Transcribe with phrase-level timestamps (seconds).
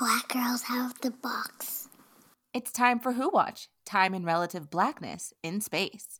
[0.00, 1.86] black girls out of the box.
[2.54, 6.19] It's time for Who Watch Time in Relative Blackness in Space.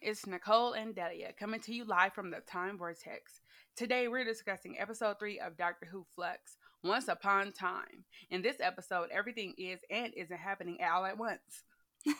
[0.00, 3.40] It's Nicole and Delia coming to you live from the Time Vortex.
[3.76, 8.04] Today we're discussing episode 3 of Doctor Who Flux, Once Upon Time.
[8.30, 11.64] In this episode, everything is and isn't happening all at once.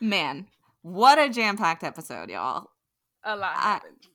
[0.00, 0.46] Man,
[0.82, 2.70] what a jam-packed episode, y'all.
[3.24, 4.06] A lot I- happened.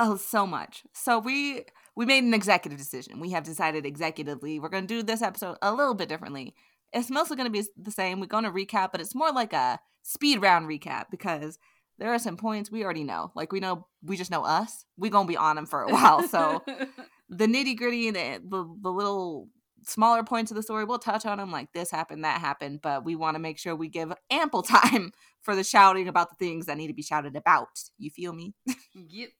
[0.00, 0.84] Oh, so much.
[0.92, 1.64] So we
[1.96, 3.18] we made an executive decision.
[3.18, 6.54] We have decided executively we're going to do this episode a little bit differently.
[6.92, 8.20] It's mostly going to be the same.
[8.20, 11.58] We're going to recap, but it's more like a speed round recap because
[11.98, 13.32] there are some points we already know.
[13.34, 14.84] Like we know we just know us.
[14.96, 16.26] We're going to be on them for a while.
[16.26, 16.62] So
[17.28, 19.48] the nitty gritty and the, the the little
[19.84, 23.04] smaller points of the story, we'll touch on them like this happened, that happened, but
[23.04, 26.66] we want to make sure we give ample time for the shouting about the things
[26.66, 27.68] that need to be shouted about.
[27.98, 28.54] You feel me?
[28.94, 29.30] Yep.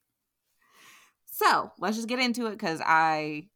[1.26, 3.48] So let's just get into it because I,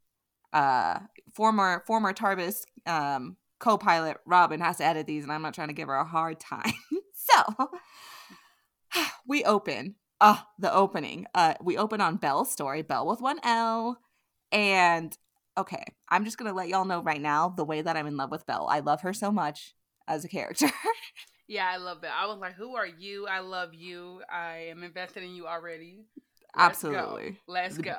[0.53, 0.99] uh,
[1.35, 5.75] former former TARDIS um, co-pilot Robin has to edit these, and I'm not trying to
[5.75, 6.73] give her a hard time.
[7.15, 7.71] so
[9.27, 9.97] we open.
[10.21, 11.27] Uh, the opening.
[11.35, 13.99] Uh, we open on Bel's story, Bel with one L,
[14.53, 15.17] and
[15.59, 18.31] okay, I'm just gonna let y'all know right now the way that I'm in love
[18.31, 18.69] with Bel.
[18.71, 19.75] I love her so much
[20.07, 20.71] as a character.
[21.49, 22.13] Yeah, I love that.
[22.17, 23.27] I was like, who are you?
[23.27, 24.23] I love you.
[24.31, 26.07] I am invested in you already.
[26.57, 26.95] Let's go.
[26.95, 27.39] Absolutely.
[27.47, 27.97] Let's go.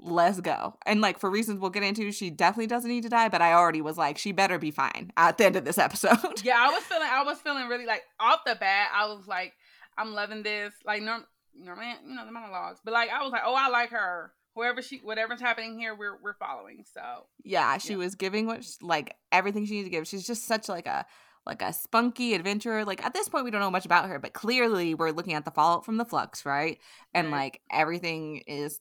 [0.00, 0.76] let's go.
[0.84, 3.52] And like for reasons we'll get into, she definitely doesn't need to die, but I
[3.52, 6.42] already was like, she better be fine at the end of this episode.
[6.42, 9.52] Yeah, I was feeling I was feeling really like off the bat, I was like,
[9.98, 10.72] I'm loving this.
[10.84, 11.24] Like norm
[11.58, 12.80] normally you know the monologues.
[12.84, 14.32] But like I was like, oh I like her.
[14.54, 16.84] Whoever she whatever's happening here, we're we're following.
[16.92, 17.00] So
[17.44, 17.98] yeah, she Yeah.
[17.98, 20.06] was giving what sh- like everything she needed to give.
[20.08, 21.04] She's just such like a
[21.46, 22.84] like a spunky adventurer.
[22.84, 25.44] Like at this point we don't know much about her, but clearly we're looking at
[25.44, 26.78] the fallout from the flux, right?
[27.14, 27.38] And Right.
[27.38, 28.80] like everything is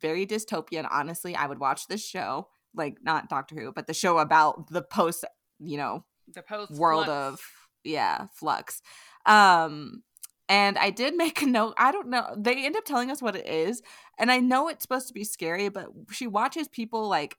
[0.00, 0.86] very dystopian.
[0.90, 4.82] Honestly, I would watch this show, like not Doctor Who, but the show about the
[4.82, 5.24] post,
[5.58, 7.40] you know, the post world of
[7.84, 8.82] yeah flux
[9.26, 10.02] um
[10.48, 13.36] and i did make a note i don't know they end up telling us what
[13.36, 13.82] it is
[14.18, 17.36] and i know it's supposed to be scary but she watches people like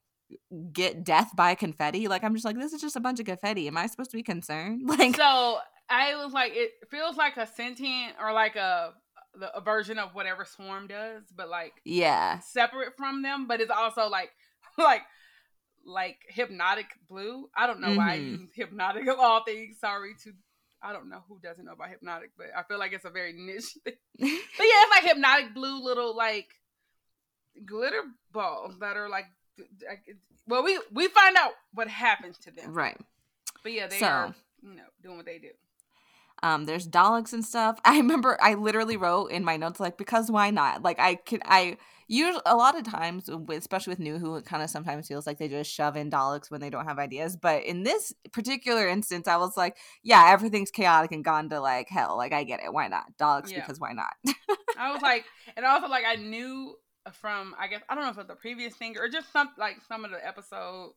[0.73, 3.67] get death by confetti like i'm just like this is just a bunch of confetti
[3.67, 5.57] am i supposed to be concerned like So
[5.91, 8.93] I was like, it feels like a sentient or like a
[9.33, 13.47] the, a version of whatever Swarm does, but like yeah separate from them.
[13.47, 14.29] But it's also like
[14.77, 15.01] like
[15.83, 17.49] like hypnotic blue.
[17.57, 18.39] I don't know why I Mhm.
[18.41, 19.79] use hypnotic of all things.
[19.79, 20.33] Sorry to
[20.81, 23.33] I don't know who doesn't know about hypnotic, but I feel like it's a very
[23.33, 23.93] niche thing.
[24.19, 26.47] But yeah, it's like hypnotic blue little like
[27.65, 29.25] glitter balls that are like.
[30.47, 32.97] Well, we we find out what happens to them, right
[33.61, 35.49] but yeah, they So- are you know doing what they do.
[36.43, 37.79] Um there's Daleks and stuff.
[37.85, 40.83] I remember I literally wrote in my notes like because why not?
[40.83, 41.77] Like I could I
[42.07, 45.27] use a lot of times with, especially with new who it kind of sometimes feels
[45.27, 48.87] like they just shove in Daleks when they don't have ideas, but in this particular
[48.87, 52.17] instance I was like, yeah, everything's chaotic and gone to like hell.
[52.17, 52.73] Like I get it.
[52.73, 53.05] Why not?
[53.19, 53.59] Daleks Yeah.
[53.59, 54.13] because why not?
[54.77, 55.25] I was like,
[55.55, 56.75] and also like I knew
[57.13, 59.49] from I guess I don't know if it was the previous thing or just some
[59.57, 60.91] like some of the episode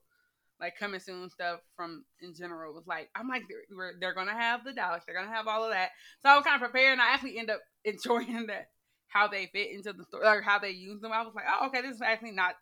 [0.62, 4.64] like coming soon stuff from in general was like I'm like they're, they're gonna have
[4.64, 5.90] the Daleks, they're gonna have all of that.
[6.20, 8.68] So I was kind of prepared, and I actually end up enjoying that
[9.08, 11.12] how they fit into the story or how they use them.
[11.12, 12.54] I was like, oh okay, this is actually not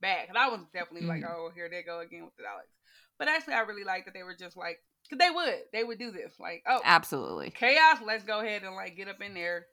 [0.00, 1.28] bad because I was definitely like, Mhm.
[1.28, 2.72] oh here they go again with the Daleks.
[3.18, 4.78] But actually, I really like that they were just like,
[5.10, 7.50] because they would, they would do this, like, oh, Absolutely.
[7.50, 9.66] chaos, let's go ahead and like get up in there.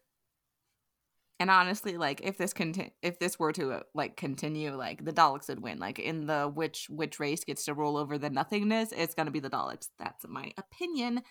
[1.40, 5.12] And honestly, like if this conti- if this were to uh, like continue, like the
[5.12, 5.80] Daleks would win.
[5.80, 9.42] Like in the which which race gets to roll over the nothingness, it's gonna be
[9.42, 9.90] the Daleks.
[10.00, 11.22] That's my opinion.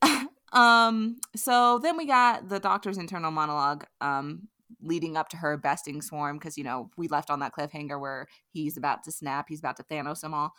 [0.52, 1.16] um.
[1.36, 3.84] So then we got the Doctor's internal monologue.
[4.00, 4.48] Um.
[4.82, 8.26] Leading up to her besting Swarm, because you know we left on that cliffhanger where
[8.50, 10.54] he's about to snap, he's about to Thanos them all.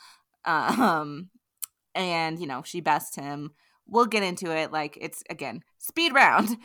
[0.46, 1.30] Um.
[1.94, 3.52] And you know she bests him.
[3.86, 4.72] We'll get into it.
[4.72, 6.56] Like it's again speed round.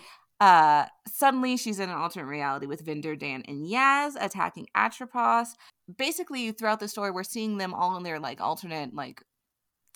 [0.44, 5.54] Uh, suddenly she's in an alternate reality with Vinder, Dan, and Yaz attacking Atropos.
[5.96, 9.22] Basically, throughout the story, we're seeing them all in their like alternate like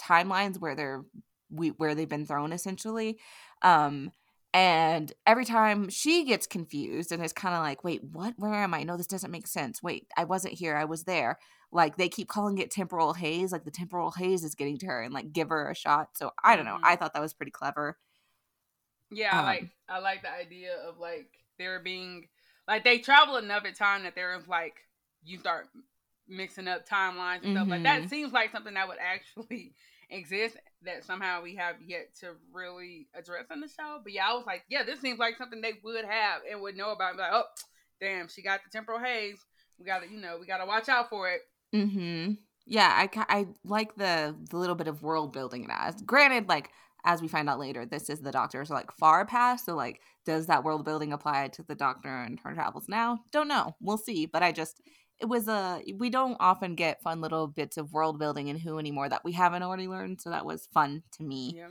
[0.00, 1.04] timelines where they're
[1.50, 3.18] we where they've been thrown essentially.
[3.62, 4.12] Um,
[4.54, 8.34] And every time she gets confused and is kind of like, wait, what?
[8.38, 8.82] Where am I?
[8.84, 9.82] No, this doesn't make sense.
[9.82, 10.76] Wait, I wasn't here.
[10.76, 11.38] I was there.
[11.72, 13.52] Like they keep calling it temporal haze.
[13.52, 16.16] Like the temporal haze is getting to her and like give her a shot.
[16.16, 16.78] So I don't know.
[16.78, 16.84] Mhm.
[16.84, 17.98] I thought that was pretty clever.
[19.10, 22.28] Yeah, I Um, like I like the idea of like there being
[22.66, 24.74] like they travel enough at time that there is like
[25.24, 25.68] you start
[26.28, 28.08] mixing up timelines and stuff like that.
[28.08, 29.72] Seems like something that would actually
[30.10, 34.00] exist that somehow we have yet to really address in the show.
[34.02, 36.76] But yeah, I was like, yeah, this seems like something they would have and would
[36.76, 37.10] know about.
[37.10, 37.44] And be like, oh,
[38.00, 39.38] damn, she got the temporal haze.
[39.78, 41.40] We got to, you know, we got to watch out for it.
[41.74, 42.34] Mm-hmm.
[42.66, 46.00] Yeah, I, I like the, the little bit of world building it as.
[46.02, 46.70] Granted, like
[47.04, 49.64] as we find out later, this is the doctor's like far past.
[49.66, 53.20] So like, does that world building apply to the doctor and her travels now?
[53.32, 53.76] Don't know.
[53.80, 54.26] We'll see.
[54.26, 54.80] But I just
[55.20, 58.78] it was a we don't often get fun little bits of world building in Who
[58.78, 60.20] anymore that we haven't already learned.
[60.20, 61.54] So that was fun to me.
[61.56, 61.68] Yeah.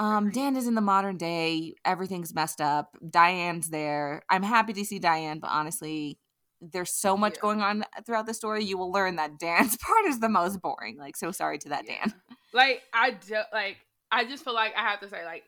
[0.00, 1.74] Um, Dan is in the modern day.
[1.84, 2.96] Everything's messed up.
[3.10, 4.22] Diane's there.
[4.30, 6.20] I'm happy to see Diane, but honestly,
[6.60, 7.40] there's so much Yeah.
[7.42, 8.64] going on throughout the story.
[8.64, 10.98] You will learn that Dan's part is the most boring.
[10.98, 11.96] Like, so sorry to that Yeah.
[12.04, 12.14] Dan.
[12.52, 13.76] Like I don't like
[14.10, 15.44] I just feel like I have to say like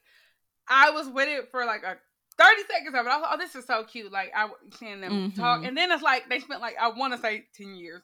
[0.68, 1.96] I was with it for like a
[2.38, 3.08] thirty seconds of it.
[3.08, 4.12] I was like, oh, this is so cute.
[4.12, 5.68] Like I was seeing them talk, Mhm.
[5.68, 8.02] and then it's like they spent like I want to say ten years.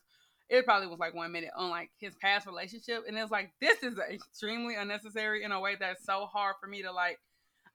[0.49, 3.83] It probably was like one minute on like his past relationship, and it's like this
[3.83, 7.19] is extremely unnecessary in a way that's so hard for me to like.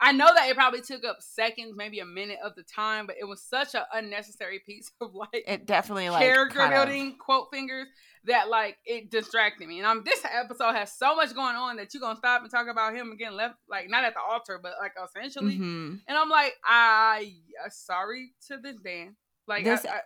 [0.04, 3.18] I know that it probably took up seconds, maybe a minute of the time, but
[3.20, 7.18] it was such an unnecessary piece of like It definitely like character kind of- building
[7.20, 7.88] quote fingers
[8.26, 9.78] that like it distracted me.
[9.80, 12.68] And I'm this episode has so much going on that you're gonna stop and talk
[12.68, 15.58] about him again left like not at the altar, but like essentially.
[15.58, 16.00] Mhm.
[16.08, 17.34] And I'm like, I
[17.66, 19.16] uh, sorry to this Dan.
[19.48, 20.02] Like This- I-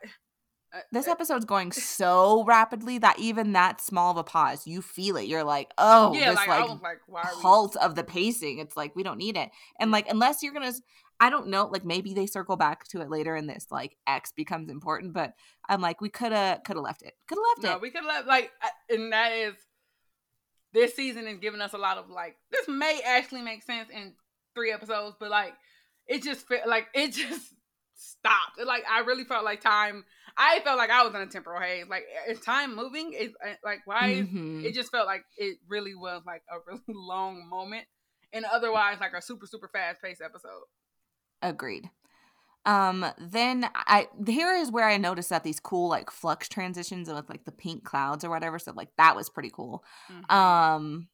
[0.92, 5.28] This episode's going so rapidly that even that small of a pause, you feel it.
[5.28, 7.42] You're like, oh, yeah, this like, like, like, why are we?
[7.42, 8.60] halt of the pacing.
[8.60, 9.50] It's like we don't need it.
[9.80, 10.74] And like unless you're gonna
[11.20, 14.34] I don't know, like maybe they circle back to it later and this like X
[14.36, 15.34] becomes important, but
[15.68, 17.14] I'm like, we could have could have left it.
[17.28, 17.82] Could have left No, it.
[17.82, 18.52] we could let like,
[18.90, 19.54] and that is
[20.74, 22.36] this season is giving us a lot of like.
[22.52, 24.14] This may actually make sense in
[24.54, 25.54] three episodes, but like,
[26.06, 27.54] it just felt like it just
[27.96, 28.60] stopped.
[28.60, 30.04] It, like I really felt like time.
[30.38, 31.86] I felt like I was in a temporal haze.
[31.90, 33.14] Like, is time moving?
[33.14, 34.10] Is uh, like why?
[34.10, 34.64] is Mhm.
[34.66, 37.86] It just felt like it really was like a really long moment,
[38.34, 40.64] and otherwise like a super super fast paced episode.
[41.42, 41.90] Agreed.
[42.66, 47.30] Um, then I here is where I noticed that these cool like flux transitions with
[47.30, 48.58] like the pink clouds or whatever.
[48.58, 49.84] So like that was pretty cool.
[50.12, 50.32] Mhm.
[50.34, 51.08] Um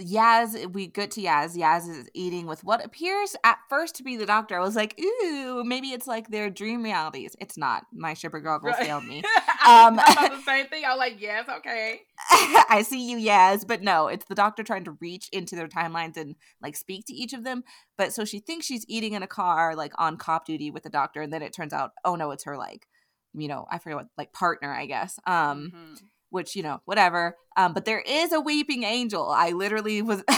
[0.00, 1.56] Yaz, we get to Yaz.
[1.56, 4.54] Yaz is eating with what appears at first to be the doctor.
[4.58, 7.34] I was like, ooh, maybe it's like their dream realities.
[7.40, 7.84] It's not.
[7.92, 8.86] My shipper goggles Right.
[8.86, 9.22] failed me.
[9.64, 10.84] I Um, thought the same thing.
[10.84, 12.02] I was like, yes, okay.
[12.30, 16.16] I see you, Yaz, but no, it's the doctor trying to reach into their timelines
[16.18, 17.64] and like speak to each of them.
[17.96, 20.90] But so she thinks she's eating in a car, like on cop duty with the
[20.90, 22.86] doctor, and then it turns out, oh no, it's her like,
[23.32, 25.18] you know, I forget what like partner, I guess.
[25.26, 25.98] Um, Mhm.
[26.30, 27.36] Which you know, whatever.
[27.56, 29.28] Um, but there is a weeping angel.
[29.30, 30.22] I literally was.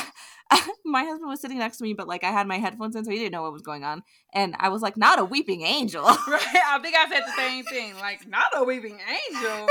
[0.84, 3.10] my husband was sitting next to me, but like I had my headphones in, so
[3.10, 4.02] he didn't know what was going on,
[4.32, 6.42] and I was like, "Not a weeping angel." Right.
[6.66, 7.96] I think I said the same thing.
[7.98, 9.68] Like, not a weeping angel.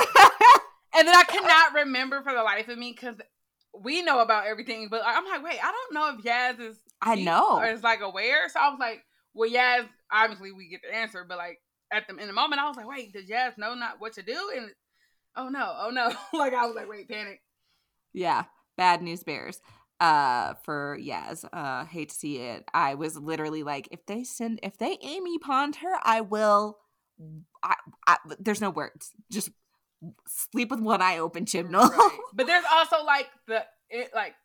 [0.97, 3.17] And then I cannot remember for the life of me because
[3.79, 6.77] we know about everything, but I'm like, wait, I don't know if Yaz is.
[7.01, 7.59] I know.
[7.59, 8.49] Or is like aware.
[8.49, 9.03] So I was like,
[9.35, 11.59] well, Yaz, obviously we get the answer, but like
[11.91, 14.23] at the in the moment, I was like, wait, does Yaz know not what to
[14.23, 14.51] do?
[14.55, 14.71] And
[15.37, 16.07] oh no, oh no.
[16.37, 17.41] like I was like, wait, panic.
[18.13, 18.43] Yeah,
[18.77, 19.61] bad news bears.
[19.99, 22.63] Uh, for Yaz, uh, hate to see it.
[22.73, 26.77] I was literally like, if they send, if they Amy Pond her, I will.
[27.63, 27.75] I,
[28.05, 29.11] I there's no words.
[29.31, 29.49] Just
[30.27, 31.89] sleep with one eye open, Chibnall.
[31.89, 32.17] Right.
[32.35, 34.35] But there's also like the it like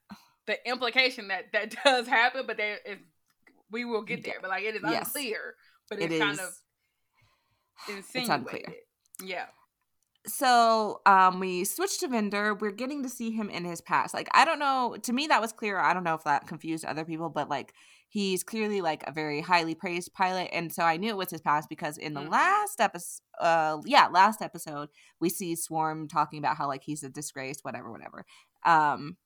[0.47, 2.97] the implication that that does happen, but there is
[3.71, 4.37] we will get there.
[4.41, 5.09] But like it is Yes.
[5.09, 5.55] unclear.
[5.91, 6.53] But It it's kind is- of
[7.91, 8.31] it's insinuated.
[8.31, 8.75] unclear.
[9.23, 9.45] Yeah.
[10.27, 12.55] So um we switch to Vinder.
[12.55, 14.15] We're getting to see him in his past.
[14.15, 14.97] Like I don't know.
[15.03, 15.79] To me, that was clear.
[15.79, 17.75] I don't know if that confused other people, but like
[18.09, 21.41] he's clearly like a very highly praised pilot, and so I knew it was his
[21.41, 22.31] past because in the Mhm.
[22.31, 27.09] last episode, uh, yeah, last episode we see Swarm talking about how like he's a
[27.09, 28.25] disgrace, whatever, whatever.
[28.65, 29.17] Um,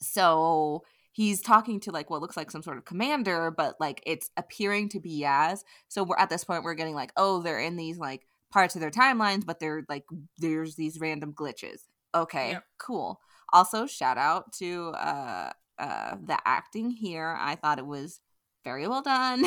[0.00, 4.30] so he's talking to like what looks like some sort of commander, but like it's
[4.36, 5.60] appearing to be Yaz.
[5.88, 8.80] So we're at this point we're getting like, oh, they're in these like parts of
[8.80, 10.04] their timelines, but they're like
[10.38, 11.80] there's these random glitches.
[12.14, 12.64] Okay, Yep.
[12.78, 13.20] cool.
[13.52, 17.36] Also, shout out to uh uh the acting here.
[17.40, 18.20] I thought it was
[18.64, 19.46] very well done.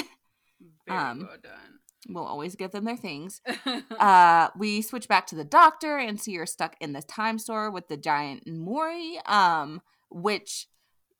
[0.87, 1.79] Very Um, well done.
[2.07, 3.41] We'll always give them their things.
[3.99, 7.71] Uh, we switch back to the doctor and see her stuck in the time store
[7.71, 9.17] with the giant Mouri.
[9.29, 10.67] Um, which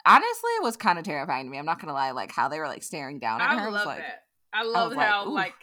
[0.05, 1.57] honestly it was kind of terrifying to me.
[1.57, 3.71] I'm not gonna lie, like how they were like staring down at I her.
[3.71, 4.23] love like, that.
[4.53, 5.33] I love like, how ooh.
[5.33, 5.53] like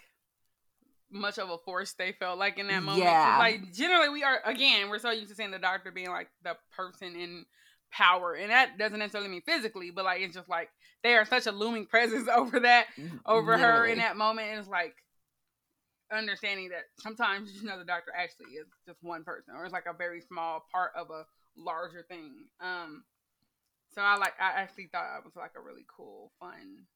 [1.12, 3.04] much of a force they felt like in that moment.
[3.04, 3.36] Yeah.
[3.38, 6.56] Like generally we are again, we're so used to seeing the doctor being like the
[6.74, 7.44] person in
[7.90, 8.32] power.
[8.34, 10.70] And that doesn't necessarily mean physically, but like it's just like
[11.02, 12.86] they are such a looming presence over that
[13.26, 14.48] over her in that moment.
[14.48, 14.94] And it's like
[16.12, 19.86] understanding that sometimes you know the doctor actually is just one person or it's like
[19.86, 21.24] a very small part of a
[21.56, 22.32] larger thing.
[22.60, 23.04] Um
[23.94, 26.86] so I like I actually thought it was like a really cool, fun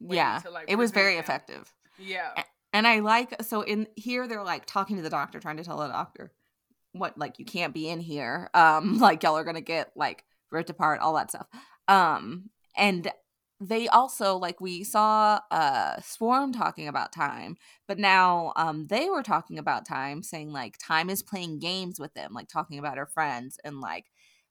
[0.00, 1.24] Yeah, like, it was very that.
[1.24, 1.72] effective.
[1.98, 2.32] Yeah.
[2.72, 5.78] And I like so in here they're like talking to the doctor, trying to tell
[5.78, 6.32] the doctor
[6.92, 8.50] what like you can't be in here.
[8.54, 11.46] Um, like y'all are gonna get like ripped apart, all that stuff.
[11.88, 13.10] Um, and
[13.62, 19.22] they also like we saw uh Swarm talking about time, but now um they were
[19.22, 23.06] talking about time, saying like time is playing games with them, like talking about her
[23.06, 24.09] friends and like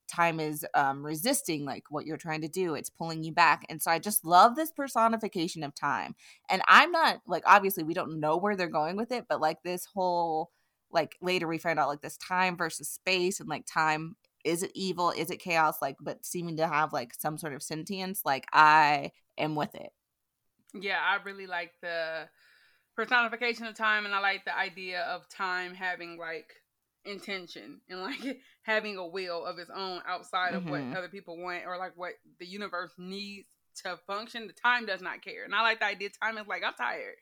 [0.10, 3.82] time is um resisting like what you're trying to do it's pulling you back and
[3.82, 6.16] so i just love this personification of time
[6.50, 9.62] and i'm not like obviously we don't know where they're going with it but like
[9.64, 10.52] this whole
[10.92, 14.72] like later we find out like this time versus space and like time is it
[14.74, 18.46] evil is it chaos like but seeming to have like some sort of sentience like
[18.54, 19.92] i am with it.
[20.74, 22.28] Yeah, I really like the
[22.96, 26.54] personification of time, and I like the idea of time having like
[27.06, 30.70] intention and like having a will of its own outside of Mhm.
[30.92, 33.48] what other people want or like what the universe needs
[33.84, 34.48] to function.
[34.48, 36.10] The time does not care, and I like the idea.
[36.10, 37.16] Time is like I'm tired.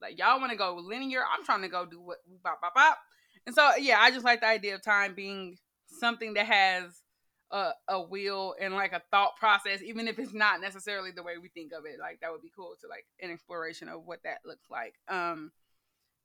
[0.00, 1.22] Like y'all want to go linear.
[1.22, 2.98] I'm trying to go do what bop bop bop.
[3.46, 7.02] And so yeah, I just like the idea of time being something that has
[7.50, 11.34] a, a will and like a thought process, even if it's not necessarily the way
[11.40, 11.98] we think of it.
[12.00, 14.94] Like that would be cool to like an exploration of what that looks like.
[15.08, 15.52] Um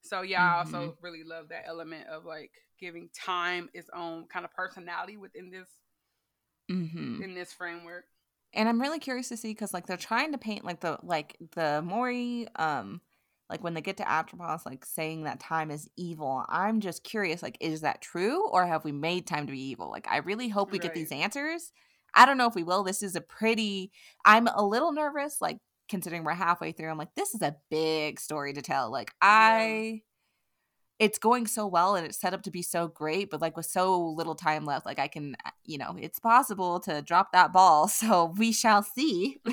[0.02, 4.46] so yeah, I also really love that element of like giving time its own kind
[4.46, 5.68] of personality within this
[6.72, 7.22] mm-hmm.
[7.22, 8.06] in this framework.
[8.54, 11.36] and i'm really curious to see because like they're trying to paint like the like
[11.56, 13.02] the mouri um
[13.50, 16.46] like when they get to atropos like saying that time is evil.
[16.50, 19.90] I'm just curious like is that true or have we made time to be evil?
[19.90, 21.72] Like i really hope we get these answers.
[22.14, 22.84] I don't know if we will.
[22.84, 23.92] This is a pretty
[24.24, 25.58] i'm a little nervous like
[25.90, 28.92] considering we're halfway through i'm like this is a big story to tell.
[28.92, 30.02] Like i
[31.00, 33.66] it's going so well and it's set up to be so great but like with
[33.66, 37.54] so little time left like i can uh, you know it's possible to drop that
[37.54, 39.42] ball so we shall see.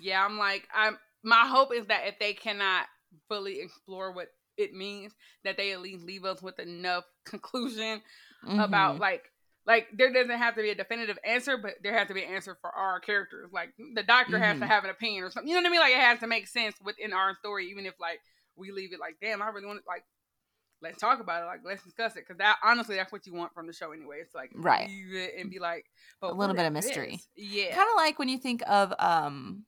[0.00, 2.86] Yeah, I'm like I'm my hope is that if they cannot
[3.28, 5.12] fully explore what it means,
[5.44, 8.02] that they at least leave us with enough conclusion
[8.46, 9.00] about Mhm.
[9.00, 9.30] like
[9.66, 12.34] like there doesn't have to be a definitive answer, but there has to be an
[12.34, 13.50] answer for our characters.
[13.52, 14.68] Like the doctor has to Mhm.
[14.68, 15.48] have an opinion or something.
[15.48, 15.80] You know what I mean?
[15.80, 18.20] Like it has to make sense within our story, even if like
[18.56, 20.04] we leave it like, damn, I really want to like
[20.80, 21.46] let's talk about it.
[21.46, 24.18] Like let's discuss it because that honestly that's what you want from the show anyway.
[24.20, 24.88] It's like Right.
[24.88, 25.86] leave it and be like,
[26.20, 27.12] but A little bit of mystery.
[27.12, 27.28] this?
[27.36, 27.76] Yeah.
[27.76, 29.64] kind of like when you think of um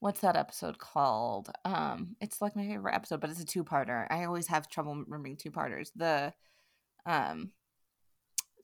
[0.00, 4.24] what's that episode called um it's like my favorite episode but it's a two-parter i
[4.24, 6.32] always have trouble remembering two-parters the
[7.06, 7.50] um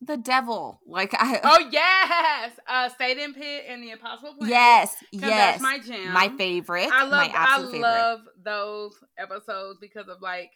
[0.02, 4.50] the devil like i Oh yes, uh, Satan Pit and the Impossible Planet.
[4.50, 4.95] Yes.
[5.12, 6.12] yes that's my jam.
[6.12, 10.50] my favorite I love, my I favorite love those episodes because of like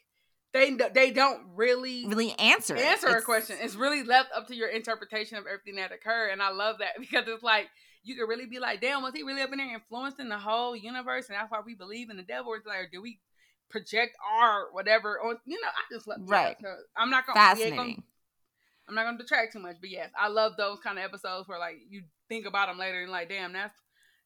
[0.55, 3.57] they they don't really really answer answer a question.
[3.61, 6.93] It's really left up to your interpretation of everything that occurred, and I love that
[7.01, 7.67] because it's like
[8.05, 10.77] you could really be like, damn, was he really up in there influencing the whole
[10.77, 12.53] universe, and that's why we believe in the devil?
[12.53, 13.19] Or it's like, do we
[13.69, 15.19] project our whatever?
[15.19, 16.57] Or you know, I just love Right.
[16.63, 18.05] so I'm not gonna- fascinating
[18.89, 21.59] I'm not gonna detract too much, but yes, I love those kind of episodes where
[21.59, 23.75] like you think about them later and like, damn, that's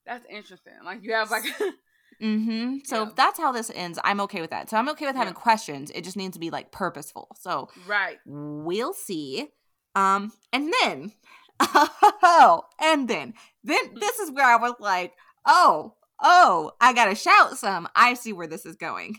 [0.07, 0.73] that's interesting.
[0.85, 1.45] Like you have like,
[2.23, 3.11] mm-hmm so Yeah.
[3.15, 5.41] that's how this ends i'm okay with that so i'm okay with having Yeah.
[5.41, 9.49] questions it just needs to be like purposeful so right, we'll see.
[9.95, 11.13] Um, and then,
[11.61, 13.35] oh, and then,
[13.65, 15.13] then this is where I was like,
[15.45, 17.89] oh, oh, I gotta shout some.
[17.97, 19.17] I see where this is going.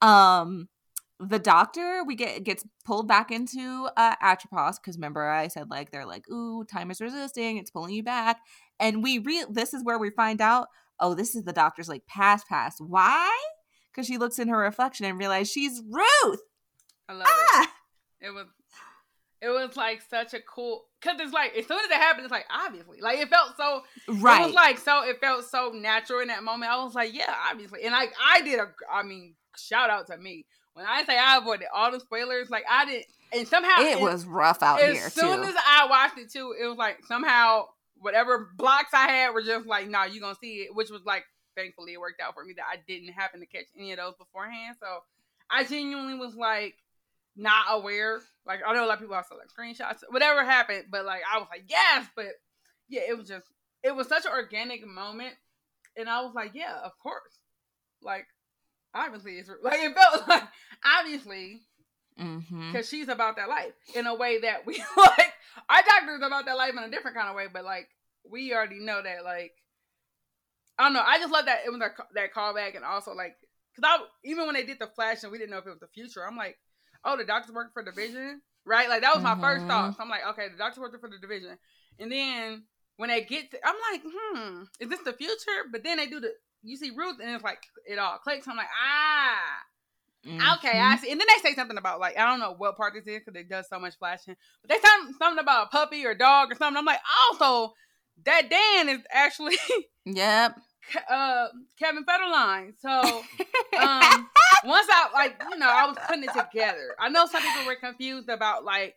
[0.00, 0.68] Um,
[1.20, 5.90] the doctor we get gets pulled back into uh Atropos because remember I said like
[5.90, 8.40] they're like ooh time is resisting it's pulling you back
[8.80, 10.66] and we re this is where we find out
[10.98, 13.30] oh this is the doctor's like past past why
[13.92, 16.42] because she looks in her reflection and realizes she's Ruth
[17.08, 17.68] I love ah it.
[18.24, 18.46] It was,
[19.42, 22.32] it was like such a cool because it's like as soon as it happened, it's
[22.32, 23.82] like obviously, like it felt so.
[24.08, 25.04] right It was like so.
[25.04, 26.72] It felt so natural in that moment.
[26.72, 28.72] I was like, yeah, obviously, and like I did a.
[28.90, 32.50] I mean, shout out to me when I say I avoided all the spoilers.
[32.50, 35.48] Like I didn't, and somehow it was rough out as here As soon too.
[35.48, 37.66] as I watched it too, it was like somehow
[37.96, 41.24] whatever blocks I had were just like, nah, you gonna see it, which was like
[41.56, 44.14] thankfully it worked out for me that I didn't happen to catch any of those
[44.18, 44.76] beforehand.
[44.80, 44.86] So
[45.50, 46.74] I genuinely was like
[47.36, 48.20] not aware.
[48.46, 51.38] Like I know a lot of people also like screenshots, whatever happened, but like I
[51.38, 52.26] was like, yes, but
[52.88, 53.46] yeah, it was just
[53.82, 55.34] it was such an organic moment,
[55.96, 57.38] and I was like, yeah, of course,
[58.02, 58.26] like
[58.94, 60.44] obviously it's like it felt like
[60.98, 61.60] obviously
[62.20, 62.70] Mm-hmm.
[62.70, 65.32] because she's about that life in a way that we like
[65.68, 67.88] our doctor's about that life in a different kind of way, but like
[68.30, 69.52] we already know that like
[70.78, 71.02] I don't know.
[71.04, 73.36] I just love that it was that that callback and also like
[73.74, 75.80] because I even when they did the flash and we didn't know if it was
[75.80, 76.56] the future, I'm like,
[77.04, 78.88] oh, the doctor's working for the division, right?
[78.88, 79.68] Like that was my first Mhm.
[79.68, 79.96] thought.
[79.96, 81.58] So I'm like, okay, the doctor's working for the division,
[81.98, 82.64] and then
[82.96, 85.66] when they get, to, I'm like, hmm, is this the future?
[85.72, 86.32] But then they do the
[86.64, 88.48] you see Ruth and it's like it all clicks.
[88.48, 89.38] I'm like, ah.
[90.26, 90.92] Okay, Mm-hmm.
[90.92, 91.10] I see.
[91.12, 93.38] And then they say something about like I don't know what part this is because
[93.38, 96.54] it does so much flashing, but they say something about a puppy or dog or
[96.54, 96.78] something.
[96.78, 97.74] I'm like, also
[98.24, 99.56] that Dan is actually
[100.06, 100.56] Yep.
[101.10, 102.72] uh Kevin Federline.
[102.80, 102.88] So
[103.78, 104.28] um
[104.64, 106.94] once I like you know I was putting it together.
[106.98, 108.94] I know some people were confused about like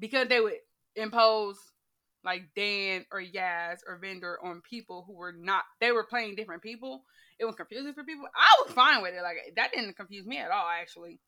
[0.00, 0.54] because they would
[0.96, 1.58] impose
[2.24, 6.62] like Dan or Yaz or Vinder on people who were not they were playing different
[6.62, 7.04] people.
[7.38, 8.24] It was confusing for people.
[8.34, 9.22] I was fine with it.
[9.22, 10.66] Like that didn't confuse me at all.
[10.68, 11.18] Actually,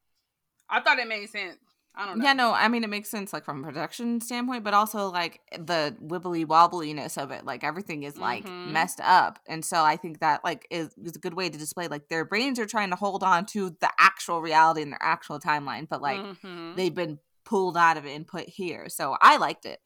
[0.68, 1.58] I thought it made sense.
[1.98, 2.24] I don't know.
[2.24, 5.40] Yeah, no, I mean it makes sense like from a production standpoint, but also like
[5.58, 7.46] the wibbly wobbliness of it.
[7.46, 8.72] Like everything is like Mhm.
[8.72, 9.38] messed up.
[9.48, 12.24] And so I think that like is, is a good way to display like their
[12.26, 16.02] brains are trying to hold on to the actual reality and their actual timeline, but
[16.02, 16.76] like Mhm.
[16.76, 18.88] they've been pulled out of it and put here.
[18.90, 19.80] So I liked it.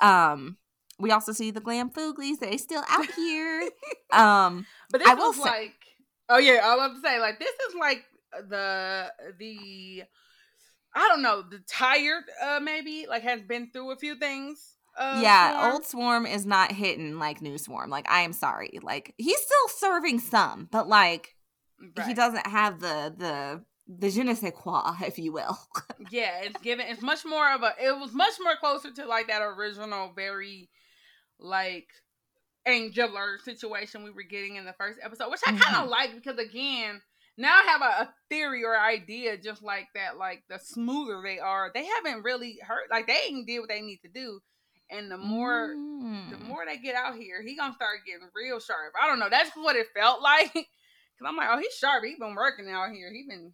[0.00, 0.56] Um
[0.98, 3.68] we also see the glam fooglies, they still out here.
[4.12, 5.74] um But this I was say- like,
[6.28, 8.04] oh yeah, I love to say like this is like
[8.48, 10.02] the the
[10.94, 14.70] I don't know the tired uh maybe like has been through a few things.
[14.96, 15.72] Uh, yeah, form.
[15.72, 17.90] old swarm is not hitting like new swarm.
[17.90, 18.78] Like I am sorry.
[18.80, 21.34] Like he's still serving some, but like
[22.06, 25.58] he doesn't have the the the je ne sais quoi, if you will.
[26.10, 26.86] Yeah, it's given.
[26.88, 27.72] It's much more of a.
[27.80, 30.68] It was much more closer to like that original, very
[31.38, 31.88] like
[32.66, 35.90] angular situation we were getting in the first episode, which I kind of Mhm.
[35.90, 37.00] like because again,
[37.36, 40.16] now I have a, a theory or idea just like that.
[40.18, 42.90] Like the smoother they are, they haven't really hurt.
[42.90, 44.40] Like they ain't did what they need to do,
[44.90, 46.42] and the more the Mm.
[46.48, 48.92] more they get out here, he gonna start getting real sharp.
[49.00, 49.30] I don't know.
[49.30, 50.52] That's what it felt like.
[50.52, 52.04] Cause I'm like, oh, he's sharp.
[52.04, 53.10] He been working out here.
[53.10, 53.52] He been,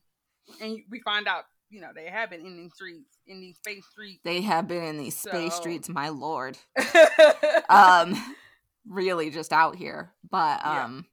[0.61, 3.85] and we find out, you know, they have been in these streets, in these space
[3.91, 4.21] streets.
[4.25, 6.59] they have been in these space streets, my lord.
[7.69, 8.15] Um
[8.89, 10.13] really just out here.
[10.29, 10.85] But Yeah.
[10.85, 11.07] um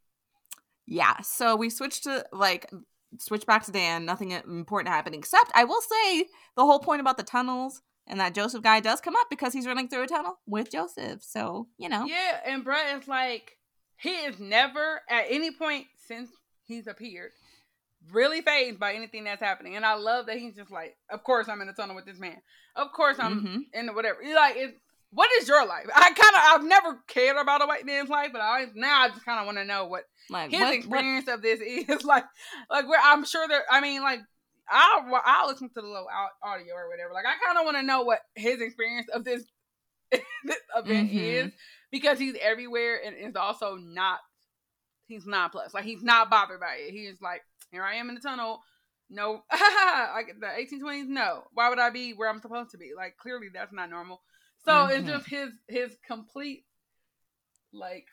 [0.85, 2.71] yeah, so we switched to like
[3.19, 7.17] switch back to Dan, nothing important happening except I will say the whole point about
[7.17, 10.39] the tunnels and that Joseph guy does come up because he's running through a tunnel
[10.47, 11.21] with Joseph.
[11.23, 12.05] So, you know.
[12.05, 13.57] yeah, and Brett is like,
[13.97, 16.29] he is never at any point since
[16.63, 17.31] he's appeared
[18.11, 19.75] really phased by anything that's happening.
[19.75, 22.19] And I love that he's just like, of course I'm in a tunnel with this
[22.19, 22.37] man.
[22.75, 23.59] Of course I'm Mhm.
[23.73, 24.21] in the whatever.
[24.21, 24.75] You're like, it,
[25.11, 25.87] what is your life?
[25.95, 29.09] I kind of, I've never cared about a white man's life, but I now I
[29.09, 32.03] just kind of want to know what Like his what, what experience of this is
[32.03, 32.25] like
[32.69, 34.19] like where I'm sure that I mean like
[34.69, 37.13] I'll I'll listen to the little au- audio or whatever.
[37.13, 39.43] Like I kind of want to know what his experience of this,
[40.11, 41.45] this event Mhm.
[41.45, 41.51] is
[41.89, 44.19] because he's everywhere and is also not
[45.07, 46.91] he's not plus like he's not bothered by it.
[46.91, 48.61] He's like here I am in the tunnel.
[49.09, 51.07] No, like the 1820s.
[51.07, 52.91] No, why would I be where I'm supposed to be?
[52.95, 54.21] Like clearly that's not normal.
[54.65, 55.07] So it's Mhm.
[55.07, 56.65] just his his complete
[57.71, 58.05] like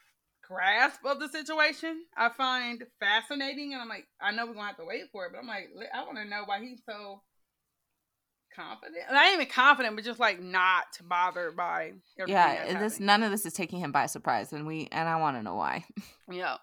[0.46, 4.76] grasp of the situation I find fascinating, and I'm like, I know we're gonna have
[4.76, 7.22] to wait for it, but I'm like, I want to know why he's so
[8.54, 8.96] confident.
[9.10, 12.34] Not even confident, but just like not bothered by everything.
[12.34, 13.06] Yeah, this happening.
[13.06, 15.56] none of this is taking him by surprise and we and I want to know
[15.56, 15.84] why.
[16.30, 16.56] yeah.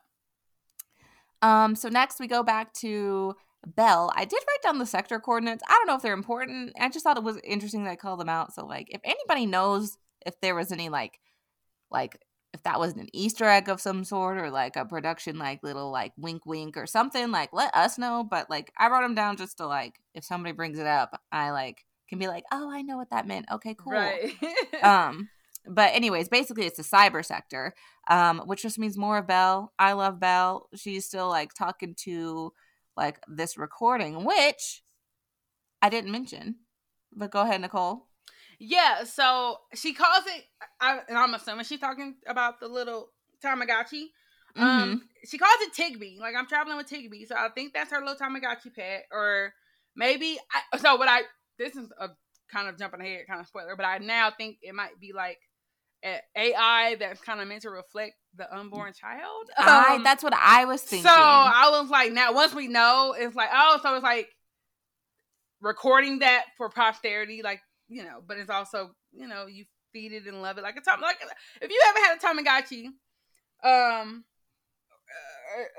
[1.42, 4.12] Um, so next we go back to Bel.
[4.16, 5.64] I did write down the sector coordinates.
[5.68, 6.74] I don't know if they're important.
[6.80, 8.54] I just thought it was interesting that I called them out.
[8.54, 11.20] So like if anybody knows if there was any like
[11.90, 12.18] like
[12.54, 15.92] if that was an Easter egg of some sort or like a production like little
[15.92, 18.26] like wink wink or something, like let us know.
[18.30, 21.52] But like I wrote them down just to like if somebody brings it up, I
[21.52, 23.46] like can be like, oh, I know what that meant.
[23.52, 24.34] Okay, cool Right.
[24.84, 25.30] um
[25.68, 27.74] but anyways basically it's the cyber sector
[28.10, 32.52] um which just means more of bel i love bel she's still like talking to
[32.98, 34.84] like this recording which
[35.82, 36.56] i didn't mention
[37.14, 38.08] but go ahead nicole
[38.64, 39.06] yeah.
[39.06, 40.44] So she calls it,
[40.80, 43.10] I, and I'm assuming she's talking about the little
[43.44, 44.06] Tamagotchi.
[44.56, 44.62] Mhm.
[44.62, 46.20] Um, she calls it Tigby.
[46.20, 49.54] Like I'm traveling with Tigby, so I think that's her little Tamagotchi pet, or
[49.96, 50.38] maybe.
[50.54, 51.22] I, so what I
[51.58, 52.10] this is a
[52.54, 55.40] kind of jumping ahead, kind of spoiler, but I now think it might be like
[56.36, 59.50] AI that's kind of meant to reflect the unborn child.
[59.58, 63.16] I, Um, that's what i was thinking So I was like, now once we know,
[63.18, 64.28] it's like, oh, so it's like
[65.62, 70.26] recording that for posterity, like you know, but it's also you know you feed it
[70.26, 71.02] and love it like a Tom.
[71.02, 71.18] Like
[71.62, 72.86] if you ever had a Tamagotchi,
[73.64, 74.24] um,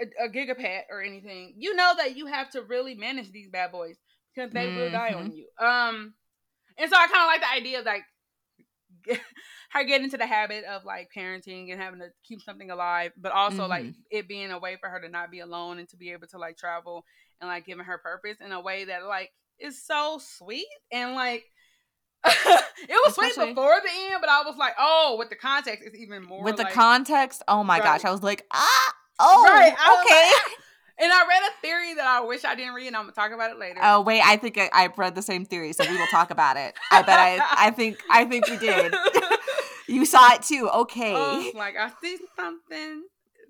[0.00, 3.72] a, a, Gigapet or anything, you know that you have to really manage these bad
[3.72, 3.96] boys
[4.34, 4.76] because they mm-hmm.
[4.76, 5.36] will die on mm-hmm.
[5.36, 5.46] you.
[5.58, 6.14] Um,
[6.78, 8.02] and so I kind of like the idea of like
[9.70, 13.32] her getting into the habit of like parenting and having to keep something alive, but
[13.32, 13.70] also mm-hmm.
[13.70, 16.26] like it being a way for her to not be alone and to be able
[16.28, 17.04] to like travel
[17.40, 21.44] and like giving her purpose in a way that like is so sweet and like
[22.24, 25.82] it was Especially, sweet before the end, but I was like, oh, with the context,
[25.84, 26.44] it's even more.
[26.44, 27.84] With like, the context, oh my right.
[27.84, 29.72] gosh, I was like, ah, oh, right.
[29.72, 30.54] okay.
[31.02, 33.32] And I read a theory that I wish I didn't read, and I'm gonna talk
[33.32, 33.80] about it later.
[33.82, 36.56] Oh wait, I think I, I read the same theory, so we will talk about
[36.56, 36.74] it.
[36.92, 38.94] I bet I, I think, I think we did.
[39.88, 40.68] you saw it too.
[40.68, 41.12] Okay.
[41.16, 43.02] Oh, like I see something.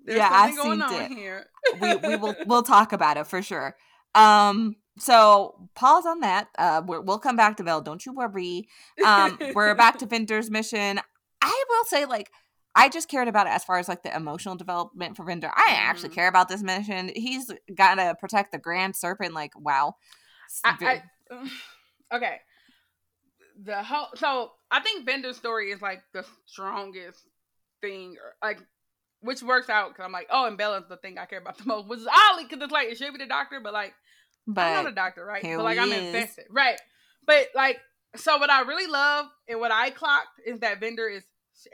[0.03, 1.11] There's yeah, something I going on it.
[1.11, 1.45] here.
[1.79, 3.75] we we will we'll talk about it for sure.
[4.15, 6.47] Um, so pause on that.
[6.57, 7.81] Uh, we will come back to Bel.
[7.81, 8.67] Don't you worry.
[9.05, 10.99] Um, we're back to Vinder's mission.
[11.41, 12.31] I will say, like,
[12.75, 15.51] I just cared about it as far as like the emotional development for Vinder.
[15.55, 15.89] I mm-hmm.
[15.89, 17.11] actually care about this mission.
[17.15, 19.33] He's got to protect the Grand Serpent.
[19.33, 19.95] Like, wow.
[20.63, 22.37] I, I, okay.
[23.63, 27.23] The whole so I think Vinder's story is like the strongest
[27.81, 28.59] thing, like
[29.21, 31.65] which works out because I'm like, oh, and Bella's the thing I care about the
[31.65, 33.93] most, which is oddly because it's like it should be the doctor, but like
[34.47, 35.41] but I'm not a doctor, right?
[35.41, 36.03] But like I'm is.
[36.03, 36.79] invested, right?
[37.25, 37.79] But like,
[38.15, 41.23] so what I really love and what I clocked is that Vinder is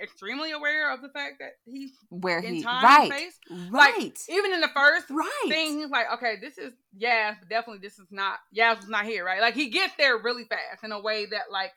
[0.01, 3.39] extremely aware of the fact that he's where he right space.
[3.71, 7.79] right like, even in the first right thing he's like okay this is yeah definitely
[7.81, 10.91] this is not yeah is not here right like he gets there really fast in
[10.91, 11.71] a way that like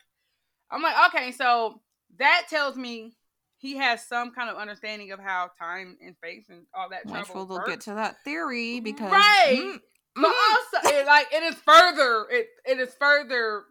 [0.71, 1.81] I'm like okay so
[2.19, 3.15] that tells me
[3.57, 7.33] he has some kind of understanding of how time and space and all that Which
[7.33, 7.69] we'll works.
[7.69, 9.79] get to that theory because right mm,
[10.15, 10.79] but mm-hmm.
[10.83, 12.25] also, it, like it is further.
[12.29, 13.63] It it is further.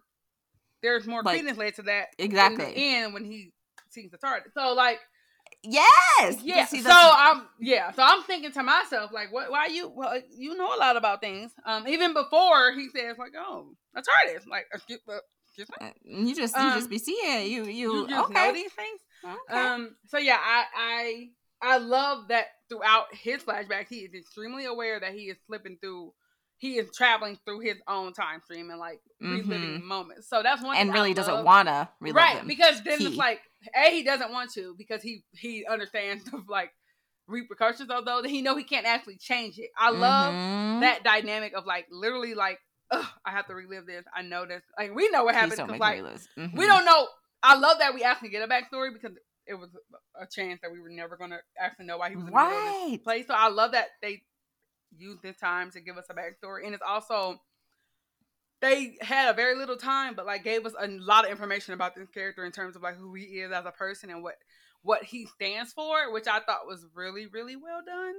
[0.81, 2.65] There's more like, credence laid to that exactly.
[2.65, 3.52] In the end, when he
[4.11, 4.99] the target, so like
[5.63, 6.65] yes, yeah.
[6.65, 7.91] See, so I'm yeah.
[7.91, 9.51] So I'm thinking to myself like, what?
[9.51, 9.89] Why you?
[9.89, 11.51] Well, you know a lot about things.
[11.65, 14.47] Um, even before he says like, oh, a TARDIS.
[14.47, 15.87] Like, excuse, uh, excuse me.
[15.87, 18.33] Uh, you just you um, just be seeing you you, you okay.
[18.33, 18.99] know these things.
[19.23, 19.59] Okay.
[19.59, 19.95] Um.
[20.07, 21.29] So yeah, I I
[21.61, 26.13] I love that throughout his flashbacks, he is extremely aware that he is slipping through
[26.57, 29.85] he is traveling through his own time stream and like reliving mm-hmm.
[29.85, 30.29] moments.
[30.29, 32.47] So that's one and really doesn't want to relive right them.
[32.47, 33.07] because then he.
[33.07, 33.41] it's like
[33.75, 36.71] a he doesn't want to because he he understands the like
[37.27, 38.25] repercussions of those.
[38.25, 39.69] He know he can't actually change it.
[39.77, 40.79] I love mm-hmm.
[40.81, 42.59] that dynamic of like literally like
[42.91, 44.03] I have to relive this.
[44.15, 44.61] I know this.
[44.77, 46.57] Like we know what happened because like mm-hmm.
[46.57, 47.07] we don't know.
[47.41, 49.69] I love that we actually get a backstory because it was
[50.19, 52.87] a chance that we were never going to actually know why he was in right.
[52.91, 53.27] this place.
[53.27, 54.21] So I love that they
[54.95, 57.41] use this time to give us a backstory, and it's also
[58.63, 61.95] they had a very little time, but like gave us a lot of information about
[61.95, 64.35] this character in terms of like who he is as a person and what
[64.83, 68.13] what he stands for, which I thought was really really well done.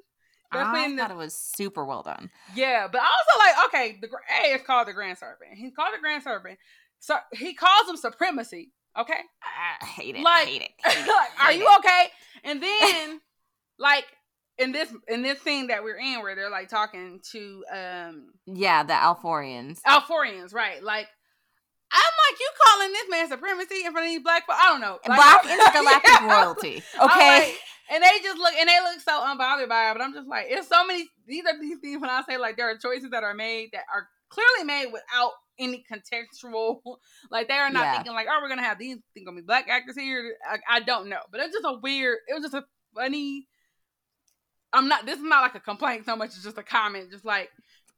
[0.52, 2.30] Definitely I thought the, it was super well done.
[2.54, 4.08] Yeah, but also like okay, the
[4.44, 5.52] A is called the Grand Serpent.
[5.54, 6.58] He's called the Grand Serpent.
[7.00, 8.72] So he calls him supremacy.
[8.98, 10.22] Okay, I hate it.
[10.22, 10.70] Like, hate it.
[10.84, 12.06] Hate it like, are you okay?
[12.44, 13.20] And then
[13.78, 14.04] like
[14.58, 18.82] in this in this scene that we're in where they're like talking to um yeah
[18.82, 21.06] the alforians alforians right like
[21.90, 24.54] i'm like you calling this man supremacy in front of these black people?
[24.58, 26.42] i don't know like, black intergalactic yeah.
[26.42, 27.58] royalty okay like,
[27.92, 30.46] and they just look and they look so unbothered by it but i'm just like
[30.48, 33.24] it's so many these are these things when i say like there are choices that
[33.24, 36.80] are made that are clearly made without any contextual
[37.30, 37.94] like they are not yeah.
[37.94, 40.80] thinking like oh we're gonna have these think gonna be black actors here I, I
[40.80, 42.64] don't know but it's just a weird it was just a
[42.94, 43.46] funny
[44.74, 45.06] I'm not.
[45.06, 47.10] This is not like a complaint so much as just a comment.
[47.10, 47.50] Just like,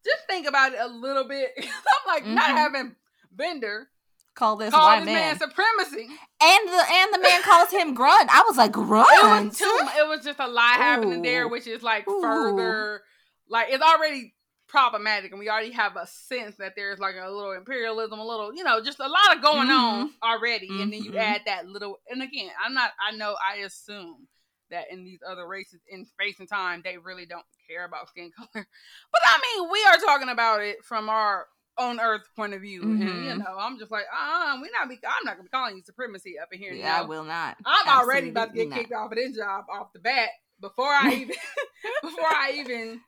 [0.04, 1.52] just think about it a little bit.
[1.58, 1.66] I'm
[2.06, 2.34] like mm-hmm.
[2.34, 2.94] not having
[3.36, 3.88] Vinder
[4.36, 5.14] call this call white this man.
[5.14, 5.38] man.
[5.38, 6.08] supremacy,
[6.42, 8.28] and the and the man calls him grunt.
[8.30, 9.08] I was like grunt.
[9.10, 9.78] It was too.
[9.98, 10.82] It was just a lot Ooh.
[10.82, 12.20] happening there, which is like Ooh.
[12.20, 13.02] further.
[13.48, 14.34] Like it's already
[14.68, 18.54] problematic, and we already have a sense that there's like a little imperialism, a little,
[18.54, 19.72] you know, just a lot of going mm-hmm.
[19.72, 20.82] on already, mm-hmm.
[20.82, 21.18] and then you mm-hmm.
[21.18, 21.98] add that little.
[22.08, 22.92] And again, I'm not.
[23.00, 23.36] I know.
[23.42, 24.28] I assume
[24.70, 28.30] that in these other races in space and time they really don't care about skin
[28.36, 28.66] color.
[29.12, 31.46] But I mean, we are talking about it from our
[31.78, 33.02] own Earth point of view, mm-hmm.
[33.02, 33.38] and you mm-hmm.
[33.38, 34.98] know, I'm just like, uh, we not be.
[35.06, 36.72] I'm not gonna be calling you supremacy up in here.
[36.72, 37.04] Yeah, know?
[37.04, 37.56] I will not.
[37.64, 38.78] I'm Absolutely already about to get not.
[38.78, 41.36] kicked off of this job off the bat before I even
[42.02, 43.00] before I even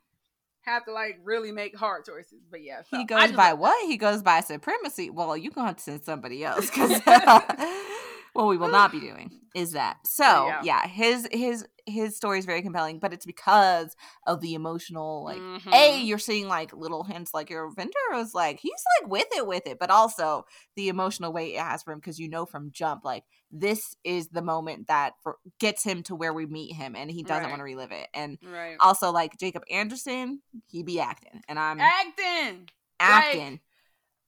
[0.61, 2.41] have to like really make hard choices.
[2.49, 3.87] But yeah, so he goes by like, what?
[3.87, 5.09] He goes by supremacy.
[5.09, 7.01] Well, you gonna have to send somebody else because
[8.33, 9.97] what we will not be doing is that.
[10.05, 10.61] So Yeah.
[10.63, 13.95] yeah, his his his story is very compelling, but it's because
[14.27, 16.05] of the emotional like a Mhm.
[16.05, 19.65] you're seeing like little hints like your vendor was like he's like with it with
[19.65, 23.03] it but also the emotional weight it has for him because you know from jump
[23.03, 27.09] like this is the moment that for, gets him to where we meet him and
[27.09, 27.49] he doesn't Right.
[27.49, 28.77] want to relive it and right.
[28.79, 32.69] also like jacob anderson he be acting and i'm Acting.
[32.99, 33.59] acting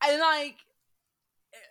[0.03, 0.55] And like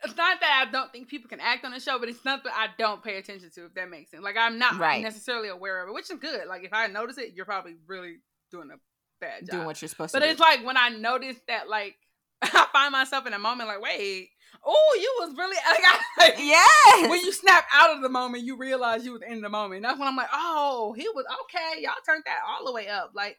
[0.05, 2.51] it's not that I don't think people can act on the show, but it's something
[2.55, 4.23] I don't pay attention to, if that makes sense.
[4.23, 5.03] Like I'm not Right.
[5.03, 6.47] necessarily aware of it, which is good.
[6.49, 8.17] Like if I notice it, you're probably really
[8.51, 8.77] doing a
[9.21, 9.51] bad job.
[9.51, 11.97] doing what you're supposed but to But it's like when I notice that like
[12.43, 14.31] I find myself in a moment like, wait,
[14.65, 18.45] oh, you was really like, I, like yes when you snap out of the moment,
[18.45, 19.77] you realize you was in the moment.
[19.77, 21.83] And That's when I'm like, oh, he was okay.
[21.83, 23.13] Y'all turned that all the way up.
[23.15, 23.37] Like,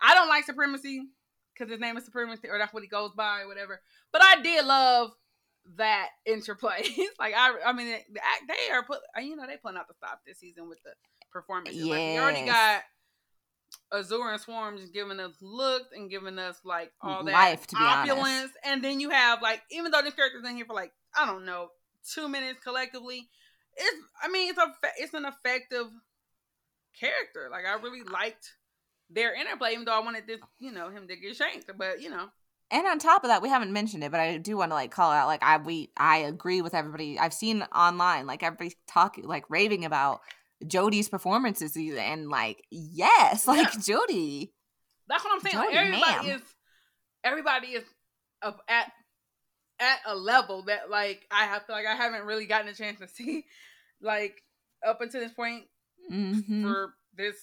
[0.00, 1.02] I don't like supremacy
[1.54, 3.80] because his name is supremacy, or that's what he goes by, or whatever.
[4.12, 5.12] But I did love
[5.76, 6.82] that interplay.
[6.84, 9.88] It's like I, I mean, the act they are put, you know, they putting out
[9.88, 10.92] the stop this season with the
[11.32, 11.84] performances.
[11.84, 12.82] Like, we already got.
[12.82, 12.82] Yes.
[13.90, 17.76] Azure and Swarm just giving us looks and giving us like all that Life, to
[17.76, 18.10] be honest.
[18.12, 21.26] opulence, and then you have like even though this character's in here for like I
[21.26, 21.68] don't know
[22.14, 23.28] two minutes collectively,
[23.76, 25.86] it's I mean it's a it's an effective
[26.98, 27.48] character.
[27.50, 28.52] Like I really liked
[29.10, 32.10] their interplay, even though I wanted this you know him to get shanked, but you
[32.10, 32.26] know
[32.72, 34.90] and on top of that we haven't mentioned it but i do want to like
[34.90, 39.24] call out like i we i agree with everybody i've seen online like everybody talking
[39.24, 40.20] like raving about
[40.64, 43.80] Jodie's performances and like yes like Yeah.
[43.96, 44.50] Jodie
[45.08, 45.56] that's what I'm saying.
[45.56, 46.36] Jodie, everybody ma'am.
[46.36, 46.42] is
[47.24, 47.84] everybody is
[48.40, 48.90] up at
[49.80, 53.08] at a level that like I have like I haven't really gotten a chance to
[53.08, 53.44] see
[54.00, 54.40] like
[54.86, 55.64] up until this point
[56.10, 56.62] Mhm.
[56.62, 57.34] for this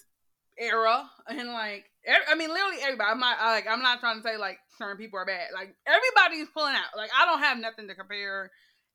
[0.58, 4.16] era and like ev- I mean literally everybody I'm not I, like I'm not trying
[4.16, 7.58] to say like certain people are bad like everybody's pulling out like I don't have
[7.58, 8.50] nothing to compare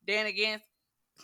[0.06, 0.64] Dan against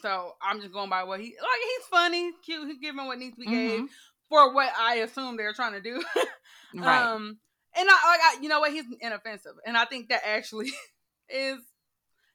[0.02, 3.36] so I'm just going by what he like he's funny cute he's giving what needs
[3.36, 3.88] to be gave Mhm.
[4.28, 6.02] for what I assume they're trying to do
[6.74, 7.38] right um
[7.76, 10.72] and I like I, you know what he's inoffensive and I think that actually
[11.28, 11.58] is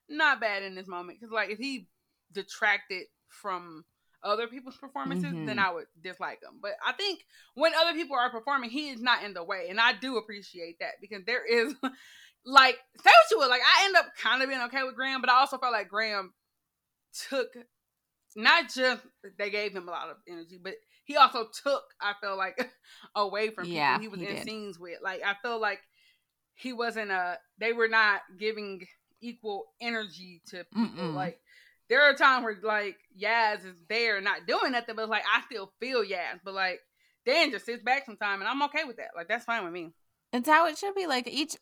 [0.09, 1.87] not bad in this moment because like if he
[2.31, 3.83] detracted from
[4.27, 5.45] other people's performances, Mhm.
[5.45, 6.59] then I would dislike him.
[6.61, 9.79] But I think when other people are performing, he is not in the way, and
[9.79, 11.73] I do appreciate that because there is
[12.45, 15.21] like say what you would, like I end up kind of being okay with Graham,
[15.21, 16.33] but I also felt like Graham
[17.29, 17.47] took
[18.35, 19.03] not just
[19.37, 22.57] they gave him a lot of energy, but he also took I feel like
[23.15, 24.43] away from people Yeah, he was he in did.
[24.43, 24.99] scenes with.
[25.01, 25.79] Like I feel like
[26.53, 28.85] he wasn't a they were not giving
[29.21, 31.03] equal energy to people.
[31.03, 31.13] Mm-mm.
[31.15, 31.39] Like
[31.89, 35.41] there are times where like Yaz is there not doing nothing, but it's like I
[35.49, 36.39] still feel Yaz.
[36.43, 36.79] But like
[37.25, 39.11] Dan just sits back sometime and I'm okay with that.
[39.15, 39.91] Like that's fine with me.
[40.33, 41.55] it's how it should be like each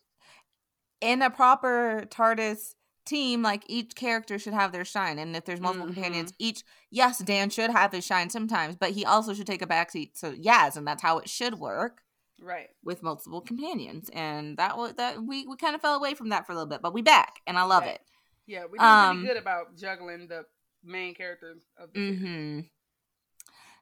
[1.01, 5.61] in a proper TARDIS team like each character should have their shine and if there's
[5.61, 5.93] multiple Mhm.
[5.93, 9.67] companions each yes Dan should have his shine sometimes but he also should take a
[9.67, 12.01] backseat so yes and that's how it should work
[12.41, 12.69] Right.
[12.83, 16.47] with multiple companions and that was that we, we kind of fell away from that
[16.47, 17.93] for a little bit but we back and I love Right.
[17.95, 18.01] it
[18.47, 20.45] Yeah, we did Um, pretty good about juggling the
[20.83, 22.19] main characters of the series.
[22.19, 22.59] hmm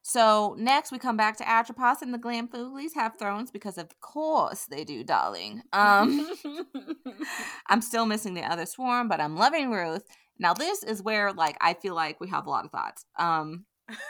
[0.01, 4.65] So next we come back to Atropos and the Glamfoolies have thrones because of course
[4.65, 5.61] they do, darling.
[5.71, 6.29] Um,
[7.67, 10.03] I'm still missing the other swarm, but I'm loving Ruth.
[10.39, 13.05] Now this is where like I feel like we have a lot of thoughts.
[13.17, 13.65] Um,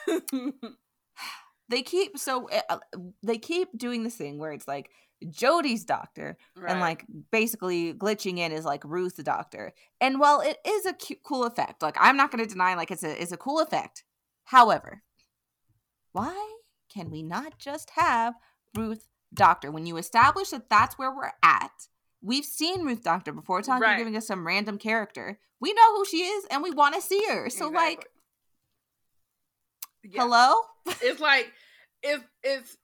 [1.70, 2.80] they keep so uh,
[3.22, 4.90] they keep doing this thing where it's like
[5.30, 9.74] Jodie's doctor and like basically glitching in is like Ruth the doctor.
[10.02, 12.92] And while it is a cu- cool effect, like I'm not going to deny like
[12.92, 14.04] it's a it's a cool effect.
[14.46, 15.04] However,
[16.12, 16.56] why
[16.94, 18.36] can we not just have
[18.76, 21.88] Ruth doctor when you establish that that's where we're at?
[22.22, 23.60] We've seen Ruth doctor before.
[23.60, 23.98] It's not Right.
[23.98, 25.40] giving us some random character.
[25.60, 27.50] We know who she is and we want to see her.
[27.50, 28.08] So like,
[30.04, 30.22] Yeah.
[30.24, 30.62] hello?
[31.02, 31.52] it's like
[32.02, 32.78] it's it's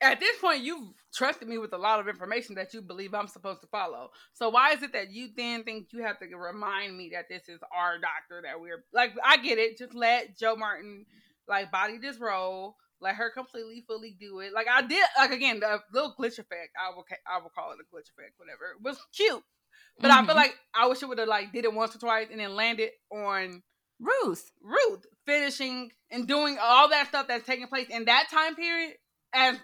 [0.00, 3.28] at this point you've trusted me with a lot of information that you believe I'm
[3.28, 4.10] supposed to follow.
[4.34, 7.48] So why is it that you then think you have to remind me that this
[7.48, 9.78] is our doctor that we're like I get it.
[9.78, 11.06] Just let Jo Martin
[11.48, 12.76] like body this role.
[13.00, 14.52] Let her completely fully do it.
[14.52, 17.78] Like I did like again, the little glitch effect, I will I will call it
[17.80, 18.74] a glitch effect, whatever.
[18.76, 19.42] It was cute.
[20.00, 20.36] But I feel Mhm.
[20.36, 22.90] like I wish it would have like did it once or twice and then landed
[23.10, 23.62] on
[24.00, 24.50] Ruth.
[24.60, 28.96] Ruth finishing and doing all that stuff that's taking place in that time period
[29.32, 29.58] as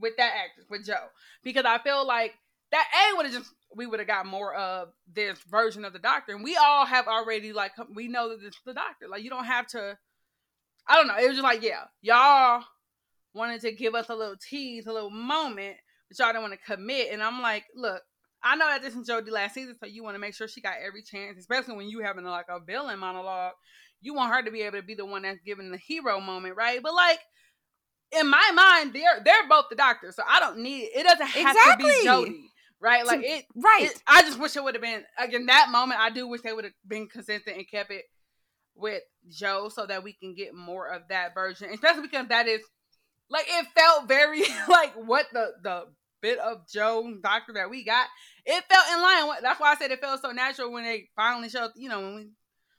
[0.00, 0.96] with that actress with Jo.
[1.42, 2.34] Because I feel like
[2.70, 5.98] that a would have just we would have got more of this version of the
[5.98, 6.34] doctor.
[6.34, 9.08] And we all have already like we know that is the doctor.
[9.08, 9.98] Like you don't have to
[10.86, 11.16] I don't know.
[11.18, 12.64] It was just like yeah y'all
[13.34, 15.76] wanted to give us a little tease a little moment
[16.08, 17.12] but y'all didn't want to commit.
[17.12, 18.02] And I'm like look
[18.42, 20.60] I know that this is Jodie last season, so you want to make sure she
[20.60, 23.54] got every chance, especially when you having like a villain monologue.
[24.00, 26.56] You want her to be able to be the one that's giving the hero moment,
[26.56, 26.80] right?
[26.80, 27.18] But like
[28.12, 31.04] in my mind, they're they're both the doctor, so I don't need it.
[31.04, 31.90] Doesn't have Exactly.
[31.90, 32.42] to be Jodie,
[32.80, 33.06] right?
[33.06, 33.82] Like it, right.
[33.90, 36.00] it- I just wish it would have been like in that moment.
[36.00, 38.04] I do wish they would have been consistent and kept it
[38.74, 42.60] with Jo, so that we can get more of that version, especially because that is
[43.28, 45.84] like it felt very like what the the
[46.20, 48.06] bit of Jo Doctor that we got.
[48.46, 49.28] It felt in line.
[49.28, 51.70] with- That's why I said it felt so natural when they finally showed.
[51.76, 52.28] You know, when we,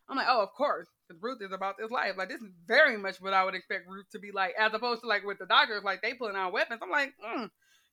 [0.10, 2.14] I'm like, oh, of course, because Ruth is about this life.
[2.18, 5.02] Like this is very much what I would expect Ruth to be like, as opposed
[5.02, 6.80] to like with the doctors, like they pulling out weapons.
[6.84, 7.50] I'm like, mm,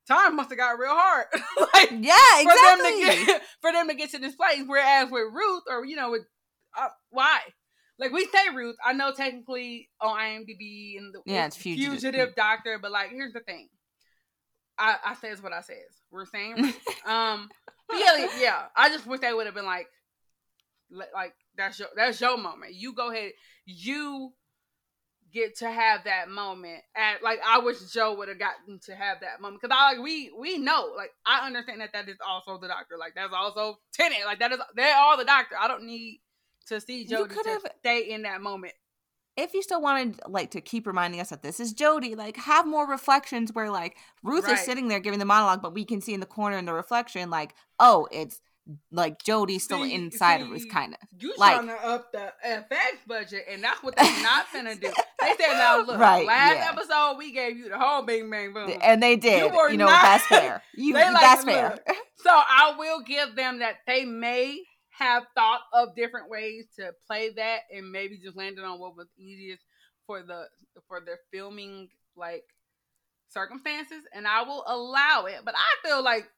[0.07, 1.26] time must have got real hard.
[1.74, 3.26] like yeah, for them to exactly.
[3.26, 4.62] get for them to get to this place.
[4.66, 6.22] Whereas with Ruth, or you know, with
[6.79, 7.40] uh, why?
[7.98, 12.35] Like we say Ruth, I know technically on IMDb and the Yeah, it's fugitive.
[12.35, 13.68] doctor, but like here's the thing.
[14.79, 15.76] I, I says what I says.
[16.11, 16.59] We're saying
[17.07, 17.48] um
[17.92, 18.62] yeah, yeah.
[18.76, 19.95] I just wish they would have been like li-
[20.90, 22.75] like that's your that's your moment.
[22.75, 23.33] You go ahead.
[23.64, 24.33] You
[25.33, 29.18] get to have that moment and like i wish Jo would have gotten to have
[29.20, 32.59] that moment because i like we we know like i understand that that is also
[32.59, 35.85] the doctor like that's also Tennant like that is they're all the doctor i don't
[35.85, 36.20] need
[36.68, 38.72] to see You Jo could to have- stay in that moment
[39.37, 42.66] if you still wanted like to keep reminding us that this is Jodie, like have
[42.66, 44.55] more reflections where like Ruth Right.
[44.55, 46.72] is sitting there giving the monologue, but we can see in the corner in the
[46.72, 48.40] reflection, like, oh, it's
[48.90, 51.09] like Jodie still See- inside of Ruth, see, kind of.
[51.22, 54.92] you Like- trying to up the FX budget, and that's what they're not gonna do.
[55.20, 56.70] They said, "Now look, Right, last yeah.
[56.72, 59.50] episode we gave you the whole Bing Bang Boom." And they did.
[59.52, 60.62] You, were know, not- that's fair.
[60.74, 61.70] You like, that's fair.
[61.87, 64.61] look, So I will give them that they may
[64.98, 69.07] have thought of different ways to play that and maybe just landed on what was
[69.18, 69.62] easiest
[70.07, 70.46] for the
[70.88, 72.44] for their filming like
[73.29, 75.40] circumstances and I will allow it.
[75.44, 76.29] But I feel like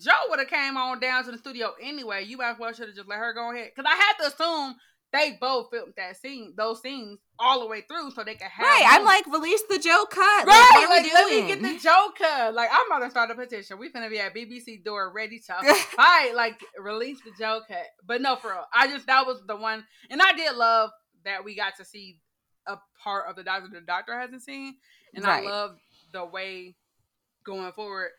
[0.00, 2.24] Jo would have came on down to the studio anyway.
[2.24, 3.70] You might as well should have just let her go ahead.
[3.76, 4.76] Cause I had to assume
[5.12, 8.64] they both filmed that scene, those scenes all the way through so they could have
[8.64, 8.82] Right.
[8.88, 10.46] I'm like, release the Jo cut.
[10.46, 12.54] Right, like, we let me get the Jo cut.
[12.54, 13.78] Like I'm about to start a petition.
[13.78, 16.32] We finna be at BBC door ready to fight.
[16.34, 17.84] Like release the Jo cut.
[18.06, 20.90] But no, for real, I just that was the one, and I did love
[21.26, 22.18] that we got to see
[22.66, 24.76] a part of the doctor the doctor hasn't seen,
[25.14, 25.44] and Right.
[25.46, 25.76] I love
[26.14, 26.74] the way
[27.44, 28.10] going forward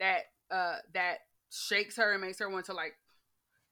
[0.00, 1.18] that uh that
[1.50, 2.94] shakes her and makes her want to like.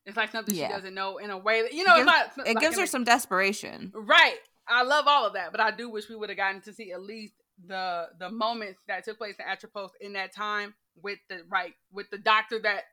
[0.06, 0.68] It's like something Yeah.
[0.68, 1.96] she doesn't know in a way that you know.
[1.96, 2.46] It it's not.
[2.46, 3.92] it like gives her a- some desperation.
[3.94, 4.38] Right.
[4.66, 6.92] I love all of that, but I do wish we would have gotten to see
[6.92, 7.34] at least
[7.66, 12.08] the the moments that took place in Atropos in that time with the right with
[12.10, 12.84] the doctor that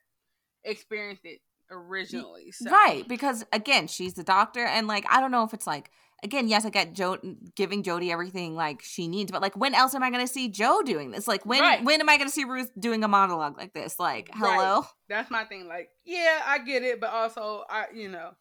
[0.64, 1.40] experienced it
[1.72, 2.52] originally.
[2.52, 2.70] So.
[2.70, 5.92] Right, because again, she's the doctor, and like I don't know if it's like
[6.24, 7.18] again, yes, I get Jo
[7.56, 10.50] giving Jodie everything like she needs, but like when else am I going to see
[10.50, 11.28] Jo doing this?
[11.28, 11.84] Like when Right.
[11.84, 14.00] when am I going to see Ruth doing a monologue like this?
[14.00, 14.58] Like Right.
[14.58, 14.86] hello.
[15.10, 15.68] That's my thing.
[15.68, 18.32] Like, yeah, I get it, but also I you know.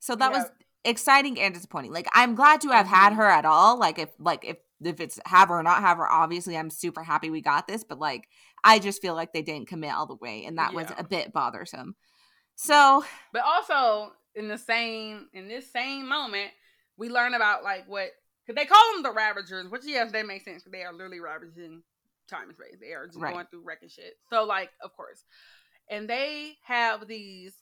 [0.00, 0.50] So that was
[0.84, 1.92] exciting and disappointing.
[1.92, 3.16] Like I'm glad to have had Mhm.
[3.16, 3.78] her at all.
[3.78, 7.04] Like if like if if it's have her or not have her, obviously I'm super
[7.04, 8.28] happy we got this, but like
[8.64, 11.32] I just feel like they didn't commit all the way, and that was a bit
[11.32, 11.94] bothersome.
[12.56, 16.50] So But also in the same in this same moment,
[16.96, 18.10] we learn about like what
[18.46, 20.62] because they call them the Ravagers, which yes, they make sense.
[20.62, 21.82] 'cause They are literally ravaging
[22.28, 22.76] time and space.
[22.80, 23.32] They are just Right.
[23.34, 24.14] going through wrecking shit.
[24.30, 25.24] So like, of course,
[25.88, 27.54] and they have these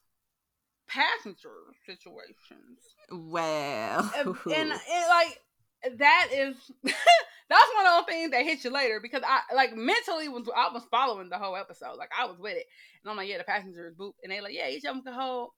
[0.88, 1.54] passenger
[1.86, 2.78] situations,
[3.10, 8.70] well, and, and it, like that is that's one of those things that hits you
[8.70, 12.38] later because I like mentally was I was following the whole episode, like I was
[12.38, 12.66] with it,
[13.02, 15.12] and I'm like, yeah, the passengers boop, and they like, yeah, each of them can
[15.14, 15.50] hold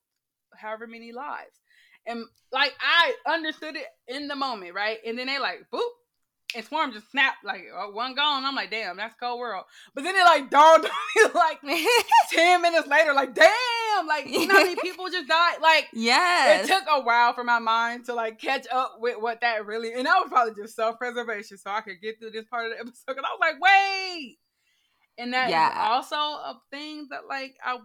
[0.54, 1.60] however many lives,
[2.06, 5.80] and like I understood it in the moment, right, and then they like boop.
[6.54, 8.44] And Swarm just snapped like oh, one gone.
[8.44, 9.64] I'm like, damn, that's cold world.
[9.94, 11.60] But then it like dawned on me like
[12.30, 15.62] ten minutes later, like, damn, like you know how many people just died?
[15.62, 19.40] Like yes, it took a while for my mind to like catch up with what
[19.40, 22.66] that really and that was probably just self-preservation so i could get through this part
[22.66, 24.36] of the episode because i was like wait
[25.18, 25.88] and that Yeah.
[25.90, 27.78] also a thing that like i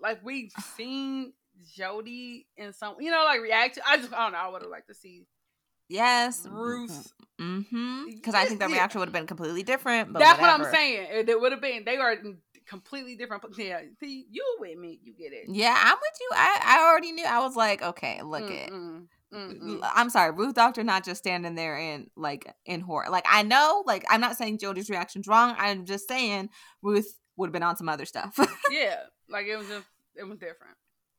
[0.00, 1.32] like we've seen
[1.78, 4.62] Jodie in some you know like react to i just i don't know i would
[4.62, 5.26] have liked to see
[5.88, 7.12] yes, Ruth.
[7.38, 8.04] Mm-hmm.
[8.14, 10.12] Because I think the reaction would have been completely different.
[10.12, 12.16] But that's what i'm saying it, it would have been they are
[12.66, 16.30] completely different yeah see you with me you get it Yeah, I'm with you.
[16.32, 17.24] I, I already knew.
[17.26, 18.70] I was like, okay, look it.
[18.70, 19.80] Mm-mm, mm-mm.
[19.82, 23.10] I'm sorry, Ruth Doctor not just standing there in like in horror.
[23.10, 25.54] Like I know, like I'm not saying Jodie's reaction's wrong.
[25.58, 28.38] I'm just saying Ruth would have been on some other stuff.
[28.70, 29.00] yeah
[29.32, 30.76] like it was just it was different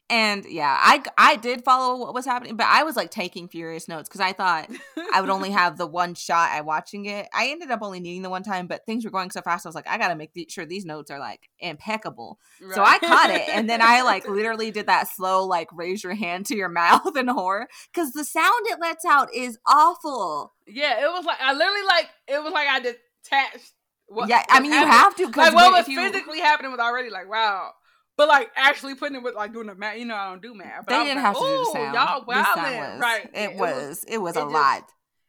[0.10, 3.88] And yeah, I I did follow what was happening, but I was like taking furious
[3.88, 4.70] notes because I thought
[5.14, 7.28] I would only have the one shot at watching it.
[7.34, 9.66] I ended up only needing the one time, but things were going so fast.
[9.66, 12.38] I was like, I gotta make the- sure these notes are like impeccable.
[12.74, 16.16] So I caught it, and then I like literally did that slow like raise your
[16.16, 20.54] hand to your mouth in horror because the sound it lets out is awful.
[20.68, 23.72] Yeah, it was like I literally like it was like I detached.
[24.08, 26.80] What, yeah, I mean you have to because like what was you physically happening was
[26.82, 27.72] already like wow.
[28.16, 30.54] But like actually putting it with like doing the math, you know, I don't do
[30.54, 30.86] math.
[30.86, 31.94] But they didn't like, have to do the "Ooh, sound.
[31.96, 33.00] Y'all wildin'.
[33.00, 33.30] right?
[33.34, 34.84] It was it was it a just- lot,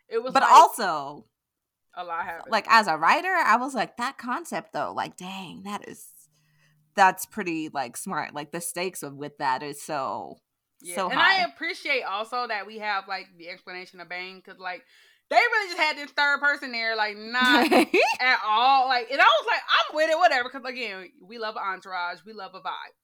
[0.09, 1.27] It was, but like, also
[1.97, 2.51] a lot happened.
[2.53, 6.07] like as a writer, I was like that concept though, like dang, that is
[6.95, 8.35] that's pretty like smart.
[8.35, 10.37] Like the stakes of with that is so
[10.83, 11.41] Yeah, so and high.
[11.41, 14.85] I appreciate also that we have like the explanation of Bane because like
[15.31, 17.71] they really just had this third person there, like not
[18.21, 18.87] at all.
[18.89, 20.49] Like, and I was like, I'm with it, whatever.
[20.53, 22.95] Because again, we love entourage, we love a vibe,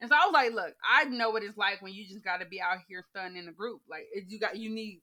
[0.00, 2.38] and so I was like, look, I know what it's like when you just got
[2.40, 3.80] to be out here stunning in a group.
[3.88, 5.00] Like, you got you need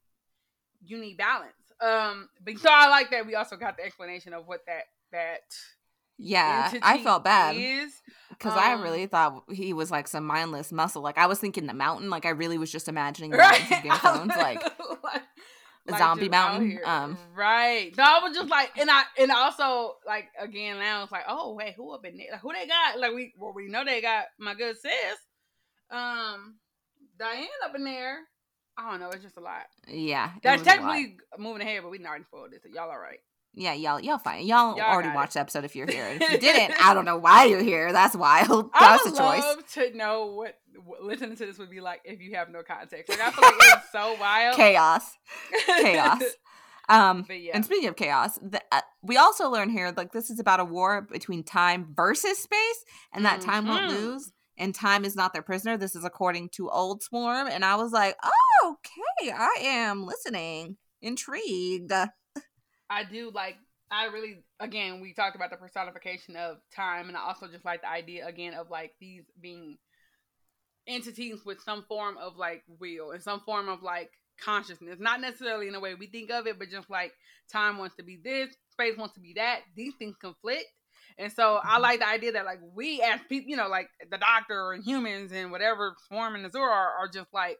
[0.83, 1.53] you need balance.
[1.79, 5.41] Um, but so I like that we also got the explanation of what that that
[6.17, 7.55] yeah, I felt bad.
[8.29, 11.01] Because I Um, really thought he was like some mindless muscle.
[11.01, 12.09] Like I was thinking the mountain.
[12.11, 13.59] Like I really was just imagining the right?
[13.71, 14.61] mountains Game of Thrones, like
[15.91, 16.79] like, zombie mountain.
[16.83, 17.95] Um, right.
[17.95, 21.53] So I was just like, and I and also like again now it's like, oh
[21.53, 22.27] wait, who up in there?
[22.31, 22.99] Like, who they got?
[22.99, 24.93] Like we well we know they got my good sis,
[25.89, 26.55] um,
[27.17, 28.19] Diane up in there.
[28.77, 29.09] I don't know.
[29.09, 29.63] It's just a lot.
[29.87, 32.61] yeah, That's technically moving ahead, but we already spoiled it.
[32.63, 33.19] So y'all all right?
[33.53, 34.45] Yeah, y'all, y'all fine.
[34.45, 36.07] Y'all, Y'all already watched the episode if you're here.
[36.19, 37.91] If you didn't, I don't know why you're here.
[37.91, 38.69] That's wild.
[38.73, 39.19] I That's a choice.
[39.43, 42.35] I would love to know what, what listening to this would be like if you
[42.35, 43.09] have no context.
[43.09, 44.55] Like I feel like it's so wild.
[44.55, 45.03] Chaos,
[45.65, 46.21] chaos.
[46.89, 47.51] Um, yeah.
[47.53, 50.65] and speaking of chaos, the, uh, we also learn here like this is about a
[50.65, 52.83] war between time versus space,
[53.13, 54.01] and that time won't Mhm.
[54.01, 55.77] lose, and time is not their prisoner.
[55.77, 58.75] This is according to Old Swarm, and I was like, oh,
[59.23, 61.93] okay, I am listening, intrigued.
[62.91, 63.55] I do like
[63.89, 67.81] I really again we talked about the personification of time and I also just like
[67.81, 69.77] the idea again of like these being
[70.87, 74.09] entities with some form of like will and some form of like
[74.43, 74.97] consciousness.
[74.99, 77.13] Not necessarily in the way we think of it, but just like
[77.51, 79.61] time wants to be this, space wants to be that.
[79.75, 80.65] These things conflict.
[81.17, 84.17] And so I like the idea that like we as people, you know, like the
[84.17, 87.57] doctor and humans and whatever swarm and Azure are, are just like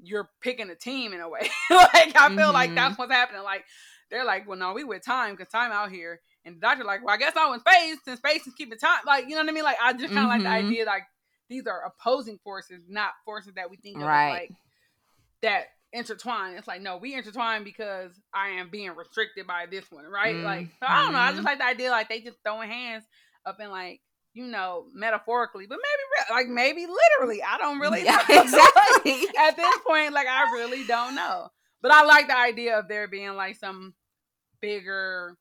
[0.00, 1.40] you're picking a team in a way.
[1.70, 2.74] like I feel like Mhm.
[2.76, 3.42] that's what's happening.
[3.42, 3.64] Like
[4.10, 6.20] they're like, well, no, we with time because time out here.
[6.44, 9.00] And the doctor like, well, I guess I'm in space since space is keeping time.
[9.06, 9.64] Like, you know what I mean?
[9.64, 10.66] Like, I just kind of like the Mhm.
[10.66, 11.02] idea like
[11.48, 14.52] these are opposing forces, not forces that we think of like
[15.42, 16.56] that intertwine.
[16.56, 20.42] It's like, no, we intertwine because I am being restricted by this one, right?
[20.44, 21.18] Like, so I don't know.
[21.20, 21.44] I just Mhm.
[21.44, 23.04] like the idea like they just throwing hands
[23.46, 24.00] up in like,
[24.34, 27.42] you know, metaphorically, but maybe like maybe literally.
[27.42, 28.42] I don't really yeah, know.
[28.42, 29.26] exactly.
[29.38, 31.48] At this point, like I really don't know.
[31.80, 33.94] But I like the idea of there being like some
[34.60, 35.36] bigger,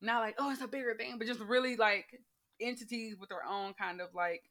[0.00, 2.06] not like oh it's a bigger thing, but just really like
[2.60, 4.42] entities with their own kind of like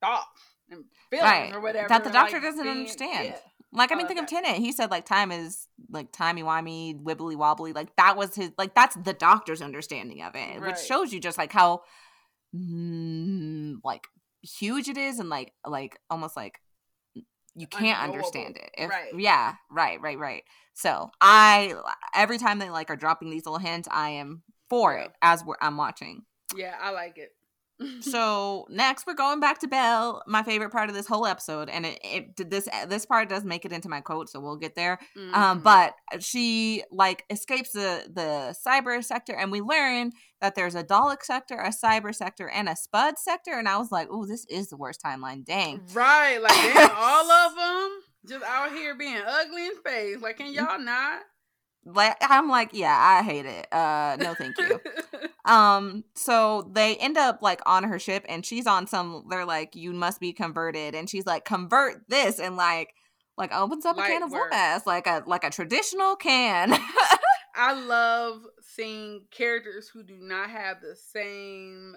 [0.00, 0.26] thoughts
[0.70, 1.54] and feelings Right.
[1.54, 3.24] or whatever That the doctor like, doesn't being- understand.
[3.28, 3.38] yeah.
[3.72, 4.42] Like I mean, think of that.
[4.42, 4.58] Tennant.
[4.64, 7.72] He said like time is like timey wimey, wibbly wobbly.
[7.72, 8.52] Like that was his.
[8.56, 10.62] Like that's the doctor's understanding of it, Right.
[10.70, 11.82] which shows you just like how
[12.54, 14.06] mm, like
[14.42, 16.60] huge it is, and like like almost like
[17.54, 18.70] you can't understand it.
[18.76, 19.12] If, Right.
[19.16, 19.54] Yeah.
[19.70, 20.00] Right.
[20.00, 20.18] Right.
[20.18, 20.42] Right.
[20.74, 21.74] So I
[22.14, 25.04] every time they like are dropping these little hints, I am for Yeah.
[25.04, 26.22] it as we're, I'm watching.
[26.56, 27.30] Yeah, I like it.
[28.00, 31.84] So next we're going back to Bel, my favorite part of this whole episode, and
[31.86, 34.98] it, it this this part does make it into my quote, so we'll get there.
[35.32, 35.62] Um, Mhm.
[35.62, 41.22] but she like escapes the the cyber sector, and we learn that there's a Dalek
[41.22, 44.68] sector, a cyber sector, and a Spud sector, and I was like, oh, this is
[44.68, 45.44] the worst timeline.
[45.44, 45.80] Dang.
[45.94, 47.90] right, like damn, all of them
[48.26, 50.20] just out here being ugly in space.
[50.20, 51.20] Like, can y'all not?
[51.84, 53.72] Like I'm like, yeah, I hate it.
[53.72, 54.80] Uh, no, thank you.
[55.46, 59.76] Um, so they end up like on her ship and she's on some they're like,
[59.76, 62.94] you must be converted, and she's like, convert this and like
[63.36, 64.50] like opens up a can Light of work.
[64.50, 66.72] gas, like a like a traditional can.
[67.54, 71.94] I love seeing characters who do not have the same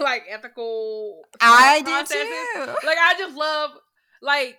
[0.00, 1.22] like ethical.
[1.40, 2.86] I do too.
[2.86, 3.70] Like I just love
[4.20, 4.58] like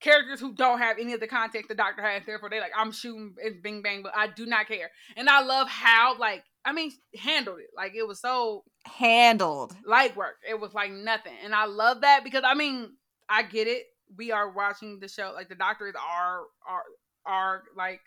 [0.00, 2.22] characters who don't have any of the context the doctor has.
[2.26, 4.90] Therefore, they like I'm shooting and bing bang, but I do not care.
[5.16, 7.70] And I love how like I mean handled it.
[7.76, 9.74] Like it was so Handled.
[9.84, 10.36] light work.
[10.48, 12.90] It was like nothing, and I love that because I mean
[13.28, 13.84] I get it.
[14.16, 15.32] We are watching the show.
[15.34, 16.82] Like the doctor is our our
[17.26, 18.00] our like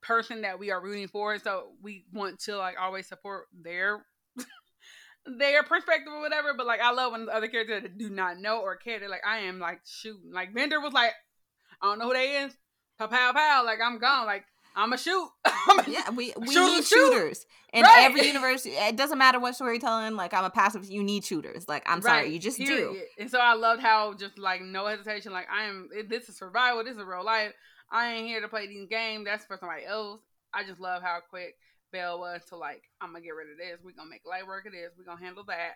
[0.00, 4.04] person that we are rooting for, so we want to like always support their
[5.26, 6.54] their perspective or whatever.
[6.56, 8.98] But like, I love when the other characters do not know or care.
[8.98, 10.32] They're like, I am like shooting.
[10.32, 11.12] Like Vinder was like,
[11.82, 12.56] I don't know who they is.
[12.98, 13.62] Pow pow pow.
[13.64, 14.26] Like I'm gone.
[14.26, 14.44] Like
[14.74, 15.28] I'm a shoot.
[15.86, 16.86] yeah, we we Shoot, need shoot.
[17.12, 18.02] shooters in Right.
[18.04, 18.64] every universe.
[18.66, 20.14] It doesn't matter what storytelling.
[20.16, 20.84] Like I'm a passive.
[20.86, 21.68] You need shooters.
[21.68, 22.64] Like I'm sorry, you just do.
[22.66, 23.04] period.
[23.18, 25.32] And so I loved how just like no hesitation.
[25.32, 25.88] Like I am.
[26.08, 26.82] This is survival.
[26.84, 27.52] This is real life.
[27.90, 29.24] I ain't here to play these games.
[29.24, 30.20] That's for somebody else.
[30.52, 31.54] I just love how quick
[31.92, 32.84] Bel was to like.
[33.00, 33.78] I'm gonna get rid of this.
[33.82, 34.90] We're gonna make light work of this.
[34.96, 35.74] We're gonna handle that.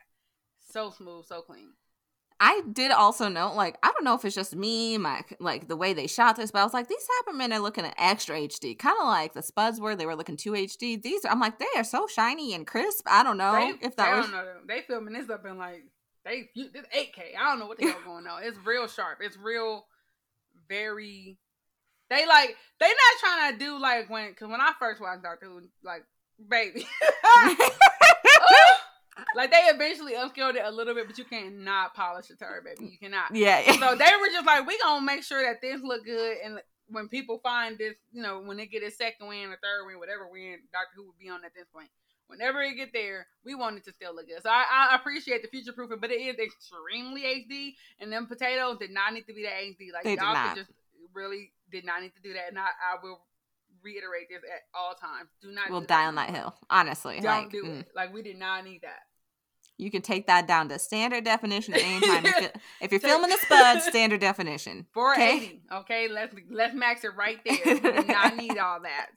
[0.70, 1.72] So smooth, so clean.
[2.44, 5.76] I did also note, like, I don't know if it's just me, my like the
[5.76, 8.76] way they shot this, but I was like, these Cybermen are looking at extra HD,
[8.76, 9.94] kind of like the Spuds were.
[9.94, 11.00] They were looking two HD.
[11.00, 13.06] These, are, I'm like, they are so shiny and crisp.
[13.06, 14.26] I don't know they, if that they was.
[14.26, 14.44] don't know.
[14.66, 15.84] They filming this up in like
[16.24, 17.36] they this 8K.
[17.38, 18.42] I don't know what the hell going on.
[18.42, 19.18] It's real sharp.
[19.20, 19.86] It's real,
[20.68, 21.38] very.
[22.12, 25.46] They like they not trying to do like when because when I first watched Doctor
[25.46, 26.04] Who, like
[26.46, 26.86] baby,
[29.34, 32.90] like they eventually upscaled it a little bit, but you cannot polish a turd, baby.
[32.92, 33.34] You cannot.
[33.34, 36.58] yeah, So they were just like, we gonna make sure that this look good, and
[36.88, 39.98] when people find this, you know, when they get a second win or third win,
[39.98, 41.88] whatever win Doctor Who would be on at this point,
[42.26, 44.42] whenever it get there, we want it to still look good.
[44.42, 48.76] So I, I appreciate the future proofing, but it is extremely HD, and them potatoes
[48.78, 49.92] did not need to be that HD.
[49.94, 50.56] Like They did y'all not.
[50.56, 50.72] could just
[51.14, 53.20] really did not need to do that, and I, I will
[53.82, 55.70] reiterate this at all times: do not.
[55.70, 56.54] we'll do die on that hill.
[56.70, 57.80] Honestly, Don't like do mm.
[57.80, 57.88] it.
[57.94, 59.00] Like we did not need that.
[59.78, 62.24] you can take that down to standard definition at any time.
[62.26, 64.86] if, you- if you're filming the Spuds, standard definition.
[64.92, 65.62] 480.
[65.80, 67.58] Okay, let's let's max it right there.
[67.74, 69.10] We do not need all that.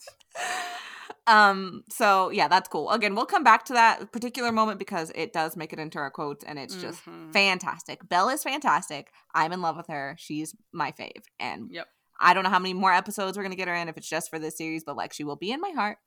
[1.27, 5.33] Um so yeah that's cool again we'll come back to that particular moment because it
[5.33, 7.33] does make it into our quotes and it's just Mhm.
[7.33, 11.87] fantastic bel is fantastic i'm in love with her she's my fave and Yep.
[12.19, 14.29] i don't know how many more episodes we're gonna get her in if it's just
[14.29, 15.97] for this series but like she will be in my heart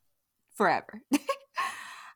[0.54, 1.02] forever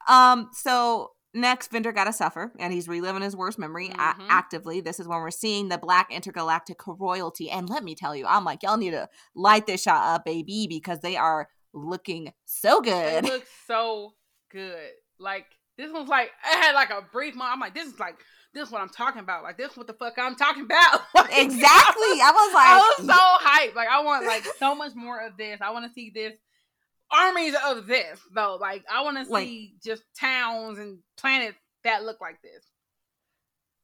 [0.08, 4.26] um so next Vinder gotta suffer and he's reliving his worst memory a- Mhm.
[4.28, 8.26] actively this is when we're seeing the black intergalactic royalty and let me tell you
[8.26, 12.80] i'm like y'all need to light this shot up baby because they are looking so
[12.80, 14.12] good looks so
[14.50, 14.90] good.
[15.18, 15.46] Like
[15.78, 17.54] this one's like I had like a brief moment.
[17.54, 18.16] I'm like, this is like
[18.54, 19.42] this is what I'm talking about.
[19.42, 21.00] Like this is what the fuck I'm talking about.
[21.14, 23.74] Like, exactly i was like I was so hyped.
[23.74, 25.60] Like I want like so much more of this.
[25.62, 26.34] I want to see this
[27.10, 28.58] armies of this though.
[28.60, 32.64] Like I want to Like- see just towns and planets that look like this.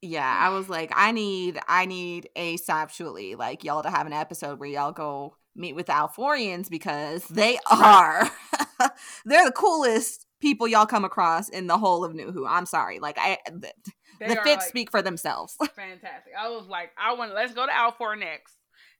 [0.03, 4.13] yeah i was like i need i need a asaptually like y'all to have an
[4.13, 8.31] episode where y'all go meet with the alforians because they are
[9.25, 12.99] they're the coolest people y'all come across in the whole of new who i'm sorry
[13.01, 13.73] like i the,
[14.21, 16.33] They the fits like, speak for themselves fantastic.
[16.39, 18.55] I was like, I want let's go to Alfor next.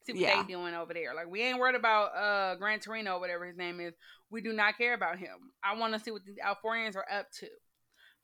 [0.05, 0.43] See what Yeah.
[0.43, 1.15] they doing over there.
[1.15, 3.95] Like we ain't worried about uh Gran Torino, whatever his name is.
[4.31, 5.53] We do not care about him.
[5.63, 7.47] I want to see what these Alforians are up to.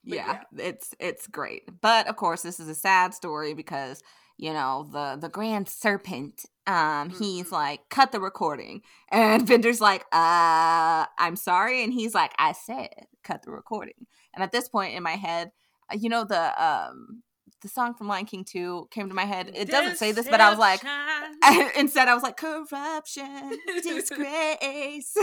[0.07, 4.03] But yeah, it's it's great but of course this is a sad story because
[4.37, 7.53] you know the the grand serpent um he's Mhm.
[7.53, 12.89] like cut the recording and Vinder's like uh i'm sorry and he's like i said
[13.22, 15.53] cut the recording and at this point in my head
[15.93, 17.22] uh, you know the um
[17.62, 20.41] the song from lion king 2 came to my head it doesn't say this but
[20.41, 21.70] i was like Deception.
[21.80, 25.14] instead i was like corruption disgrace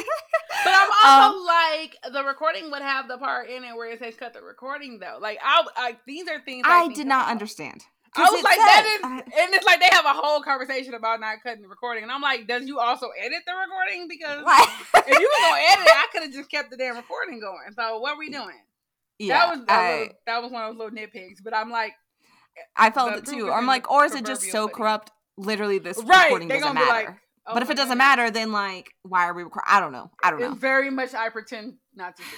[0.63, 3.99] But I'm also Um, like the recording would have the part in it where it
[3.99, 5.17] says cut the recording though.
[5.19, 7.31] Like I, I these are things I, i did not about.
[7.31, 7.81] understand
[8.15, 10.93] I was like, said- that is, I- and it's like they have a whole conversation
[10.93, 14.07] about not cutting the recording, and I'm like, does you also edit the recording?
[14.09, 14.43] Because
[15.07, 17.71] if you were gonna edit I could have just kept the damn recording going.
[17.75, 18.59] So what are we doing?
[19.19, 21.37] yeah that was that, I- little, that was one of those little nitpicks.
[21.43, 21.93] But I'm like,
[22.75, 23.49] I felt it too.
[23.51, 24.75] I'm like, or is it just so pudding.
[24.75, 25.11] corrupt?
[25.37, 26.25] Literally, this right?
[26.25, 26.85] recording They're doesn't matter.
[26.85, 27.07] be like,
[27.47, 27.97] oh but if it doesn't goodness.
[27.97, 29.67] matter, then like, why are we recording?
[29.69, 30.11] I don't know.
[30.23, 30.51] I don't know.
[30.51, 32.29] it's very much I pretend not to see.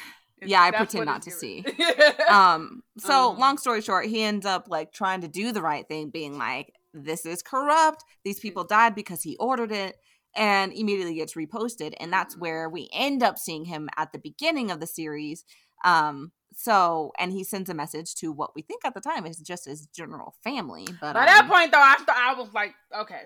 [0.44, 1.66] It's- Yeah, I pretend not to see.
[2.30, 2.84] um.
[2.98, 6.10] So Um, long story short, he ends up like trying to do the right thing,
[6.10, 8.04] being like, "This is corrupt.
[8.24, 9.98] These people died because he ordered it."
[10.36, 12.40] And immediately gets reposted, and that's Mhm.
[12.40, 15.46] where we end up seeing him at the beginning of the series.
[15.84, 19.38] Um, so and he sends a message to what we think at the time is
[19.38, 20.88] just his general family.
[21.00, 23.26] But By that um, point, though, I st- I was like, okay,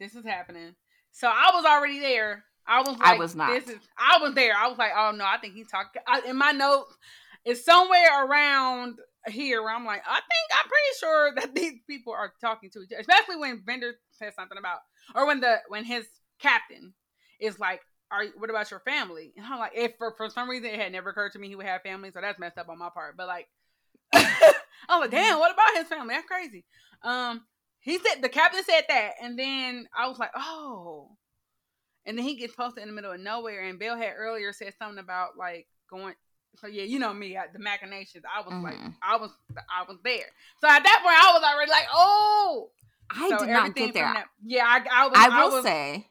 [0.00, 0.74] this is happening.
[1.12, 2.44] So I was already there.
[2.66, 3.50] I was like, I was not.
[3.50, 3.80] This is.
[3.98, 4.54] I was there.
[4.56, 6.02] I was like, oh no, I think he's talking.
[6.28, 6.96] In my notes,
[7.44, 8.98] it's somewhere around
[9.28, 12.80] here where I'm like, I think I'm pretty sure that these people are talking to
[12.80, 14.78] each other, especially when Vinder says something about,
[15.14, 16.06] or when the when his
[16.40, 16.94] captain
[17.40, 17.80] is like.
[18.14, 19.32] Are, what about your family?
[19.38, 21.56] And I'm like, if for, for some reason it had never occurred to me he
[21.56, 23.16] would have family, so that's messed up on my part.
[23.16, 23.48] But like,
[24.12, 26.14] I'm like, damn, what about his family?
[26.14, 26.66] That's crazy.
[27.02, 27.40] Um,
[27.80, 31.12] he said the captain said that, and then I was like, oh.
[32.06, 33.62] And then he gets posted in the middle of nowhere.
[33.62, 36.14] And Bel had earlier said something about like going
[36.60, 38.24] So yeah, you know me, I, the machinations.
[38.26, 38.94] I was like, Mhm.
[39.02, 40.26] I was, I was there.
[40.60, 42.70] So at that point, I was already like, oh,
[43.10, 44.04] I So did not get there.
[44.12, 45.18] that- yeah, I, I was.
[45.18, 46.08] I will was, say,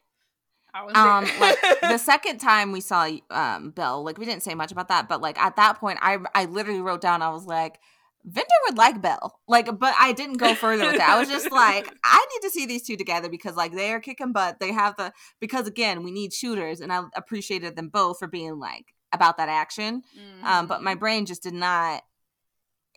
[0.74, 4.56] I was um, like the second time we saw um Bel, like we didn't say
[4.56, 7.46] much about that, but like at that point, I I literally wrote down, I was
[7.46, 7.80] like.
[8.26, 11.10] Vinder would like Bel, like, but I didn't go further with that.
[11.10, 14.00] I was just like, I need to see these two together because, like, they are
[14.00, 14.60] kicking butt.
[14.60, 18.60] They have the because again, we need shooters, and I appreciated them both for being
[18.60, 20.04] like about that action.
[20.44, 22.04] Um, but my brain just did not.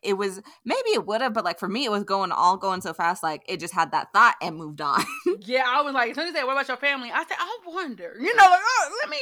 [0.03, 2.83] It was maybe it would have, but like for me, it was going all going
[2.83, 5.03] so fast, like it just had that thought and moved on.
[5.41, 7.39] yeah, I was like, as soon as they said, "What about your family?" I said,
[7.41, 9.17] "I wonder," you know, like, oh, let me,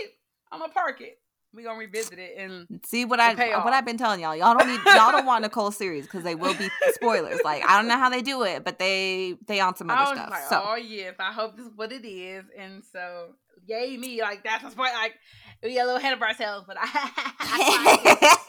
[0.50, 1.18] I'm gonna park it.
[1.54, 4.34] We gonna revisit it, and See what I what I've been telling y'all.
[4.34, 7.40] Y'all don't need y'all don't want Nicole series because they will be spoilers.
[7.44, 10.16] Like I don't know how they do it, but they they on some I other
[10.16, 10.30] stuff.
[10.30, 13.34] like, so "Oh yes, I hope this is what it is." And so,
[13.66, 14.94] yay me, like that's a point.
[14.94, 15.14] Like
[15.62, 16.86] we get a little ahead of ourselves, but I,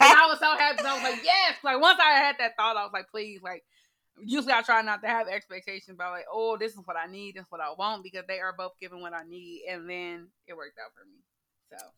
[0.00, 0.82] and I was so happy.
[0.82, 1.56] I was like, yes.
[1.62, 3.62] Like once I had that thought, I was like, please, like.
[4.24, 7.34] Usually, I try not to have expectations about like, oh, this is what I need,
[7.34, 10.28] this is what I want, because they are both giving what I need, and then
[10.46, 11.18] it worked out for me.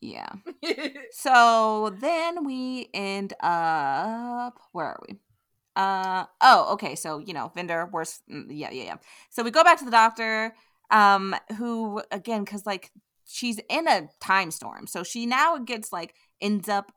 [0.00, 0.32] Yeah.
[0.62, 5.16] So, So then we end up where are we?
[5.76, 6.96] Uh oh, okay.
[6.96, 8.22] So you know, Vinder worse.
[8.30, 8.96] mm, Yeah, yeah, yeah.
[9.30, 10.54] So we go back to the doctor,
[10.90, 12.90] um, who again, because like
[13.26, 16.92] she's in a time storm, so she now gets like ends up.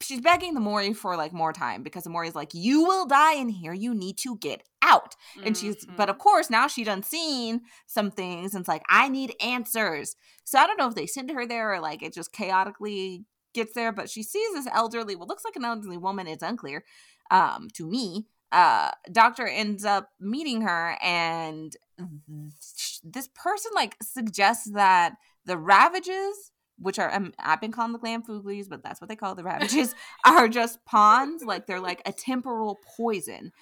[0.00, 3.34] She's begging the Mouri for like more time because the Mouri's like, "You will die
[3.34, 3.72] in here.
[3.72, 8.10] You need to get out." And she's, but of course, now she done seen some
[8.10, 10.16] things and it's like, I need answers.
[10.44, 13.74] So I don't know if they send her there or like it just chaotically gets
[13.74, 16.84] there, but she sees this elderly, what looks like an elderly woman, it's unclear
[17.30, 18.26] um, to me.
[18.50, 25.14] Uh, doctor ends up meeting her, and th- this person like suggests that
[25.46, 26.51] the ravages,
[26.82, 29.44] which are um, I've been calling the glam fooglies, but that's what they call the
[29.44, 29.94] ravages,
[30.26, 33.52] are just pawns, like they're like a temporal poison.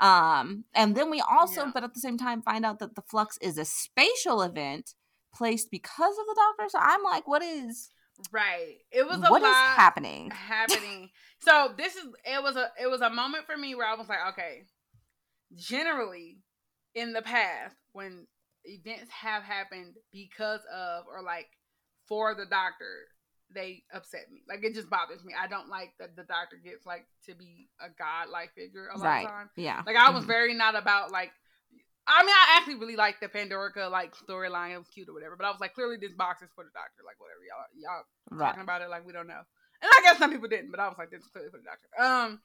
[0.00, 1.70] Um, and then we also, Yeah.
[1.74, 4.94] but at the same time, find out that the flux is a spatial event
[5.34, 6.70] placed because of the doctor.
[6.70, 7.90] So I'm like, what is
[8.32, 8.76] right.
[8.90, 10.30] It was a what is happening?
[10.34, 11.10] happening.
[11.40, 14.08] so this is it was a it was a moment for me where I was
[14.08, 14.62] like, okay,
[15.54, 16.38] generally
[16.94, 18.26] in the past when
[18.64, 21.46] events have happened because of or like
[22.10, 23.06] for the doctor,
[23.54, 24.42] they upset me.
[24.48, 25.32] Like it just bothers me.
[25.32, 29.04] I don't like that the doctor gets like to be a godlike figure a lot
[29.06, 29.24] Right.
[29.24, 29.50] of time.
[29.56, 29.82] Yeah.
[29.86, 30.28] Like I was Mhm.
[30.28, 31.32] very not about like.
[32.06, 34.72] I mean, I actually really liked the Pandorica like storyline.
[34.74, 35.36] It was cute or whatever.
[35.36, 37.02] But I was like, clearly this box is for the doctor.
[37.06, 38.04] Like whatever y'all y'all
[38.38, 38.48] right.
[38.48, 39.42] talking about it like we don't know.
[39.82, 41.64] And I guess some people didn't, but I was like, this is clearly for the
[41.64, 41.88] doctor.
[42.02, 42.42] Um,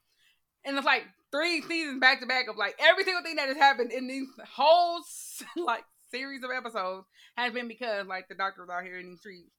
[0.65, 3.57] and it's like three seasons back to back of like every single thing that has
[3.57, 5.01] happened in these whole
[5.57, 5.83] like
[6.15, 7.07] series of episodes
[7.37, 9.51] has been because like the doctor was out here in these streets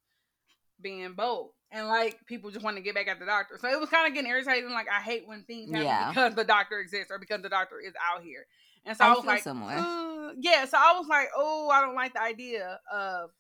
[0.81, 1.51] being bold.
[1.73, 3.59] And like people just want to get back at the doctor.
[3.61, 4.71] So it was kind of getting irritating.
[4.71, 6.09] Like I hate when things happen Yeah.
[6.11, 8.47] because the doctor exists or because the doctor is out here.
[8.85, 9.47] And so I I, was like.
[9.47, 10.65] "Uh," yeah.
[10.67, 13.31] So I was like, oh, I don't like the idea of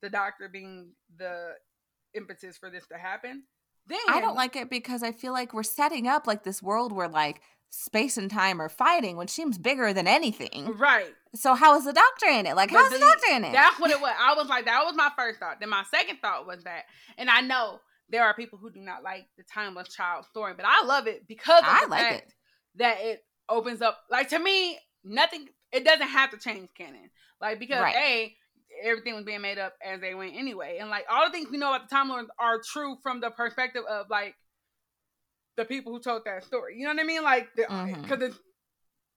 [0.00, 1.52] the doctor being the
[2.14, 3.42] impetus for this to happen.
[3.86, 6.92] Then I don't like it because I feel like we're setting up like this world
[6.92, 7.40] where like
[7.70, 10.66] space and time are fighting, which seems bigger than anything.
[10.78, 11.14] right.
[11.34, 12.56] So how is the doctor in it?
[12.56, 13.52] Like how's the then doctor in it?
[13.52, 14.12] That's what it was.
[14.18, 15.58] I was like, that was my first thought.
[15.60, 16.84] Then my second thought was that,
[17.18, 20.64] and I know there are people who do not like the timeless child story, but
[20.66, 22.32] I love it because I the like it.
[22.76, 23.98] that it opens up.
[24.10, 25.46] Like to me, nothing.
[25.70, 27.10] It doesn't have to change canon.
[27.40, 27.94] Like because Right.
[27.94, 28.34] a
[28.82, 31.58] everything was being made up as they went anyway, and like all the things we
[31.58, 34.34] know about the Time Lords are true from the perspective of like
[35.58, 36.76] the people who told that story.
[36.78, 37.22] You know what I mean?
[37.22, 38.22] Like because Mhm.
[38.22, 38.38] it's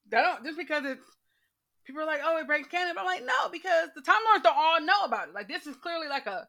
[0.09, 1.05] they don't just because it's
[1.85, 2.93] people are like, oh, it breaks canon.
[2.95, 5.33] But I'm like, no, because the Time Lords don't all know about it.
[5.35, 6.47] Like this is clearly like a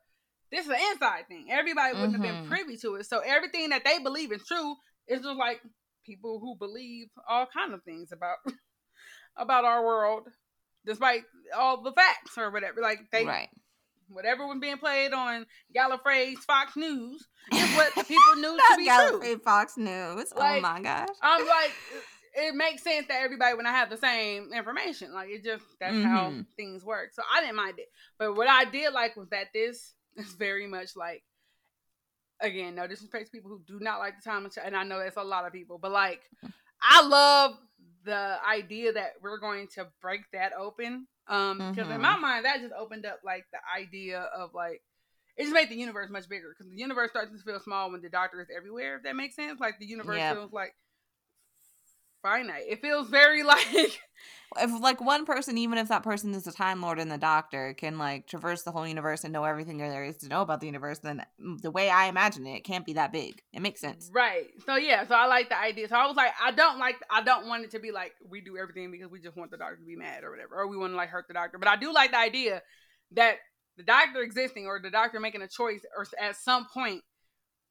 [0.50, 1.48] this is an inside thing.
[1.50, 2.48] Everybody wouldn't have been Mhm.
[2.48, 3.06] privy to it.
[3.06, 4.76] So everything that they believe is true
[5.06, 5.60] is just like
[6.04, 8.38] people who believe all kind of things about
[9.36, 10.28] about our world,
[10.86, 11.22] despite
[11.54, 12.80] all the facts or whatever.
[12.80, 13.48] Like they right.
[14.12, 15.46] Whatever was being played on
[15.76, 19.20] Gallifrey's Fox News is what the people knew to be true.
[19.20, 20.32] Gallifrey Fox News.
[20.36, 21.08] oh my gosh.
[21.22, 21.72] I'm like,
[22.34, 25.12] it makes sense that everybody would not have the same information.
[25.12, 26.46] Like it just that's how Mhm.
[26.56, 27.12] things work.
[27.12, 27.88] So I didn't mind it.
[28.18, 31.22] But what I did like was that this is very much like
[32.40, 34.98] again, no disrespect to people who do not like the time of and I know
[34.98, 36.20] that's a lot of people, but like
[36.82, 37.52] I love
[38.04, 41.06] the idea that we're going to break that open.
[41.28, 42.02] Um because in Mhm.
[42.02, 44.82] my mind that just opened up like the idea of like
[45.36, 48.02] it just made the universe much bigger because the universe starts to feel small when
[48.02, 48.96] the doctor is everywhere.
[48.96, 50.36] If that makes sense, like the universe Yep.
[50.36, 50.74] feels like
[52.22, 52.64] finite.
[52.68, 54.00] It feels very like
[54.58, 57.74] if like one person, even if that person is a Time Lord and the Doctor,
[57.74, 60.66] can like traverse the whole universe and know everything there is to know about the
[60.66, 63.40] universe, then the way I imagine it, it can't be that big.
[63.52, 64.10] It makes sense.
[64.12, 64.46] right.
[64.66, 65.88] So yeah, so I like the idea.
[65.88, 68.40] So I was like, I don't like, I don't want it to be like we
[68.40, 70.76] do everything because we just want the doctor to be mad or whatever, or we
[70.76, 71.58] want to like hurt the doctor.
[71.58, 72.62] But I do like the idea
[73.12, 73.36] that
[73.78, 77.02] the doctor existing or the doctor making a choice or at some point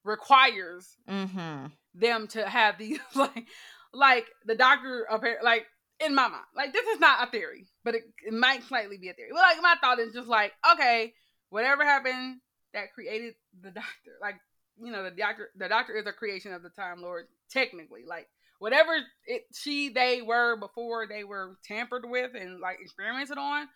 [0.03, 1.67] requires Mm-hmm.
[1.93, 3.45] them to have these like
[3.93, 5.65] like the doctor appar- like
[6.03, 9.09] in my mind like this is not a theory but it, it might slightly be
[9.09, 9.29] a theory.
[9.31, 11.13] But like my thought is just like okay
[11.49, 12.39] whatever happened
[12.73, 14.35] that created the doctor like
[14.81, 18.27] you know the doctor the doctor is a creation of the time lord technically like
[18.59, 18.91] whatever
[19.25, 23.67] it she they were before they were tampered with and like experimented on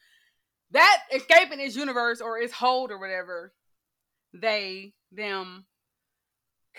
[0.72, 3.54] that escaping his universe or his hold or whatever
[4.34, 5.66] they them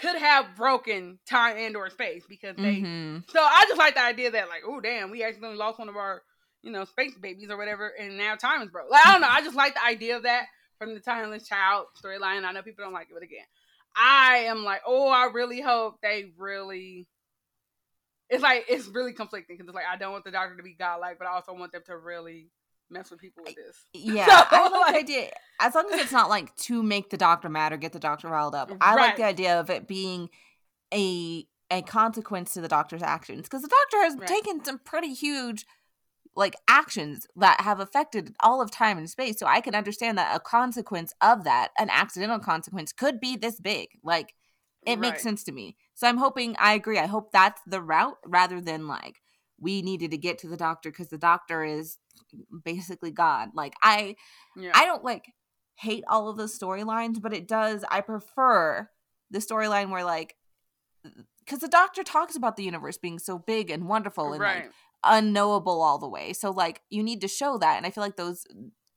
[0.00, 3.18] could have broken time and or space because they Mm-hmm.
[3.28, 5.96] so I just like the idea that like, oh damn, we accidentally lost one of
[5.96, 6.22] our,
[6.62, 8.90] you know, space babies or whatever, and now time is broke.
[8.90, 9.28] Like I don't know.
[9.30, 10.46] I just like the idea of that
[10.78, 12.44] from the timeless child storyline.
[12.44, 13.46] I know people don't like it, but again,
[13.96, 17.06] I am like, oh, I really hope they really.
[18.28, 20.74] It's like it's really conflicting because it's like I don't want the doctor to be
[20.74, 22.50] godlike, but I also want them to really
[22.90, 23.84] mess with people with this.
[23.92, 25.30] Yeah, So, I like the idea.
[25.60, 28.28] As long as it's not like to make the doctor mad or get the doctor
[28.28, 28.70] riled up.
[28.80, 30.30] I like the idea of it being
[30.92, 34.28] a a consequence to the doctor's actions because the doctor has Right.
[34.28, 35.66] taken some pretty huge
[36.36, 39.38] like actions that have affected all of time and space.
[39.38, 43.58] So I can understand that a consequence of that, an accidental consequence, could be this
[43.58, 43.88] big.
[44.04, 44.34] Like
[44.86, 45.76] it makes sense to me.
[45.94, 46.98] So I'm hoping I agree.
[46.98, 49.16] I hope that's the route rather than like
[49.58, 51.98] we needed to get to the doctor because the doctor is
[52.64, 53.50] basically God.
[53.54, 54.16] Like I
[54.56, 54.72] Yeah.
[54.74, 55.32] I don't like
[55.76, 58.88] hate all of the storylines, but it does I prefer
[59.30, 60.36] the storyline where like
[61.40, 64.64] because the doctor talks about the universe being so big and wonderful and right.
[64.64, 64.72] like
[65.04, 66.32] unknowable all the way.
[66.32, 68.44] So like you need to show that, and I feel like those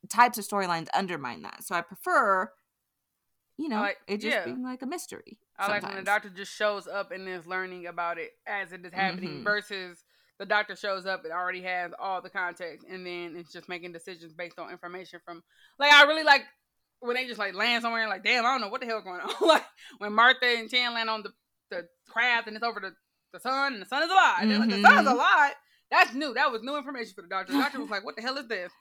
[0.09, 1.63] types of storylines undermine that.
[1.63, 2.51] So I prefer,
[3.57, 4.45] you know, like- it just yeah.
[4.45, 5.37] being like a mystery.
[5.57, 8.85] I like when the doctor just shows up and is learning about it as it
[8.85, 9.43] is happening Mhm.
[9.43, 10.03] versus
[10.39, 13.91] the doctor shows up and already has all the context and then it's just making
[13.91, 15.43] decisions based on information from
[15.77, 16.43] like I really like
[17.01, 19.01] when they just like land somewhere and like damn I don't know what the hell
[19.01, 19.65] going on like
[19.99, 21.31] when Martha and Chan land on the,
[21.71, 22.93] the craft and it's over the,
[23.33, 25.13] the sun and the sun is alive They're like, the sun is Mhm.
[25.13, 25.53] alive
[25.91, 28.21] that's new that was new information for the doctor the doctor was like what the
[28.21, 28.71] hell is this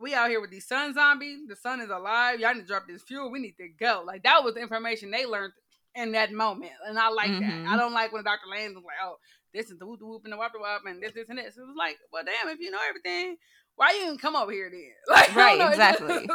[0.00, 2.86] we out here with these sun zombies the sun is alive y'all need to drop
[2.86, 5.52] this fuel we need to go like that was the information they learned
[5.94, 6.70] in that moment.
[6.86, 7.40] And I like that.
[7.40, 7.66] Mhm.
[7.66, 8.46] I don't like when the Dr.
[8.48, 9.16] Lands was like, oh,
[9.54, 11.38] this is the whoop the whoop and the wop the wop and this, this, and
[11.38, 11.56] this.
[11.56, 13.36] It was like, well, damn, if you know everything,
[13.76, 14.90] why you even come over here then?
[15.08, 16.28] Like, Right, exactly.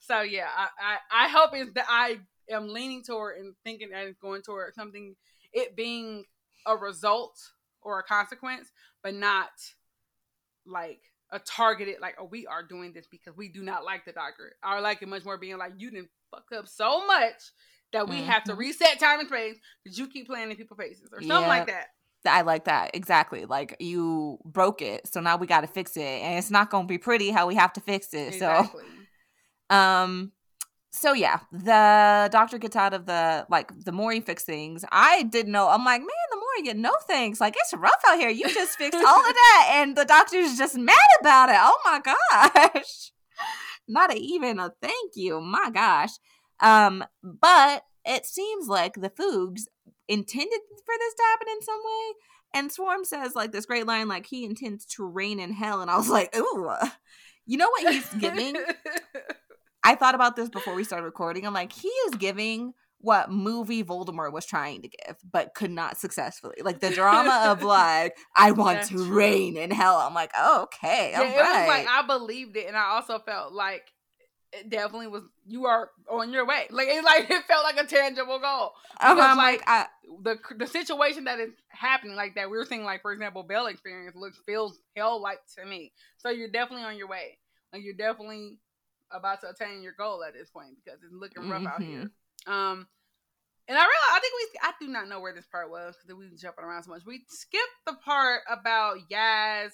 [0.00, 2.18] so yeah, I, I, I hope is that I
[2.50, 5.14] am leaning toward and thinking that it's going toward something,
[5.52, 6.24] it being
[6.66, 7.38] a result
[7.82, 8.68] or a consequence,
[9.02, 9.50] but not
[10.66, 11.00] like
[11.30, 14.54] a targeted, like, oh, we are doing this because we do not like the doctor.
[14.62, 17.34] I like it much more being like, you didn't fuck up so much
[17.92, 18.58] that we have to Mhm.
[18.58, 21.86] reset time and space because you keep playing in people's faces or something like that.
[22.26, 23.44] I like that exactly.
[23.44, 26.84] Like you broke it, so now we got to fix it, and it's not going
[26.84, 28.34] to be pretty how we have to fix it.
[28.34, 28.82] Exactly.
[29.70, 30.32] So, um,
[30.90, 34.84] so yeah, the doctor gets out of the like the more you fix things.
[34.90, 35.68] I didn't know.
[35.68, 37.40] I'm like, man, the more you get no thanks.
[37.40, 38.30] Like it's rough out here.
[38.30, 41.56] You just fixed all of that, and the doctor's just mad about it.
[41.58, 43.12] Oh my gosh,
[43.86, 45.40] not a, even a thank you.
[45.40, 46.12] My gosh.
[46.60, 49.62] Um, but it seems like the Foogs
[50.08, 52.14] intended for this to happen in some way.
[52.54, 55.90] And Swarm says like this great line, like he intends to reign in hell, and
[55.90, 56.70] I was like, ooh,
[57.46, 58.56] you know what he's giving?
[59.84, 61.46] I thought about this before we started recording.
[61.46, 65.96] I'm like, he is giving what movie Voldemort was trying to give, but could not
[65.96, 66.56] successfully.
[66.62, 69.16] Like the drama of like, I want That's to true.
[69.16, 69.96] reign in hell.
[69.98, 71.86] I'm like, oh, okay, yeah, all was like.
[71.88, 73.92] I believed it, and I also felt like
[74.60, 75.22] it definitely was.
[75.46, 76.66] You are on your way.
[76.70, 78.72] Like it, like it felt like a tangible goal.
[78.98, 79.86] Uh-huh, because, I'm like, I,
[80.22, 84.16] The the situation that is happening like that, we're seeing, like for example, Bel experience
[84.16, 85.92] looks feels hell like to me.
[86.18, 87.38] So you're definitely on your way.
[87.72, 88.58] Like you're definitely
[89.10, 92.10] about to attain your goal at this point because it's looking rough out here.
[92.46, 92.86] Um,
[93.68, 96.18] and I realized I think we I do not know where this part was because
[96.18, 97.02] we jumping around so much.
[97.04, 99.70] We skipped the part about Yaz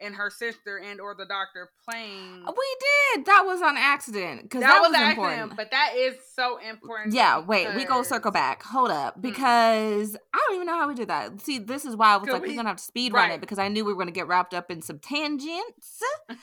[0.00, 2.44] and her sister and or the doctor playing.
[2.44, 2.76] we
[3.14, 3.26] did.
[3.26, 5.52] That was on accident because that, that, was, was, important.
[5.52, 7.14] acronym, but that is so important.
[7.14, 8.62] Yeah, wait, we go circle back.
[8.64, 9.22] Hold up, Mm.
[9.22, 11.40] because I don't even know how we did that.
[11.40, 13.34] See, this is why I was like, we- we're gonna have to speed run right.
[13.36, 16.02] it because I knew we were gonna get wrapped up in some tangents.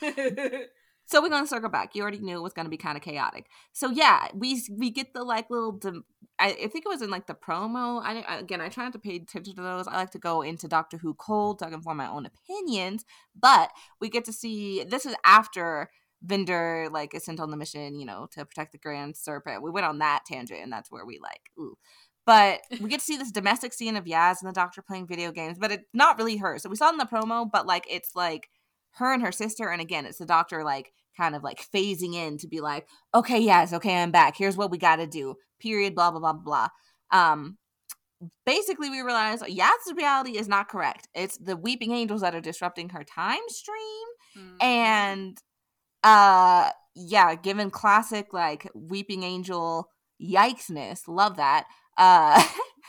[1.06, 1.94] So we're gonna circle back.
[1.94, 3.46] You already knew it was gonna be kind of chaotic.
[3.72, 6.04] So yeah, we we get the like little dem-
[6.42, 8.02] I, I think it was in like the promo.
[8.02, 9.86] I again, I try not to pay attention to those.
[9.86, 13.04] I like to go into Doctor Who cold so I can form my own opinions.
[13.40, 13.70] But
[14.00, 15.88] we get to see this is after
[16.26, 19.62] Vinder like is sent on the mission, you know, to protect the Grand Serpent.
[19.62, 21.76] We went on that tangent, and that's where we like, ooh.
[22.26, 25.30] But we get to see this domestic scene of Yaz and the Doctor playing video
[25.30, 26.58] games, but it's not really her.
[26.58, 28.48] So we saw in the promo, but like it's like
[28.96, 32.38] her and her sister, and again, it's the Doctor like kind of like phasing in
[32.38, 34.36] to be like, okay, yes, okay, I'm back.
[34.36, 35.36] Here's what we got to do.
[35.62, 35.94] Period.
[35.94, 36.68] Blah blah blah blah.
[37.12, 37.56] Um,
[38.46, 41.08] basically, we realize Yaz's reality is not correct.
[41.14, 44.06] It's the weeping angels that are disrupting her time stream,
[44.36, 44.56] Mhm.
[44.62, 45.38] and
[46.04, 49.88] uh, yeah, given classic like weeping angel
[50.20, 51.66] yikesness, love that.
[51.96, 52.42] Uh,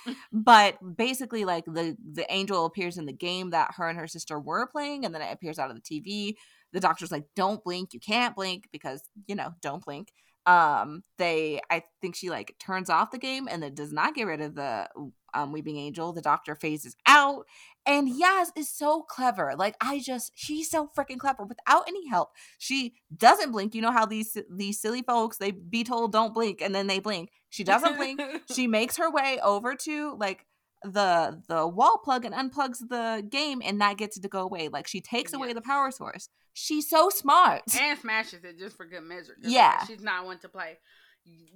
[0.31, 4.39] but basically, like the the angel appears in the game that her and her sister
[4.39, 6.35] were playing, and then it appears out of the TV
[6.73, 10.11] the doctor's like don't blink you can't blink because you know don't blink
[10.45, 14.27] um they i think she like turns off the game and then does not get
[14.27, 14.87] rid of the
[15.33, 16.13] um weeping angel.
[16.13, 17.45] The doctor phases out.
[17.85, 19.53] And yaz is so clever.
[19.57, 21.43] Like i just she's so freaking clever.
[21.43, 23.75] Without any help she doesn't blink.
[23.75, 26.99] You know how these these silly folks they be told don't blink and then they
[26.99, 27.29] blink.
[27.49, 28.21] She doesn't blink.
[28.53, 30.45] She makes her way over to like
[30.83, 34.67] the the wall plug and unplugs the game and that gets it to go away
[34.67, 38.85] like she takes away the power source she's so smart and smashes it just for
[38.85, 39.35] good measure.
[39.41, 39.73] Yeah.
[39.73, 40.77] because she's not one to play.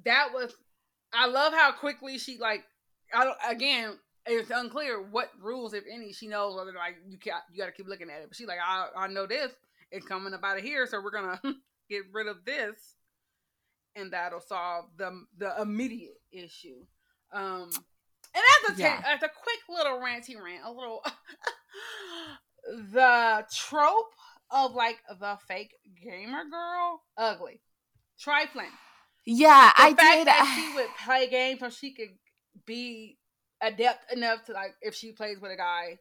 [0.05, 0.53] That was,
[1.13, 2.63] I love how quickly she like.
[3.13, 6.55] I don't, again, it's unclear what rules, if any, she knows.
[6.55, 8.27] Whether like you can you got to keep looking at it.
[8.29, 9.51] But she's like, I I know this.
[9.91, 11.39] It's coming up out of here, so we're gonna
[11.89, 12.95] get rid of this,
[13.95, 16.85] and that'll solve the the immediate issue.
[17.31, 17.69] Um,
[18.37, 19.01] and that's a Yeah.
[19.01, 21.03] that's a quick little ranty rant, a little
[22.93, 24.13] the trope
[24.51, 27.61] of like the fake gamer girl, ugly,
[28.19, 28.71] trifling.
[29.25, 32.15] yeah The i fact did that she would play games so she could
[32.65, 33.17] be
[33.61, 35.97] adept enough to like if she plays with a guy,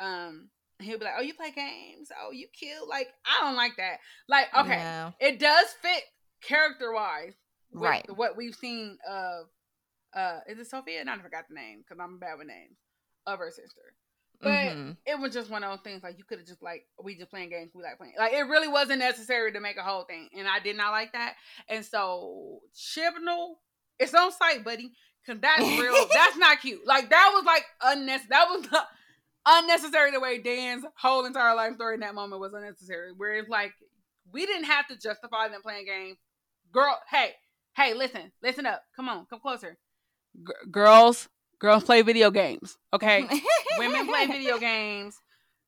[0.00, 0.48] um,
[0.80, 2.10] he'll be like, "Oh, you play games?
[2.20, 3.98] Oh, you cute?" Like I don't like that.
[4.28, 5.14] Like okay, No.
[5.20, 6.02] it does fit
[6.42, 7.34] character wise,
[7.72, 8.06] with Right.
[8.16, 9.46] What we've seen of,
[10.14, 11.04] uh, is it Sophia?
[11.04, 12.76] No, I forgot the name because I'm bad with names
[13.26, 13.94] of her sister.
[14.42, 14.96] But Mhm.
[15.04, 17.30] it was just one of those things like you could have just like we just
[17.30, 20.30] playing games we like playing like it really wasn't necessary to make a whole thing
[20.34, 21.34] and I did not like that
[21.68, 23.56] and so Chibnall
[23.98, 28.28] it's on site buddy because that's real that's not cute like that was like unnecessary
[28.30, 28.88] that was not
[29.46, 33.48] unnecessary the way Dan's whole entire life story in that moment was unnecessary where it's
[33.48, 33.72] like
[34.32, 36.18] we didn't have to justify them playing games
[36.72, 37.32] girl hey
[37.76, 39.76] hey listen listen up come on come closer
[40.46, 41.28] G- girls
[41.58, 43.26] girls play video games okay?
[43.78, 45.18] Women play video games.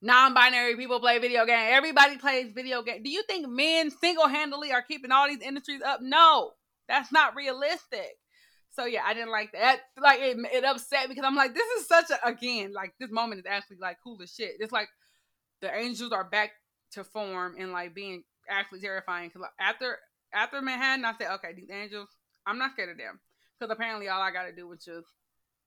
[0.00, 4.82] Non-binary people play video games everybody plays video games do you think men single-handedly are
[4.82, 6.00] keeping all these industries up?
[6.02, 6.52] No
[6.88, 8.16] that's not realistic.
[8.70, 9.80] So yeah i didn't like that.
[10.00, 13.40] Like it, it upset because i'm like this is such a again like this moment
[13.40, 14.52] is actually like cool as shit.
[14.58, 14.88] It's like
[15.60, 16.50] the angels are back
[16.92, 19.98] to form and like being actually terrifying because like, after
[20.32, 22.08] after manhattan i said okay these angels
[22.46, 23.18] i'm not scared of them
[23.62, 25.06] because apparently all i gotta do is just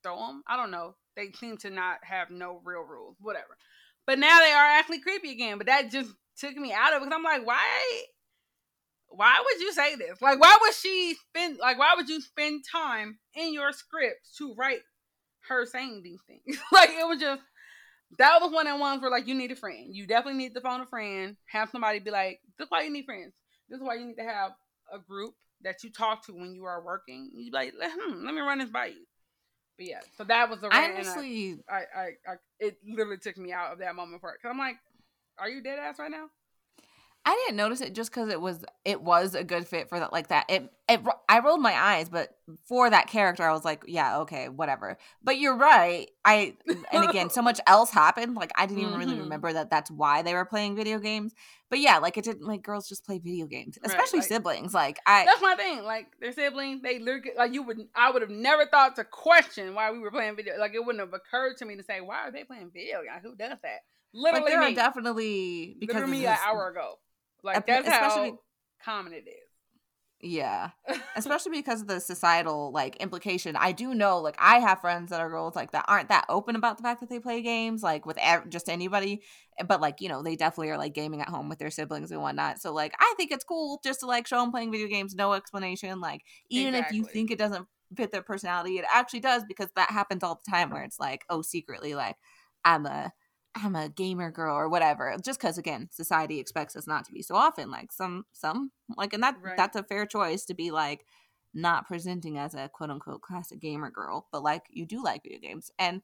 [0.06, 0.44] throw them.
[0.48, 0.96] I don't know.
[1.16, 3.58] They seem to not have no real rules, whatever.
[4.06, 5.58] But now they are actually creepy again.
[5.58, 8.04] But that just took me out of it because I'm like, why?
[9.08, 10.22] Why would you say this?
[10.22, 11.58] Like, why would she spend?
[11.60, 14.82] Like, why would you spend time in your script to write
[15.48, 16.60] her saying these things?
[16.72, 17.42] like, it was just
[18.20, 19.96] that was one of the ones where like you need a friend.
[19.96, 21.36] You definitely need to phone a friend.
[21.48, 23.34] Have somebody be like, this is why you need friends.
[23.70, 24.52] This is why you need to have
[24.94, 25.34] a group
[25.66, 27.30] that you talk to when you are working.
[27.36, 29.06] You like, hmm, let me run this by you.
[29.78, 33.18] But yeah, so that was the I rant, I- honestly I, I, I, it literally
[33.18, 34.42] took me out of that moment for it.
[34.42, 34.78] Cause I'm like,
[35.38, 36.28] are you dead ass right now?
[37.28, 40.14] I didn't notice it just because it was it was a good fit for that
[40.14, 40.46] like that.
[40.48, 42.30] It it I rolled my eyes, but
[42.68, 44.98] for that character, I was like, yeah, okay, whatever.
[45.24, 46.08] But you're right.
[46.24, 46.56] I
[46.92, 48.36] and again, so much else happened.
[48.36, 49.22] Like I didn't even really Mhm.
[49.22, 51.34] remember that that's why they were playing video games.
[51.72, 54.74] But yeah, like it didn't like girls just play video games, Right, especially like- siblings.
[54.76, 55.84] Like I That's my thing.
[55.84, 57.80] Like their siblings, they literally like you would.
[57.96, 60.60] I would have never thought to question why we were playing video.
[60.60, 63.24] Like it wouldn't have occurred to me to say why are they playing video games?
[63.24, 63.80] Who does that?
[64.14, 64.66] but Literally there me.
[64.68, 67.00] are definitely because literally of me an hour ago.
[67.46, 68.32] Like that's especially-
[68.78, 69.34] how common it is.
[70.22, 70.70] Yeah.
[71.16, 73.56] especially because of the societal like implication.
[73.56, 76.56] I do know like i have friends that are girls like that aren't that open
[76.56, 79.22] about the fact that they play games like with ev- just anybody.
[79.68, 82.22] But like you know they definitely are like gaming at home with their siblings and
[82.22, 82.60] whatnot.
[82.60, 85.34] So like i think it's cool just to like show them playing video games no
[85.34, 86.00] explanation.
[86.02, 89.92] Like even if you think it doesn't fit their personality it actually does because that
[89.92, 92.16] happens all the time where it's like oh secretly like
[92.66, 93.14] i'm a
[93.56, 97.22] i'm a gamer girl or whatever just because again society expects us not to be
[97.22, 99.58] so often like some some like and that Right.
[99.58, 101.06] that's a fair choice to be like
[101.56, 105.40] not presenting as a quote unquote classic gamer girl, but like you do like video
[105.40, 105.72] games.
[105.80, 106.02] And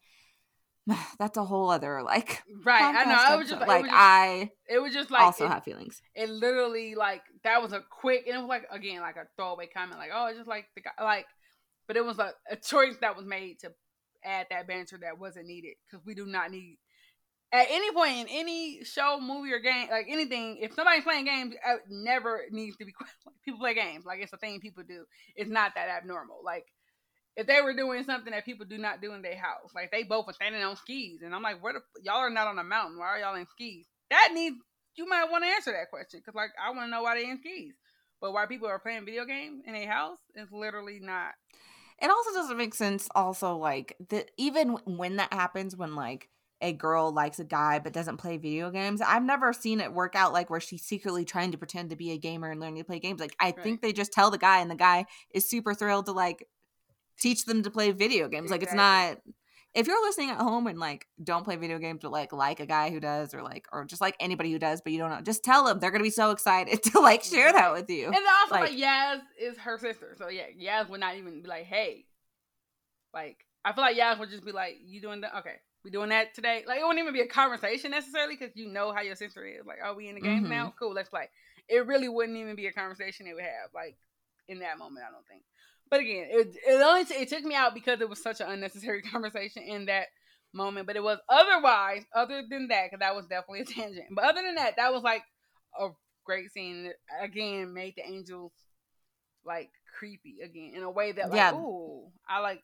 [1.19, 2.81] that's a whole other like right.
[2.95, 3.15] I know.
[3.17, 5.63] I was just like, like was just, I it was just like also it, have
[5.63, 6.01] feelings.
[6.15, 9.67] it literally like that was a quick and it was like again like a throwaway
[9.67, 11.25] comment like oh it's just like the guy like
[11.87, 13.71] but it was a, a choice that was made to
[14.23, 16.77] add that banter that wasn't needed because we do not need
[17.53, 21.53] at any point in any show movie or game like anything if somebody's playing games
[21.53, 25.05] it never needs to be like, people play games like it's a thing people do
[25.35, 26.65] it's not that abnormal like
[27.37, 30.03] if they were doing something that people do not do in their house like they
[30.03, 32.63] both were standing on skis and i'm like where the y'all are not on a
[32.63, 34.57] mountain why are y'all in skis that needs
[34.95, 37.29] you might want to answer that question because like I want to know why they
[37.29, 37.73] in skis.
[38.19, 41.31] But why people are playing video games in a house is literally not.
[41.99, 43.09] It also doesn't make sense.
[43.15, 46.29] Also, like that even when that happens, when like
[46.61, 50.15] a girl likes a guy but doesn't play video games, I've never seen it work
[50.15, 52.85] out like where she's secretly trying to pretend to be a gamer and learning to
[52.85, 53.19] play games.
[53.19, 53.63] Like I Right.
[53.63, 56.47] think they just tell the guy, and the guy is super thrilled to like
[57.19, 58.51] teach them to play video games.
[58.51, 59.17] Like it's not.
[59.73, 62.65] If you're listening at home and like don't play video games, but like like a
[62.65, 65.21] guy who does, or like or just like anybody who does, but you don't know,
[65.21, 68.07] just tell them they're gonna be so excited to like share that with you.
[68.07, 71.47] And also like, Like- Yaz is her sister, so yeah, Yaz would not even be
[71.47, 72.05] like, hey,
[73.13, 75.37] like I feel like Yaz would just be like, you doing that?
[75.39, 76.63] Okay, we doing that today.
[76.67, 79.65] Like it wouldn't even be a conversation necessarily because you know how your sister is.
[79.65, 80.49] Like, are we in the games Mhm.
[80.49, 80.73] now?
[80.77, 81.29] Cool, let's play.
[81.67, 83.97] It really wouldn't even be a conversation they would have like
[84.47, 85.05] in that moment.
[85.07, 85.43] I don't think.
[85.89, 88.49] But again, it it only t- it took me out because it was such an
[88.49, 90.07] unnecessary conversation in that
[90.53, 90.87] moment.
[90.87, 94.07] But it was otherwise, other than that, because that was definitely a tangent.
[94.11, 95.23] But other than that, that was like
[95.79, 95.89] a
[96.25, 96.91] great scene.
[97.21, 98.51] Again, made the angels
[99.43, 101.53] like creepy again in a way that like, Yeah.
[101.53, 102.61] ooh, I like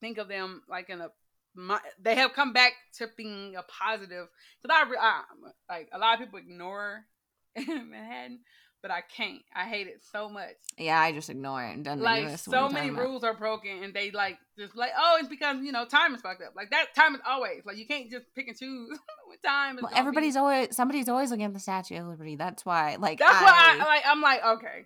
[0.00, 1.08] think of them like in a.
[1.56, 4.28] My, they have come back to being a positive.
[4.62, 5.22] Because I, I
[5.68, 7.04] like a lot of people ignore
[7.56, 8.40] Manhattan,
[8.82, 9.42] but I can't.
[9.54, 12.90] I hate it so much yeah, I just ignore it and done like so many
[12.90, 16.20] rules are broken and they like just like oh it's because you know time is
[16.20, 19.42] fucked up like that time is always like you can't just pick and choose what
[19.42, 20.40] time is Well, everybody's be.
[20.40, 22.36] always somebody's always looking at the Statue of Liberty.
[22.36, 24.84] That's why, like, that's why I, I like I'm like okay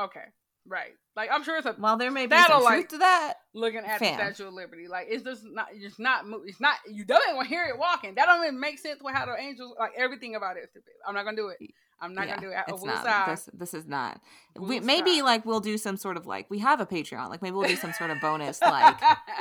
[0.00, 0.24] okay
[0.68, 3.34] right like I'm sure it's a Well, there may be some truth to that.
[3.54, 4.18] looking at fam.
[4.18, 7.44] the Statue of Liberty like it's just not it's not it's not you don't even
[7.46, 10.56] hear it walking that don't even make sense with how the angels like everything about
[10.56, 11.58] it is stupid I'm not gonna do it
[12.00, 13.02] I'm not Yeah, gonna do it It's not.
[13.04, 13.32] side.
[13.32, 14.20] This, this is not.
[14.56, 15.24] We, maybe side.
[15.24, 17.28] like we'll do some sort of like we have a Patreon.
[17.28, 18.96] Like maybe we'll do some sort of bonus like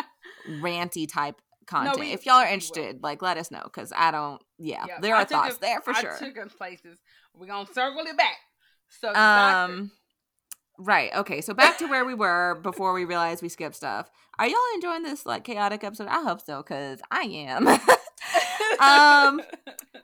[0.50, 2.00] ranty type content.
[2.00, 4.42] we- if y'all are interested, like let us know because I don't.
[4.58, 6.18] Yeah, Yeah, there I are thoughts us- there for I sure.
[6.18, 6.98] took us places
[7.36, 8.38] we're gonna circle it back
[8.90, 9.92] so the doctor- Um.
[10.80, 11.12] Right.
[11.16, 11.42] Okay.
[11.42, 14.10] So back to where we were before we realized we skipped stuff.
[14.40, 16.08] Are y'all enjoying this like chaotic episode?
[16.08, 17.68] I hope so, cause I am.
[18.80, 19.42] um,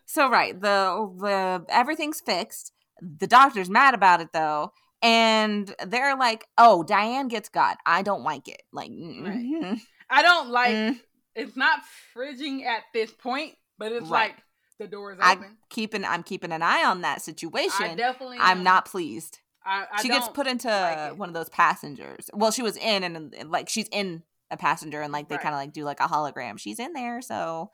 [0.06, 2.72] So right, the the everything's fixed.
[3.02, 4.72] The doctor's mad about it though,
[5.02, 7.76] and they're like, "Oh, Diane gets God.
[7.86, 10.72] I don't like it." Like, mm, I don't like.
[10.74, 11.00] mm,
[11.36, 11.80] It's not
[12.16, 14.30] fridging at this point, but it's Right.
[14.32, 14.36] like
[14.80, 15.58] the door is I open.
[15.70, 17.98] keeping I'm keeping an eye on that I, situation.
[17.98, 18.38] definitely.
[18.40, 18.64] I'm am.
[18.64, 19.40] not pleased.
[19.66, 22.30] I, I she gets put into like one of those passengers.
[22.34, 25.44] Well, she was in, and, and, like she's in a passenger, and like they Right.
[25.44, 26.60] kind of like do like a hologram.
[26.60, 27.72] She's in there, so,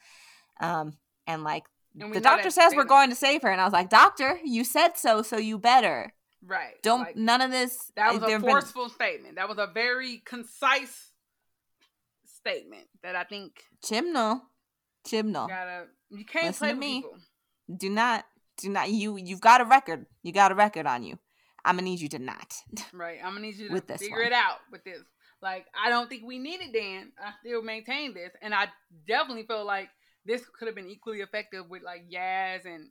[0.61, 0.93] um,
[1.27, 1.63] and like
[1.99, 4.63] And the doctor says we're going to save her, and I was like, Doctor, you
[4.63, 6.13] said so, so you better.
[6.45, 6.75] right.
[6.83, 7.91] Don't like, none of this.
[7.95, 9.35] that was a there've been- forceful statement.
[9.35, 11.11] That was a very concise
[12.25, 14.41] statement that I think Chibnall.
[15.07, 15.47] Chibnall.
[15.47, 15.85] gotta.
[16.11, 17.01] You can't Listen play to me.
[17.01, 17.17] people.
[17.77, 18.25] Do not
[18.57, 20.05] do not you you've got a record.
[20.23, 21.19] You got a record on you.
[21.69, 22.55] I'm gonna need you to not.
[22.93, 23.19] Right.
[23.23, 24.25] I'm gonna need you to With this figure one.
[24.27, 24.99] it out with this.
[25.41, 27.11] Like, I don't think we needed Dan.
[27.23, 28.67] I still maintain this, and I
[29.07, 29.89] definitely feel like
[30.25, 32.89] this could have been equally effective with like Yaz and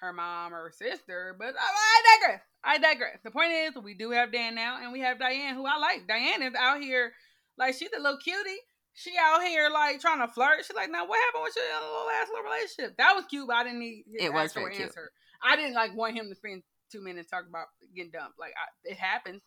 [0.00, 1.34] her mom or sister.
[1.38, 2.42] But I, I digress.
[2.62, 3.18] I digress.
[3.24, 6.06] The point is, we do have Dan now, and we have Diane, who I like.
[6.08, 7.12] Diane is out here,
[7.58, 8.60] like she's a little cutie.
[8.94, 10.64] She out here like trying to flirt.
[10.64, 12.96] She's like, now what happened with your little ass little relationship?
[12.96, 14.86] That was cute, but I didn't need his It was very cute.
[14.86, 15.10] answer.
[15.42, 18.38] I didn't like want him to spend two minutes talk about getting dumped.
[18.38, 19.42] Like I, it happens.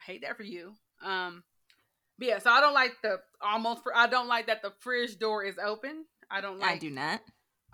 [0.00, 0.74] I hate that for you.
[1.04, 1.42] Um,
[2.18, 3.82] but yeah, so I don't like the almost.
[3.82, 6.04] fr- I don't like that the fridge door is open.
[6.30, 6.70] I don't like.
[6.70, 7.20] I do not.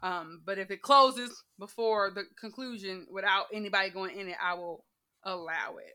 [0.03, 4.85] Um, but if it closes before the conclusion without anybody going in it, I will
[5.24, 5.95] allow it.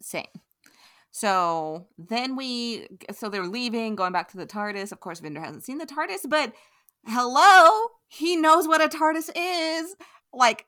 [0.00, 0.24] Same.
[1.10, 4.92] So then we so they're leaving, going back to the TARDIS.
[4.92, 6.52] Of course, Vinder hasn't seen the TARDIS, but
[7.06, 9.96] hello, he knows what a TARDIS is.
[10.32, 10.66] Like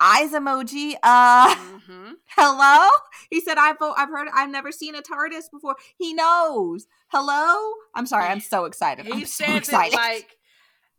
[0.00, 0.94] eyes emoji.
[1.02, 2.88] Uh hmm hello?
[3.30, 5.76] He said I've I've heard I've never seen a TARDIS before.
[5.96, 6.86] He knows.
[7.08, 7.74] Hello?
[7.94, 9.06] I'm sorry, I'm so excited.
[9.06, 10.36] He I'm so says it like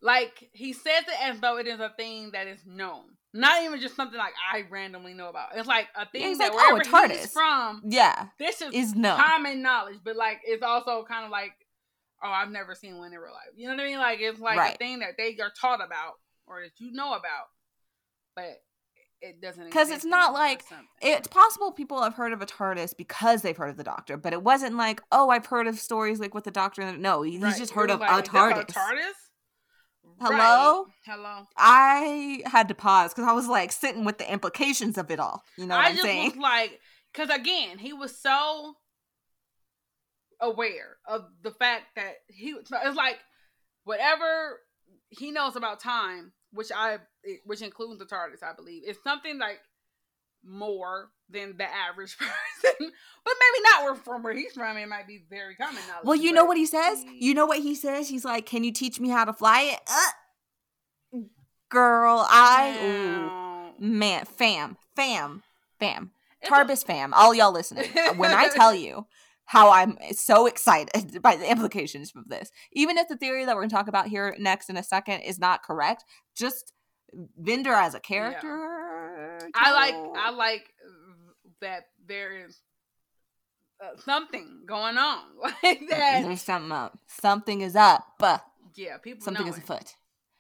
[0.01, 3.79] like he says it as though it is a thing that is known, not even
[3.79, 5.49] just something like I randomly know about.
[5.55, 8.61] It's like a thing he's that like, "Oh, wherever a he's TARDIS." from, Yeah, this
[8.61, 9.15] is is no.
[9.15, 11.53] common knowledge, but like it's also kind of like,
[12.23, 13.53] oh, I've never seen one in real life.
[13.55, 13.97] You know what I mean?
[13.97, 14.75] Like it's like Right.
[14.75, 17.47] a thing that they are taught about or that you know about,
[18.35, 18.61] but
[19.21, 20.63] it doesn't 'Cause it's not like-
[21.01, 24.33] It's possible people have heard of a TARDIS because they've heard of the Doctor, but
[24.33, 26.95] it wasn't like, oh, I've heard of stories like with the Doctor.
[26.95, 27.55] No, he's Right.
[27.57, 28.67] just heard of like, a TARDIS.
[28.67, 29.13] TARDIS.
[30.21, 30.83] Hello?
[30.83, 30.93] Right.
[31.05, 31.45] Hello.
[31.57, 35.43] I had to pause because I was like sitting with the implications of it all.
[35.57, 36.25] You know what I I'm just saying?
[36.31, 36.79] was like,
[37.11, 38.77] because again, he was so
[40.39, 42.49] aware of the fact that he.
[42.51, 43.17] It's like
[43.83, 44.61] whatever
[45.09, 46.97] he knows about time, which I,
[47.45, 49.59] which includes the TARDIS, I believe, is something like
[50.43, 52.31] more than the average person.
[52.79, 54.77] but maybe not where from where he's from.
[54.77, 56.05] It might be very common knowledge.
[56.05, 57.03] Well, you know what he says?
[57.13, 58.09] You know what he says?
[58.09, 61.19] He's like, "Can you teach me how to fly it?" Uh,
[61.69, 65.43] girl, I ooh, man, fam, fam,
[65.79, 66.11] fam,
[66.45, 67.89] Tarbis fam, all y'all listening.
[68.17, 69.07] when I tell you
[69.45, 73.61] how I'm so excited by the implications of this, even if the theory that we're
[73.61, 76.03] going to talk about here next in a second is not correct,
[76.35, 76.73] just
[77.41, 79.39] Vinder as a character.
[79.53, 79.95] I like.
[80.17, 80.73] I like
[81.61, 82.59] that there is
[83.81, 85.19] uh, something going on
[85.63, 86.23] like that.
[86.23, 86.97] There's something up.
[87.07, 88.05] Something is up.
[88.75, 89.63] Yeah, people Something is it.
[89.63, 89.95] afoot.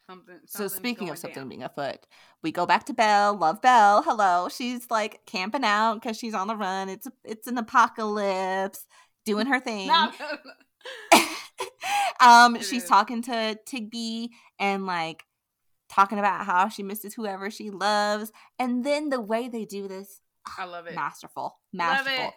[0.09, 0.39] Something.
[0.45, 1.49] So speaking of something down.
[1.49, 1.97] being afoot,
[2.43, 3.35] we go back to Bel.
[3.37, 4.03] Love Bel.
[4.03, 4.49] Hello.
[4.49, 6.89] She's like camping out because she's on the run.
[6.89, 8.85] It's a, it's an apocalypse,
[9.25, 9.87] doing her thing.
[9.87, 10.11] No.
[12.19, 12.89] um, It she's is.
[12.89, 14.29] talking to Tigby
[14.59, 15.23] and like
[15.89, 20.19] talking about how she misses whoever she loves, and then the way they do this,
[20.57, 20.93] I love it.
[20.95, 22.33] masterful, Love masterful.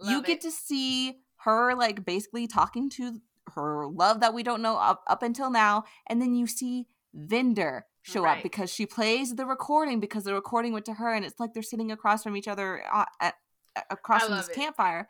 [0.00, 0.40] you Love get it.
[0.42, 3.20] to see her like basically talking to
[3.54, 7.86] her love that we don't know up, up until now and then you see Vinder
[8.02, 11.38] show up because she plays the recording because the recording went to her and it's
[11.38, 13.34] like they're sitting across from each other uh, at,
[13.76, 14.54] at- across from this it.
[14.54, 15.06] campfire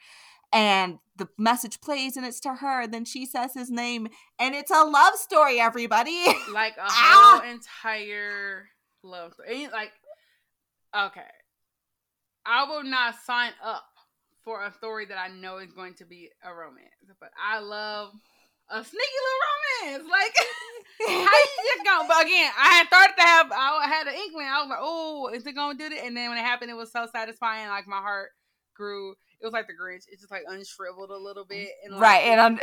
[0.53, 4.09] and the message plays and it's to her and then she says his name
[4.40, 8.68] and it's a love story everybody like a whole entire
[9.03, 9.68] love story.
[9.72, 9.92] Like,
[10.96, 11.20] okay,
[12.44, 13.84] I will not sign up
[14.44, 16.88] for a story that I know is going to be a romance,
[17.20, 18.12] but I love
[18.70, 19.42] a sneaky little
[20.00, 20.10] romance.
[20.10, 20.34] Like,
[21.08, 22.08] how you just going?
[22.08, 24.46] But again, I had started to have, I had an inkling.
[24.46, 26.04] I was like, oh, is it going to do it?
[26.04, 27.68] And then when it happened, it was so satisfying.
[27.68, 28.30] Like my heart
[28.74, 29.12] grew.
[29.40, 30.04] It was like the Grinch.
[30.08, 31.68] It just like unshriveled a little bit.
[31.84, 32.52] And like, right and i'm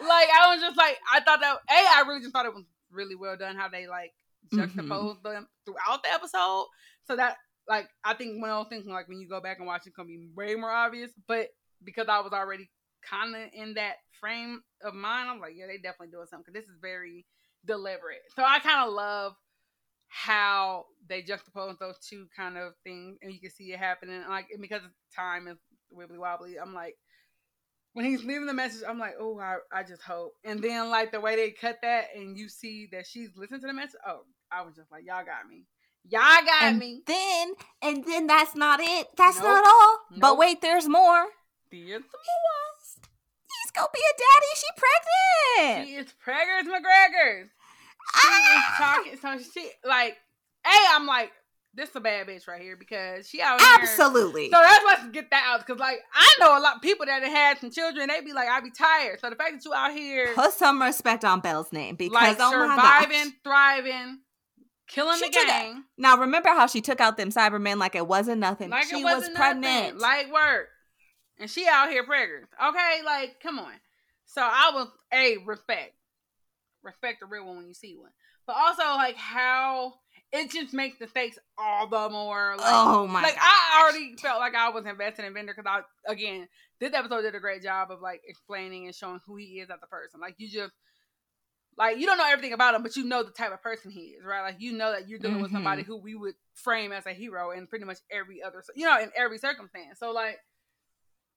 [0.00, 2.64] like I was just like I thought that a I really just thought it was
[2.92, 4.12] really well done how they like
[4.52, 4.58] Mhm.
[4.58, 6.66] juxtaposed them throughout the episode.
[7.06, 7.36] So that
[7.68, 9.88] like I think one of those things like when you go back and watch it,
[9.88, 11.10] it's gonna be way more obvious.
[11.26, 11.48] But
[11.84, 12.68] because I was already
[13.08, 16.60] kind of in that frame of mind, I'm like, yeah, they definitely doing something because
[16.62, 17.26] this is very
[17.64, 18.20] deliberate.
[18.36, 19.34] So I kind of love
[20.08, 24.22] how they juxtapose those two kind of things, and you can see it happening.
[24.28, 24.82] Like and because
[25.14, 25.58] time is
[25.96, 26.96] wibbly wobbly, I'm like
[27.94, 30.32] when he's leaving the message, I'm like, oh, I, I just hope.
[30.44, 33.66] And then like the way they cut that, and you see that she's listening to
[33.66, 34.00] the message.
[34.06, 35.64] Oh, I was just like, y'all got me,
[36.04, 37.02] y'all got and me.
[37.06, 39.46] then and then that's not it that's Nope.
[39.46, 41.26] not all but wait there's more
[41.70, 42.02] There's he's
[43.74, 47.48] gonna be a daddy she pregnant She is Preggers McGregors.
[48.20, 48.74] She is Ah!
[48.78, 49.18] talking.
[49.20, 50.16] So she like,
[50.66, 51.30] hey, I'm like,
[51.74, 53.68] this is a bad bitch right here because she out here.
[53.80, 54.50] Absolutely.
[54.50, 57.22] So that's let's get that out because like I know a lot of people that
[57.22, 58.08] have had some children.
[58.08, 59.20] They be like, I be tired.
[59.20, 62.36] So the fact that you out here Put some respect on Bel's name because like
[62.40, 64.18] oh surviving, thriving,
[64.88, 68.40] killing She the gang, Now remember how she took out them Cybermen like it wasn't
[68.40, 68.68] nothing.
[68.68, 69.64] like she was pregnant.
[69.96, 70.68] nothing, light work,
[71.38, 72.44] and she out here preggers.
[72.62, 73.72] Okay, like come on.
[74.26, 75.94] So I was a respect,
[76.82, 78.10] respect a real one when you see one,
[78.46, 79.94] but also like how
[80.32, 82.54] it just makes the stakes all the more.
[82.56, 83.42] Like, oh my like gosh.
[83.44, 85.66] I already felt like I was invested in Vinder because
[86.06, 86.48] I again
[86.80, 89.78] this episode did a great job of like explaining and showing who he is as
[89.82, 90.20] a person.
[90.20, 90.72] Like you just
[91.78, 94.00] like you don't know everything about him, but you know the type of person he
[94.18, 94.42] is, right?
[94.42, 95.56] Like you know that you're dealing with Mm-hmm.
[95.56, 98.98] somebody who we would frame as a hero in pretty much every other, you know,
[99.00, 99.98] in every circumstance.
[99.98, 100.38] So like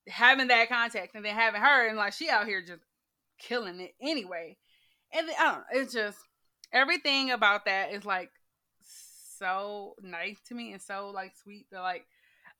[0.07, 2.83] having that context and then having her and like she out here just
[3.39, 4.57] killing it anyway.
[5.13, 6.17] And I don't know, it's just
[6.71, 8.31] everything about that is like
[9.37, 12.05] so nice to me and so like sweet that like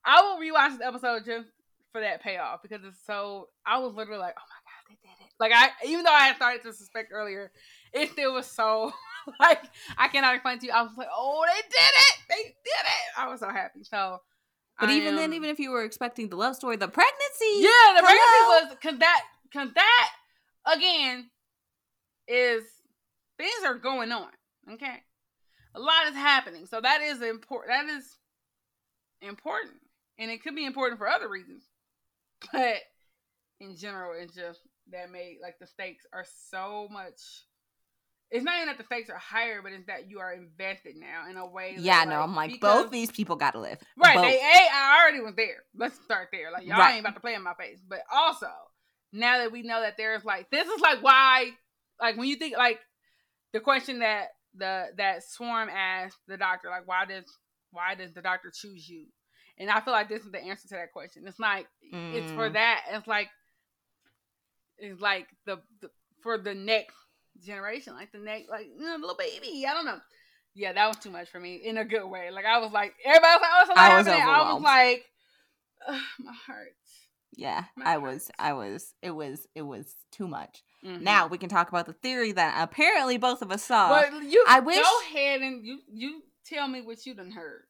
[0.04, 1.48] I will rewatch the episode just
[1.92, 5.26] for that payoff because it's so I was literally like, oh my god, they did
[5.26, 5.32] it.
[5.40, 7.50] Like I even though I had started to suspect earlier,
[7.92, 8.92] it still was so
[9.40, 9.62] like
[9.96, 10.72] I cannot explain to you.
[10.72, 13.18] I was like, oh, they did it, they did it.
[13.18, 13.82] I was so happy.
[13.84, 14.20] So,
[14.78, 17.60] But I even then, even if you were expecting the love story, the pregnancy.
[17.60, 18.08] yeah, the Hello?
[18.08, 20.10] pregnancy was because that because that
[20.74, 21.30] again
[22.28, 22.62] is
[23.38, 24.28] things are going on.
[24.72, 25.02] Okay,
[25.74, 27.72] a lot is happening, so that is important.
[27.72, 28.04] That is
[29.22, 29.76] important,
[30.18, 31.62] and it could be important for other reasons,
[32.52, 32.76] but
[33.60, 34.60] in general, it's just
[34.92, 37.44] that made like the stakes are so much.
[38.30, 41.30] It's not even that the stakes are higher, but it's that you are invested now
[41.30, 41.76] in a way.
[41.78, 43.78] Yeah, no, like, I'm like because- both these people gotta live.
[43.96, 44.16] Right.
[44.16, 44.24] Both.
[44.24, 45.62] They a I already was there.
[45.76, 46.50] Let's start there.
[46.50, 46.94] Like y'all Right.
[46.94, 47.78] ain't about to play in my face.
[47.86, 48.50] But also,
[49.12, 51.50] now that we know that there's like this is like why
[52.00, 52.80] like when you think like
[53.52, 57.24] the question that the that swarm asked the doctor, like why does
[57.70, 59.06] why does the doctor choose you?
[59.58, 61.24] And I feel like this is the answer to that question.
[61.26, 62.54] It's like it's for Mm.
[62.54, 62.84] that.
[62.90, 63.28] It's like
[64.78, 65.90] it's like the, the
[66.22, 66.94] for the next
[67.44, 69.64] generation, like the next like you know, little baby.
[69.68, 69.98] I don't know.
[70.54, 72.30] Yeah, that was too much for me in a good way.
[72.30, 74.28] Like I was like everybody was like, oh, lot I was happening.
[74.28, 75.04] I was like,
[76.20, 76.68] my heart.
[77.36, 78.30] Yeah, My I was.
[78.38, 80.62] I was, it was, it was too much.
[80.84, 81.02] Mhm.
[81.02, 83.88] Now we can talk about the theory that apparently both of us saw.
[83.90, 87.64] but you, I wish- go ahead and you you tell me what you done heard.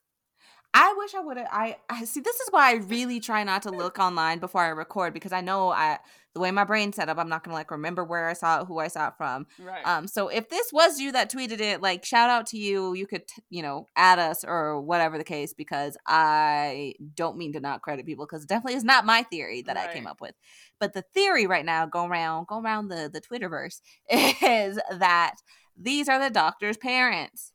[0.75, 1.49] I wish I would have.
[1.51, 2.21] I, I see.
[2.21, 5.41] This is why I really try not to look online before I record because I
[5.41, 5.99] know I
[6.37, 8.67] the way my brain's set up, I'm not gonna like remember where I saw it,
[8.67, 9.47] who I saw it from.
[9.59, 9.87] Right.
[9.87, 12.93] Um, so if this was you that tweeted it, like shout out to you.
[12.93, 17.55] You could, t- you know, add us or whatever the case because I don't mean
[17.55, 20.21] to not credit people because it definitely is not my theory that I came up
[20.21, 20.35] with.
[20.79, 23.81] But the theory right now, go around, go around the the Twitterverse,
[24.11, 25.37] is that
[25.75, 27.53] these are the doctor's parents.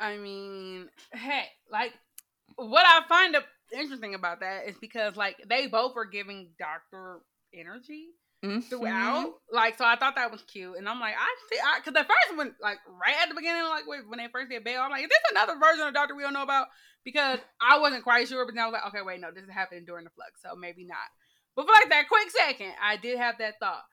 [0.00, 1.92] I mean, hey, like
[2.56, 3.36] what I find
[3.72, 7.20] interesting about that is because like they both are giving doctor
[7.54, 8.08] energy
[8.42, 8.64] Mhm.
[8.68, 9.34] throughout.
[9.50, 12.04] Like, so I thought that was cute, and I'm like, I see, I because the
[12.04, 15.02] first one, like right at the beginning, like when they first did Bel, I'm like,
[15.02, 16.68] is this another version of Doctor we don't know about?
[17.04, 19.50] Because I wasn't quite sure, but then I was like, okay, wait, no, this is
[19.50, 20.98] happening during the flux, so maybe not.
[21.56, 23.84] But for like that quick second, I did have that thought.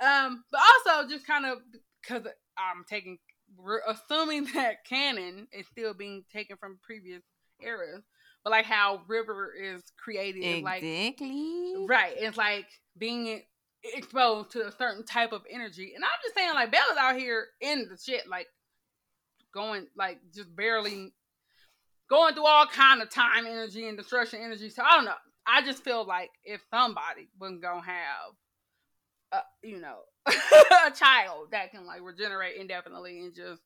[0.00, 1.58] Um, but also just kind of
[2.00, 2.26] because
[2.56, 3.18] I'm taking,
[3.56, 7.22] we're assuming that canon is still being taken from previous
[7.60, 8.02] eras,
[8.44, 11.74] but like how River is created, is like Exactly.
[11.88, 12.14] Right.
[12.16, 13.42] It's like being
[13.82, 15.92] exposed to a certain type of energy.
[15.94, 18.46] And I'm just saying, like, Bella's out here in the shit, like,
[19.52, 21.12] going, like, just barely
[22.08, 24.70] going through all kind of time energy and destruction energy.
[24.70, 25.14] So I don't know.
[25.46, 28.34] I just feel like if somebody wasn't to have,
[29.32, 33.62] a, you know, a child that can, like, regenerate indefinitely and just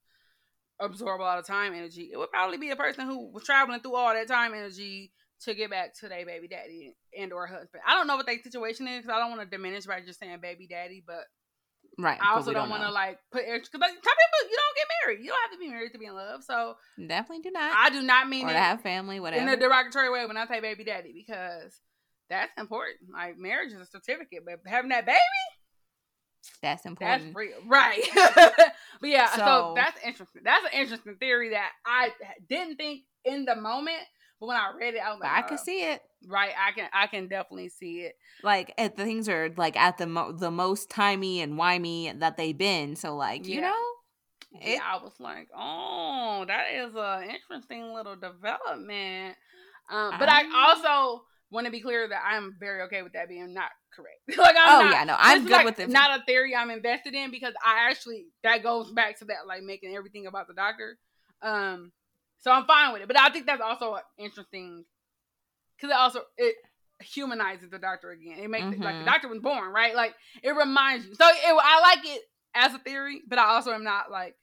[0.81, 3.81] absorb a lot of time energy, it would probably be a person who was traveling
[3.81, 7.83] through all that time energy to get back to their baby daddy and or husband.
[7.87, 10.21] I don't know what their situation is because I don't want to diminish by just
[10.21, 11.25] saying baby daddy, but
[11.99, 12.19] Right.
[12.21, 13.79] I also don't, want to like put extra.
[13.79, 15.19] Because like, some people you don't get married.
[15.23, 16.43] You don't have to be married to be in love.
[16.43, 17.73] So definitely do not.
[17.77, 20.47] I do not mean or it to have family, in a derogatory way when I
[20.47, 21.79] say baby daddy because
[22.29, 23.13] that's important.
[23.13, 25.19] Like marriage is a certificate, but having that baby,
[26.63, 27.25] That's important.
[27.25, 28.03] that's real, right?
[29.01, 30.43] but yeah, so, So- that's interesting.
[30.45, 32.11] That's an interesting theory that I
[32.49, 33.99] didn't think in the moment,
[34.41, 36.01] but when I read it, I was like, I can "Oh." see it.
[36.27, 38.15] Right, I can I can definitely see it.
[38.43, 42.37] Like it, the things are like at the mo- the most timey and wimey that
[42.39, 42.97] they've been.
[42.97, 43.75] So like you know,
[44.63, 49.37] It- yeah, I was like, oh, that is a interesting little development.
[49.91, 53.29] Um, but I Um, also want to be clear that I'm very okay with that
[53.29, 54.19] being not correct.
[54.39, 55.89] like I'm oh not, yeah, no, I'm good like, with it.
[55.89, 59.63] Not a theory I'm invested in because I actually that goes back to that like
[59.63, 60.99] making everything about the doctor.
[61.41, 61.93] Um,
[62.41, 63.09] so I'm fine with it.
[63.09, 64.85] But I think that's also interesting
[65.77, 66.57] because it also it
[67.01, 68.39] humanizes the doctor again.
[68.39, 69.07] It makes it like the Mhm.
[69.07, 69.95] doctor was born right.
[69.95, 71.15] Like it reminds you.
[71.15, 72.23] So it, I like it
[72.55, 74.37] as a theory, but I also am not like.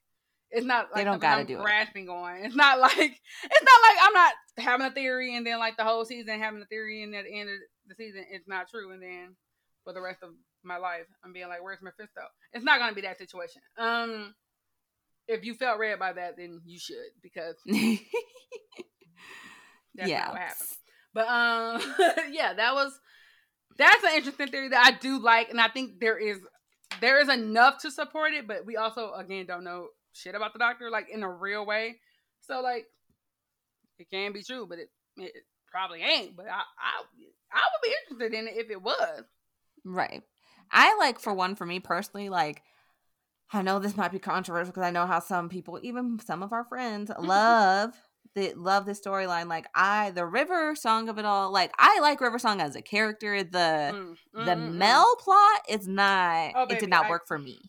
[0.51, 1.63] It's not like They don't gotta I'm do it.
[1.63, 2.37] grasping on.
[2.43, 5.83] It's not like it's not like I'm not having a theory and then like the
[5.83, 7.55] whole season having a theory and at the end of
[7.87, 9.35] the season it's not true and then
[9.83, 10.29] for the rest of
[10.63, 12.21] my life I'm being like, Where's Mephisto?
[12.53, 13.61] It's not gonna be that situation.
[13.77, 14.33] Um
[15.27, 18.01] if you felt read by that, then you should because that's
[20.09, 20.29] yeah.
[20.29, 20.69] what happened.
[21.13, 21.81] But um
[22.31, 22.97] yeah, that was
[23.77, 26.39] that's an interesting theory that I do like and I think there is
[26.99, 30.59] there is enough to support it, but we also again don't know shit about the
[30.59, 31.97] doctor like in a real way.
[32.41, 32.85] So like
[33.99, 35.33] it can be true, but it, it
[35.71, 36.35] probably ain't.
[36.35, 37.03] But I I
[37.51, 39.23] I would be interested in it if it was.
[39.83, 40.23] Right.
[40.71, 42.63] I like for one for me personally like
[43.53, 46.53] I know this might be controversial because I know how some people, even some of
[46.53, 47.93] our friends, love
[48.33, 49.47] the love the storyline.
[49.47, 51.51] Like I, the River song of it all.
[51.51, 53.43] Like I like River song as a character.
[53.43, 56.53] The Mm, the mm, mm, Mel plot is not.
[56.55, 57.59] Oh, it did not I- work for me.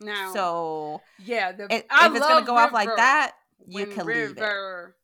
[0.00, 3.32] Now, So yeah, the, if, if it's gonna go off like that,
[3.66, 4.40] you can leave it.
[4.40, 4.94] River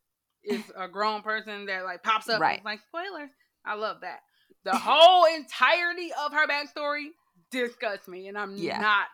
[0.76, 2.40] a grown person that like pops up.
[2.40, 2.64] Right.
[2.64, 3.30] Like spoilers.
[3.64, 4.20] I love that.
[4.64, 7.08] The whole entirety of her backstory
[7.50, 8.78] disgusts me, and I'm Yeah.
[8.78, 9.06] not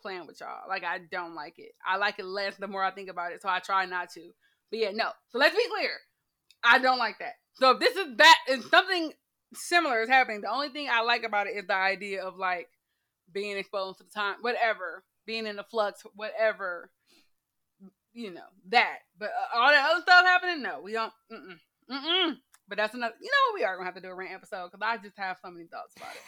[0.00, 0.68] playing with y'all.
[0.68, 1.72] Like I don't like it.
[1.86, 3.42] I like it less the more I think about it.
[3.42, 4.30] So I try not to.
[4.70, 5.10] But yeah, no.
[5.30, 5.90] So let's be clear.
[6.62, 7.34] I don't like that.
[7.54, 9.12] So if this is that if something
[9.54, 12.68] similar is happening, the only thing I like about it is the idea of like
[13.32, 16.90] being exposed to the time, whatever, being in the flux, whatever,
[18.12, 18.40] you know,
[18.70, 18.98] that.
[19.16, 21.12] But uh, all that other stuff happening, no, we don't.
[21.32, 21.56] Mm-mm,
[21.88, 22.34] mm-mm.
[22.68, 23.14] But that's another.
[23.20, 25.36] You know, we are gonna have to do a rant episode because I just have
[25.44, 26.20] so many thoughts about it.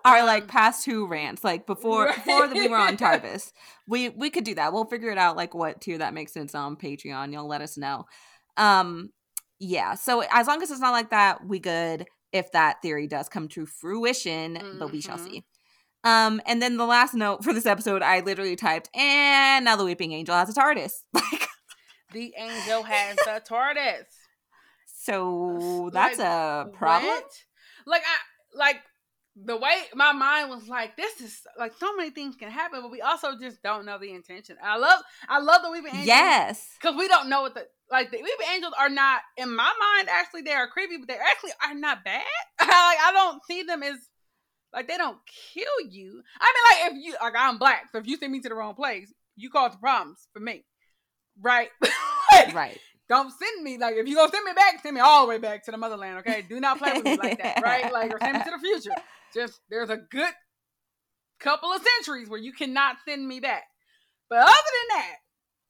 [0.04, 2.16] Our like past two rants, like before Right.
[2.16, 3.52] before we were on Tarbis,
[3.86, 4.72] we we could do that.
[4.72, 7.32] We'll figure it out, like what tier that makes sense on Patreon.
[7.32, 8.06] You'll let us know.
[8.56, 9.10] Um,
[9.60, 9.94] yeah.
[9.94, 12.06] So as long as it's not like that, we good.
[12.32, 15.24] If that theory does come to fruition, but we shall Mhm.
[15.30, 15.44] see.
[16.04, 19.84] Um, and then the last note for this episode, I literally typed, and now the
[19.84, 20.92] Weeping Angel has a TARDIS.
[21.14, 21.48] Like,
[22.12, 24.04] The angel has a TARDIS.
[24.94, 27.10] so that's Like, a problem.
[27.10, 27.24] what?
[27.86, 28.76] Like I like
[29.44, 32.90] the way my mind was like, this is like so many things can happen, but
[32.90, 34.56] we also just don't know the intention.
[34.62, 36.06] I love I love the weeping angels.
[36.06, 36.68] Yes.
[36.80, 40.08] Because we don't know what the like the weeping angels are not in my mind
[40.10, 42.22] actually they are creepy, but they actually are not bad.
[42.60, 43.96] like I don't see them as
[44.72, 45.18] like they don't
[45.54, 46.22] kill you.
[46.40, 48.54] I mean like if you like I'm black, so if you send me to the
[48.54, 50.64] wrong place, you cause problems for me.
[51.40, 51.68] Right?
[51.80, 52.78] Like, Right.
[53.08, 55.38] don't send me like if you gonna send me back, send me all the way
[55.38, 56.42] back to the motherland, okay?
[56.48, 57.90] Do not play with me like that, right?
[57.92, 58.94] Like or send me to the future.
[59.34, 60.32] Just there's a good
[61.38, 63.64] couple of centuries where you cannot send me back.
[64.28, 65.14] But other than that,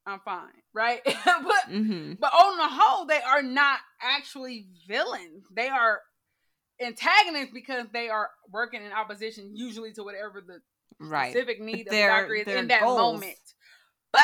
[0.07, 1.01] I'm fine, right?
[1.05, 5.45] but hmm but on the whole, they are not actually villains.
[5.55, 6.01] They are
[6.81, 10.61] antagonists because they are working in opposition usually to whatever the
[11.01, 11.31] Right.
[11.31, 12.99] specific need of Their- the doctor is in that goals.
[12.99, 13.39] moment.
[14.13, 14.23] But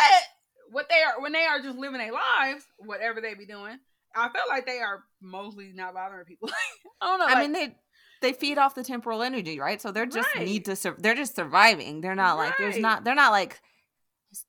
[0.70, 3.78] what they are when they are just living their lives, whatever they be doing,
[4.16, 6.48] I feel like they are mostly not bothering people.
[7.00, 7.26] I don't know.
[7.26, 7.76] I like- mean, they
[8.22, 9.80] they feed off the temporal energy, right?
[9.80, 10.46] So they're just Right.
[10.46, 10.76] need to.
[10.76, 12.00] Sur- they're just surviving.
[12.00, 13.04] They're not like there's not.
[13.04, 13.60] They're not like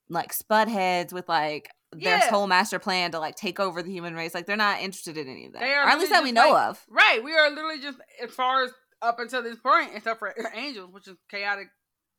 [0.09, 1.69] like spud heads with like
[1.99, 2.29] their Yeah.
[2.29, 4.33] whole master plan to like take over the human race.
[4.33, 6.31] Like they're not interested in any of that, They are or at least that we
[6.31, 6.85] know like- of.
[6.89, 7.23] Right.
[7.23, 11.07] We are literally just as far as up until this point, except for angels, which
[11.07, 11.67] is chaotic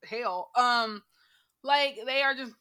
[0.09, 0.51] hell.
[0.57, 1.03] Um,
[1.63, 2.53] like they are just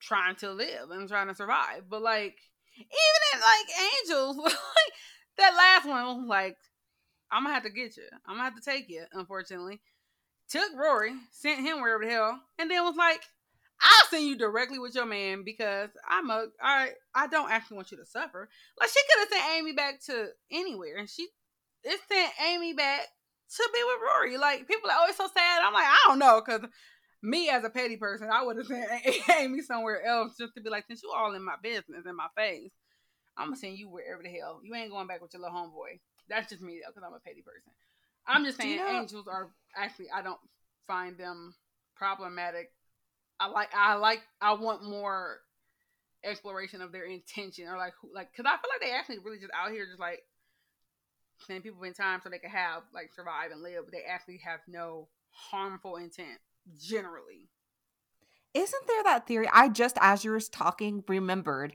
[0.00, 1.84] trying to live and trying to survive.
[1.88, 2.36] But like
[2.76, 4.54] even in like angels, like
[5.38, 6.56] that last one was like,
[7.30, 8.04] I'm gonna have to get you.
[8.26, 9.80] I'm gonna have to take you, unfortunately.
[10.48, 13.20] Took Rory, sent him wherever the hell, and then was like,
[13.82, 17.90] I'll send you directly with your man because I'm a I I don't actually want
[17.90, 18.48] you to suffer.
[18.78, 21.28] Like she could have sent Amy back to anywhere, and she
[21.82, 23.00] it sent Amy back
[23.56, 24.36] to be with Rory.
[24.38, 25.62] Like people are always so sad.
[25.64, 26.68] I'm like, I don't know, because
[27.22, 30.70] me as a petty person, I would have sent Amy somewhere else just to be
[30.70, 32.70] like, since you all in my business in my face,
[33.38, 34.60] I'm gonna send you wherever the hell.
[34.62, 36.00] You ain't going back with your little homeboy.
[36.28, 37.72] That's just me though, because I'm a petty person.
[38.26, 40.40] I'm just Do you saying know- angels are actually I don't
[40.86, 41.54] find them
[41.96, 42.70] problematic.
[43.40, 45.38] I like I like I want more
[46.22, 49.38] exploration of their intention or like who like because I feel like they actually really
[49.38, 50.20] just out here just like
[51.46, 54.40] sending people in time so they can have like survive and live, but they actually
[54.44, 56.38] have no harmful intent
[56.78, 57.48] generally.
[58.52, 59.48] Isn't there that theory?
[59.52, 61.74] I just as you were talking remembered.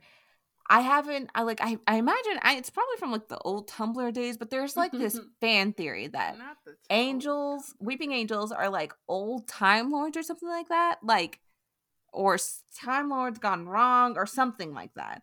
[0.68, 1.30] I haven't.
[1.36, 1.60] I like.
[1.62, 1.78] I.
[1.88, 2.40] I imagine.
[2.42, 6.08] I, it's probably from like the old Tumblr days, but there's like this fan theory
[6.08, 6.36] that
[6.66, 11.40] the angels weeping angels are like old time lords or something like that like
[12.16, 12.38] or
[12.80, 15.22] time lords gone wrong or something like that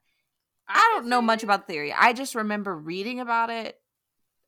[0.69, 3.77] i don't know much about theory i just remember reading about it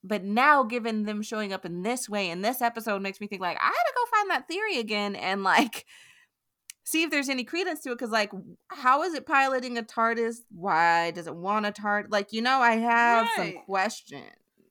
[0.02, 3.40] but now given them showing up in this way in this episode makes me think
[3.42, 5.84] like i gotta go find that theory again and like
[6.84, 8.30] see if there's any credence to it because like
[8.68, 12.58] how is it piloting a tardis why does it want a tard like you know
[12.60, 14.24] i have some questions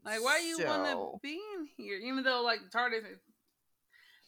[0.06, 1.98] Like, why you want to So- be in here?
[1.98, 3.20] Even though, like, TARDIS is.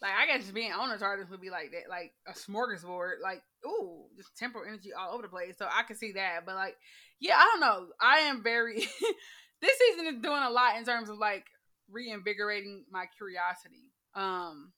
[0.01, 3.22] Like, I guess just being on a TARDIS would be like that, like a smorgasbord.
[3.23, 5.55] Like, ooh, just temporal energy all over the place.
[5.57, 6.45] So I can see that.
[6.45, 6.76] But, like,
[7.19, 7.88] yeah, I don't know.
[8.01, 8.76] I am very.
[9.61, 11.45] this season is doing a lot in terms of, like,
[11.89, 13.91] reinvigorating my curiosity.
[14.15, 14.73] Um,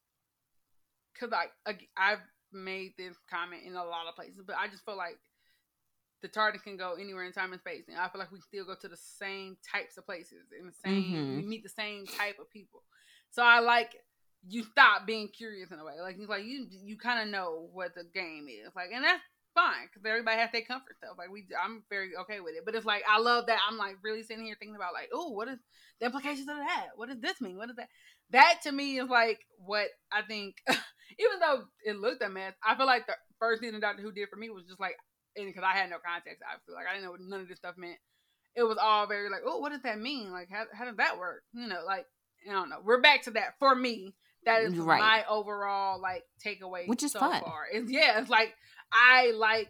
[1.14, 1.32] Because,
[1.66, 2.22] like, I've
[2.54, 5.18] made this comment in a lot of places, but I just feel like
[6.22, 8.66] the TARDIS can go anywhere in time and space, and I feel like we still
[8.66, 11.04] go to the same types of places and the same.
[11.04, 11.36] Mhm.
[11.38, 12.84] We meet the same type of people.
[13.30, 13.96] So I like
[14.48, 15.94] you stop being curious in a way.
[16.02, 19.22] Like it's like you you kind of know what the game is like, and that's
[19.56, 21.18] fine because everybody has their comfort stuff.
[21.18, 22.64] Like we, I'm very okay with it.
[22.66, 25.32] But it's like I love that I'm like really sitting here thinking about like, oh,
[25.32, 25.60] what is
[26.00, 26.88] the implications of that?
[26.96, 27.58] What does this mean?
[27.58, 27.90] What is that?
[28.32, 30.56] That to me is like what I think.
[31.20, 34.12] even though it looked a mess, I feel like the first thing the Doctor Who
[34.12, 34.96] did for me was just like,
[35.36, 37.58] and because I had no context, obviously, like I didn't know what none of this
[37.58, 37.98] stuff meant.
[38.56, 40.32] It was all very like, oh, what does that mean?
[40.32, 41.44] Like, how how does that work?
[41.54, 42.06] You know, like
[42.50, 42.82] I don't know.
[42.84, 44.14] We're back to that for me.
[44.46, 45.00] That is Right.
[45.00, 47.42] my overall like takeaway, Which is so fun.
[47.42, 47.66] Far.
[47.72, 48.54] It's, yeah, it's like
[48.92, 49.70] I like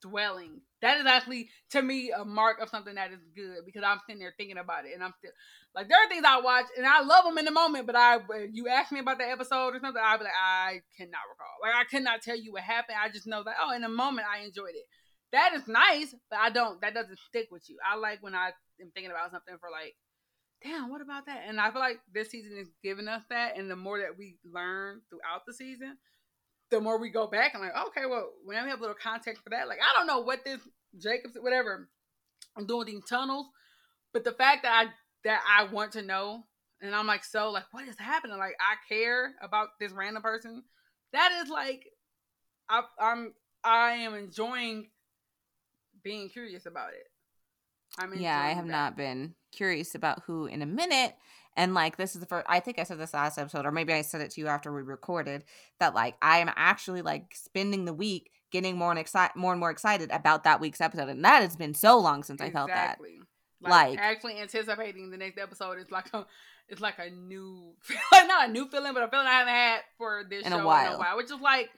[0.00, 0.62] dwelling.
[0.82, 4.20] That is actually to me a mark of something that is good because I'm sitting
[4.20, 5.32] there thinking about it, and I'm still
[5.74, 8.18] like there are things I watch and I love them in the moment, but I
[8.52, 11.56] you ask me about the episode or something, I'd be like I cannot recall.
[11.62, 12.96] Like I cannot tell you what happened.
[13.02, 14.86] I just know that oh, in the moment I enjoyed it.
[15.32, 16.80] That is nice, but I don't.
[16.80, 17.76] That doesn't stick with you.
[17.86, 18.48] I like when I
[18.80, 19.94] am thinking about something for like
[20.62, 21.44] damn, what about that?
[21.46, 23.56] And I feel like this season is giving us that.
[23.56, 25.96] And the more that we learn throughout the season,
[26.70, 29.42] the more we go back and like, okay, well, when we have a little context
[29.42, 30.60] for that, like I don't know what this
[30.98, 31.88] Jacobs, whatever,
[32.56, 33.46] I'm doing these tunnels,
[34.12, 34.90] but the fact that I
[35.24, 36.44] that I want to know,
[36.80, 38.38] and I'm like, so like, what is happening?
[38.38, 40.62] Like, I care about this random person.
[41.12, 41.84] That is like,
[42.68, 43.34] I, I'm
[43.64, 44.90] I am enjoying
[46.02, 47.09] being curious about it.
[47.98, 48.72] I'm yeah, I have that.
[48.72, 51.14] not been curious about who in a minute.
[51.56, 53.92] And like this is the first I think I said this last episode, or maybe
[53.92, 55.44] I said it to you after we recorded,
[55.80, 59.60] that like I am actually like spending the week getting more and excited more and
[59.60, 61.08] more excited about that week's episode.
[61.08, 62.98] And that has been so long since I felt that.
[63.00, 63.20] Exactly.
[63.62, 66.24] Like- actually anticipating the next episode is like a
[66.68, 67.74] it's like a new
[68.12, 70.56] like not a new feeling, but a feeling I haven't had for this In a
[70.56, 70.94] show in while.
[70.94, 71.16] a while.
[71.16, 71.68] Which is like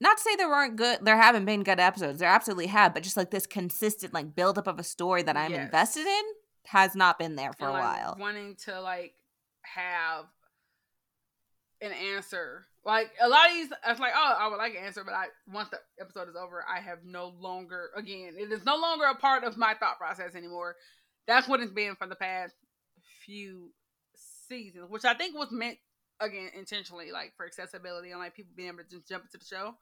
[0.00, 2.18] Not to say there weren't good there haven't been good episodes.
[2.20, 5.52] There absolutely have, but just like this consistent like buildup of a story that I'm
[5.52, 5.64] Yes.
[5.66, 6.22] invested in
[6.66, 8.16] has not been there for and, a like, while.
[8.18, 9.14] wanting to like
[9.62, 10.24] have
[11.80, 12.66] an answer.
[12.84, 15.26] Like a lot of these, it's like, oh, I would like an answer, but I
[15.52, 17.90] once the episode is over, I have no longer.
[17.94, 20.76] Again, it is no longer a part of my thought process anymore.
[21.26, 22.54] That's what it's been for the past
[23.26, 23.70] few
[24.48, 25.76] seasons, which I think was meant
[26.20, 29.44] again intentionally, like for accessibility and like people being able to just jump into the
[29.44, 29.74] show.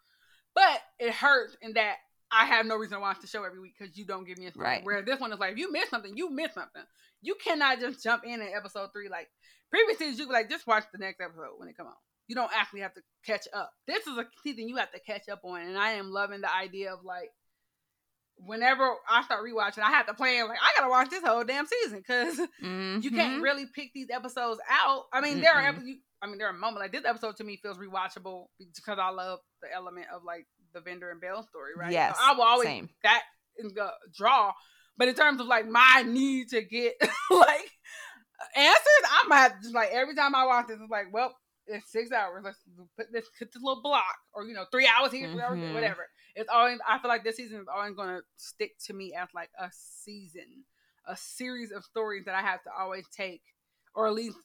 [0.58, 1.94] But it hurts in that
[2.32, 4.46] I have no reason to watch the show every week because you don't give me
[4.48, 4.52] a.
[4.56, 4.84] Right.
[4.84, 6.82] Where this one is like, if you miss something, you miss something.
[7.22, 9.08] You cannot just jump in at episode three.
[9.08, 9.28] Like
[9.70, 11.96] previous seasons, you be like, just watch the next episode when it come out.
[12.26, 13.70] You don't actually have to catch up.
[13.86, 16.52] This is a season you have to catch up on, and I am loving the
[16.52, 17.30] idea of like,
[18.36, 21.66] whenever I start rewatching, I have to plan like I gotta watch this whole damn
[21.66, 23.42] season because you can't Mhm.
[23.42, 25.04] really pick these episodes out.
[25.12, 25.76] I mean, there are Mm-mm.
[25.78, 28.98] epi- you- I mean, there are moments like this episode to me feels rewatchable because
[29.00, 31.88] I love the element of like the Vinder and Bel story, right?
[31.88, 32.88] So Yes, I will always same.
[33.04, 33.22] that
[33.58, 34.52] in the draw.
[34.96, 36.94] But in terms of like my need to get
[37.30, 37.70] like
[38.56, 41.36] answers, I'm to just like every time I watch this, it's like, well,
[41.66, 42.42] it's six hours.
[42.44, 42.58] Let's
[42.96, 45.70] put this hit this little block, or you know, three hours here, three hours there,
[45.70, 45.74] Mhm.
[45.74, 46.08] whatever.
[46.34, 46.78] It's always.
[46.88, 50.64] I feel like this season is always gonna stick to me as like a season,
[51.06, 53.42] a series of stories that I have to always take,
[53.94, 54.36] or at least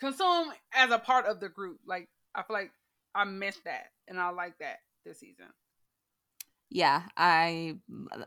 [0.00, 1.78] consume as a part of the group.
[1.86, 2.72] Like I feel like
[3.14, 5.46] I missed that, and I like that this season.
[6.70, 7.76] Yeah, I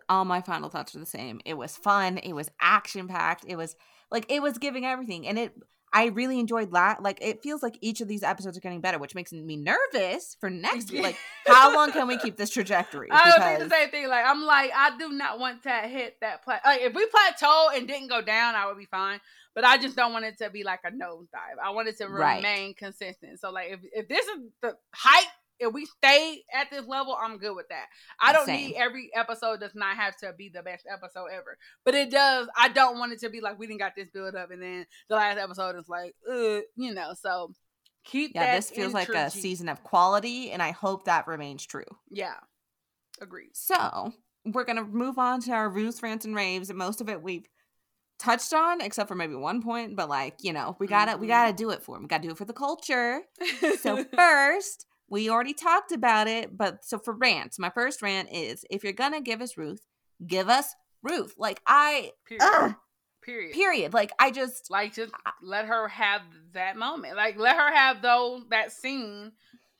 [0.07, 1.41] all my final thoughts are the same.
[1.45, 2.17] It was fun.
[2.17, 3.45] It was action packed.
[3.47, 3.75] It was
[4.11, 5.53] like it was giving everything, and it.
[5.91, 7.01] I really enjoyed that.
[7.01, 10.35] Like it feels like each of these episodes are getting better, which makes me nervous
[10.39, 11.03] for next week.
[11.03, 11.17] Like,
[11.47, 13.09] how long can we keep this trajectory?
[13.11, 14.07] I was Because- the same thing.
[14.07, 16.61] Like I'm like I do not want to hit that plat.
[16.65, 19.19] Like if we plateau and didn't go down, I would be fine.
[19.55, 21.57] But I just don't want it to be like a nosedive.
[21.63, 22.37] I want it to Right.
[22.37, 23.39] remain consistent.
[23.39, 25.27] So like if if this is the height,
[25.59, 27.85] if we stay at this level, I'm good with that.
[28.19, 28.67] I don't Same.
[28.69, 32.47] need every episode does not have to be the best episode ever, but it does.
[32.57, 34.85] I don't want it to be like we didn't got this build up and then
[35.09, 37.13] the last episode is like, uh, you know.
[37.19, 37.53] So
[38.03, 41.83] keep yeah, this feels like a season of quality, and I hope that remains true.
[42.09, 42.35] Yeah,
[43.21, 43.51] agreed.
[43.53, 44.13] So
[44.45, 46.69] we're gonna move on to our ruse, rants, and raves.
[46.69, 47.45] And most of it we've
[48.17, 49.95] touched on, except for maybe one point.
[49.95, 51.29] But like, you know, we gotta we Mhm.
[51.29, 52.03] gotta do it for them.
[52.03, 53.21] We gotta do it for the culture.
[53.81, 58.65] So first, we already talked about it, but so for rants, my first rant is
[58.69, 59.85] if you're gonna give us Ruth,
[60.25, 61.35] give us Ruth.
[61.37, 62.41] Like I period.
[62.43, 62.75] ugh,
[63.23, 63.53] period.
[63.53, 63.93] period.
[63.93, 66.21] Like I just Like just let her have
[66.53, 67.15] that moment.
[67.15, 69.31] Like let her have those that scene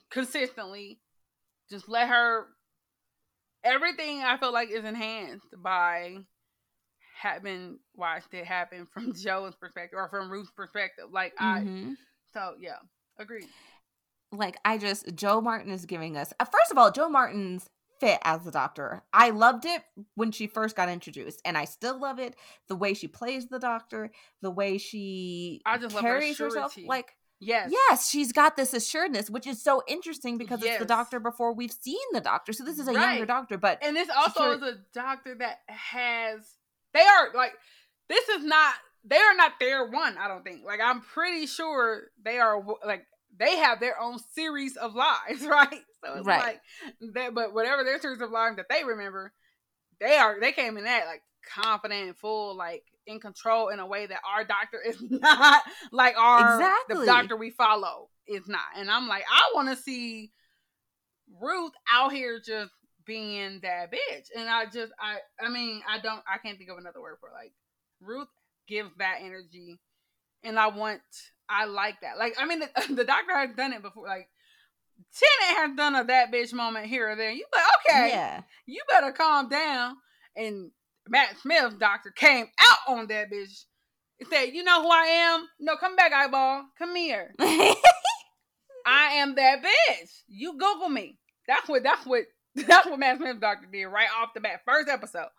[0.10, 1.00] consistently.
[1.70, 2.48] Just let her
[3.64, 6.18] everything I feel like is enhanced by
[7.20, 11.06] having watched it happen from Jo's perspective or from Ruth's perspective.
[11.12, 11.96] Like I mhm.
[12.34, 12.78] so yeah,
[13.18, 13.48] agreed.
[14.32, 17.70] Like I just Jo Martin is giving us uh, first of all Jo Martin's
[18.00, 19.04] fit as the doctor.
[19.12, 19.82] I loved it
[20.16, 22.36] when she first got introduced and I still love it
[22.68, 24.12] the way she plays the doctor,
[24.42, 27.72] the way she I just love her carries herself like Yes.
[27.72, 31.72] yes, she's got this assuredness which is so interesting because it's the doctor before we've
[31.72, 32.52] seen the doctor.
[32.52, 33.02] So this is a Right.
[33.02, 36.42] younger doctor but And this also is a doctor that has
[36.94, 37.54] they are like
[38.10, 38.74] this is not
[39.06, 40.66] they are not their one, I don't think.
[40.66, 43.06] Like I'm pretty sure they are like
[43.38, 45.82] they have their own series of lives, right?
[46.04, 46.38] So it's Right.
[46.38, 46.62] like
[47.14, 49.32] that but whatever their series of lives that they remember,
[50.00, 51.22] they are they came in that like
[51.54, 56.18] confident, and full, like in control in a way that our doctor is not like
[56.18, 57.00] our Exactly.
[57.00, 58.62] the doctor we follow is not.
[58.78, 60.32] And I'm like, I want to see
[61.42, 62.72] Ruth out here just
[63.06, 64.28] being that bitch.
[64.36, 67.30] And I just I I mean, I don't I can't think of another word for
[67.30, 67.34] it.
[67.34, 67.54] like
[68.02, 68.28] Ruth
[68.68, 69.80] gives that energy
[70.44, 71.02] and I want
[71.50, 72.18] I like that.
[72.18, 74.28] Like I mean the, the doctor has done it before like
[75.18, 77.32] Tennant has done a that bitch moment here or there.
[77.32, 77.66] You like,
[77.96, 78.42] okay, Yeah.
[78.66, 79.96] you better calm down.
[80.36, 80.72] And
[81.08, 83.64] Matt Smith's doctor came out on that bitch.
[84.18, 85.48] He said, You know who I am?
[85.60, 86.66] No, come back, eyeball.
[86.78, 87.34] Come here.
[88.86, 90.10] I am that bitch.
[90.28, 91.18] You Google me.
[91.48, 92.24] That's what that's what
[92.56, 94.62] that's what Matt Smith's doctor did right off the bat.
[94.66, 95.30] First episode.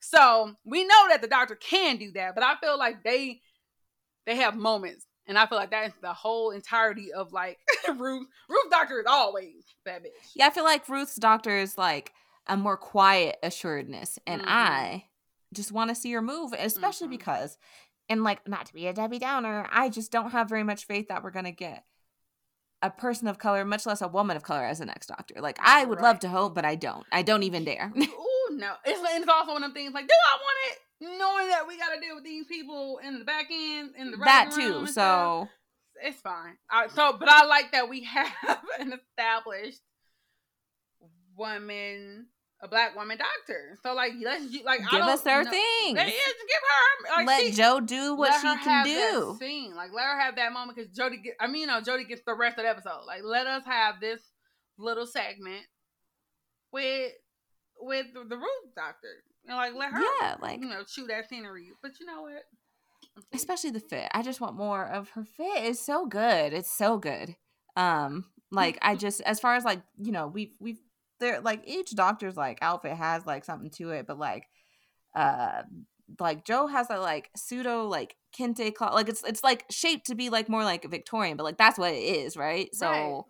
[0.00, 3.40] So we know that the doctor can do that, but I feel like they
[4.26, 5.05] they have moments.
[5.26, 7.58] And I feel like that's the whole entirety of like
[7.96, 8.28] Ruth.
[8.48, 10.08] Ruth Doctor is always that bitch.
[10.34, 12.12] yeah, I feel like Ruth's doctor is like
[12.46, 14.48] a more quiet assuredness, and Mhm.
[14.48, 15.04] I
[15.52, 17.10] just want to see her move, especially Mhm.
[17.18, 17.58] because,
[18.08, 21.08] and like not to be a Debbie Downer, I just don't have very much faith
[21.08, 21.84] that we're gonna get
[22.82, 25.34] a person of color, much less a woman of color, as the next doctor.
[25.40, 27.04] Like I would love to hope, but I don't.
[27.10, 27.90] I don't even dare.
[27.98, 28.74] Ooh, no.
[28.84, 30.78] It's, it's also one of them things like, do I want it?
[31.00, 34.16] Knowing that we got to deal with these people in the back end, in the
[34.18, 34.78] that too.
[34.78, 35.48] and stuff, So
[36.02, 36.56] it's fine.
[36.70, 38.32] I, so, but I like that we have
[38.80, 39.80] an established
[41.36, 42.26] woman,
[42.62, 43.76] a black woman doctor.
[43.82, 45.96] So, like, let's like I give us their know- things.
[45.96, 47.16] There is, give her.
[47.18, 48.92] Like, Let she, Jo do what let she her can have do.
[49.32, 49.74] That scene.
[49.76, 51.34] Like, let her have that moment because Jodie get.
[51.40, 53.02] I mean, you know, Jodie gets the rest of the episode.
[53.06, 54.20] Like, let us have this
[54.78, 55.64] little segment
[56.72, 57.12] with
[57.80, 59.08] with the, the Ruth doctor.
[59.46, 61.70] And like, let her, Yeah, like you know, chew that scenery.
[61.82, 62.42] But you know what?
[63.32, 64.08] especially the fit.
[64.12, 65.64] I just want more of her fit.
[65.64, 66.52] It's so good.
[66.52, 67.34] It's so good.
[67.76, 70.78] Um, like I just as far as like you know we've we've
[71.20, 74.44] there like each doctor's like outfit has like something to it, but like
[75.14, 75.62] uh
[76.20, 80.14] like Jo has a like pseudo like kente cloth like it's it's like shaped to
[80.14, 82.74] be like more like Victorian, but like that's what it is, right?
[82.74, 83.26] So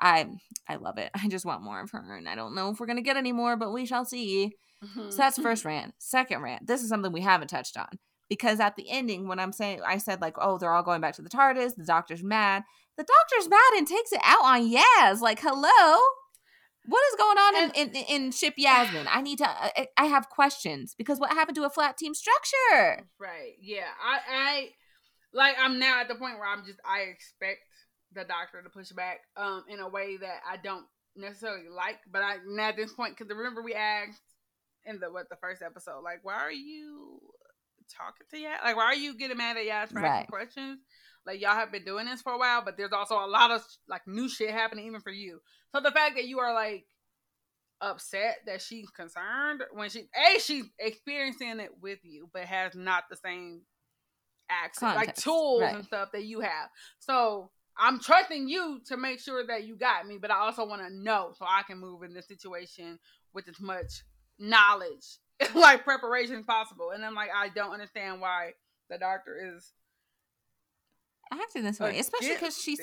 [0.00, 0.28] Right.
[0.68, 1.10] I I love it.
[1.14, 3.32] I just want more of her, and I don't know if we're gonna get any
[3.32, 4.52] more, but we shall see.
[4.84, 5.10] Mm-hmm.
[5.10, 5.94] So that's first rant.
[5.98, 6.66] Second rant.
[6.66, 7.98] This is something we haven't touched on
[8.28, 11.14] because at the ending, when I'm saying, I said like, oh, they're all going back
[11.16, 11.76] to the TARDIS.
[11.76, 12.64] The Doctor's mad.
[12.96, 15.20] The Doctor's mad and takes it out on Yaz.
[15.20, 16.00] Like, hello,
[16.86, 19.06] what is going on in, in, in Ship Yasmin?
[19.10, 19.48] I need to.
[19.48, 23.06] I, I have questions because what happened to a flat team structure?
[23.18, 23.54] Right.
[23.60, 23.88] Yeah.
[24.02, 24.68] I I
[25.32, 27.60] like I'm now at the point where I'm just I expect
[28.12, 30.84] the doctor to push back um in a way that I don't
[31.16, 34.20] necessarily like, but I now at this point because remember we asked
[34.86, 37.20] in the what the first episode like why are you
[37.88, 38.62] talking to Yaz?
[38.62, 40.20] Like why are you getting mad at Yaz for Right.
[40.20, 40.80] asking questions?
[41.26, 43.62] Like y'all have been doing this for a while, but there's also a lot of
[43.88, 45.40] like new shit happening even for you.
[45.74, 46.86] So the fact that you are like
[47.80, 53.04] upset that she's concerned when she a she's experiencing it with you but has not
[53.10, 53.60] the same
[54.48, 55.74] access like tools right.
[55.74, 56.70] and stuff that you have
[57.00, 60.80] so i'm trusting you to make sure that you got me but i also want
[60.80, 62.98] to know so i can move in this situation
[63.34, 64.04] with as much
[64.38, 65.18] knowledge
[65.54, 68.52] like preparation possible and i'm like i don't understand why
[68.90, 69.72] the doctor is
[71.32, 72.80] Acting this way, especially because she's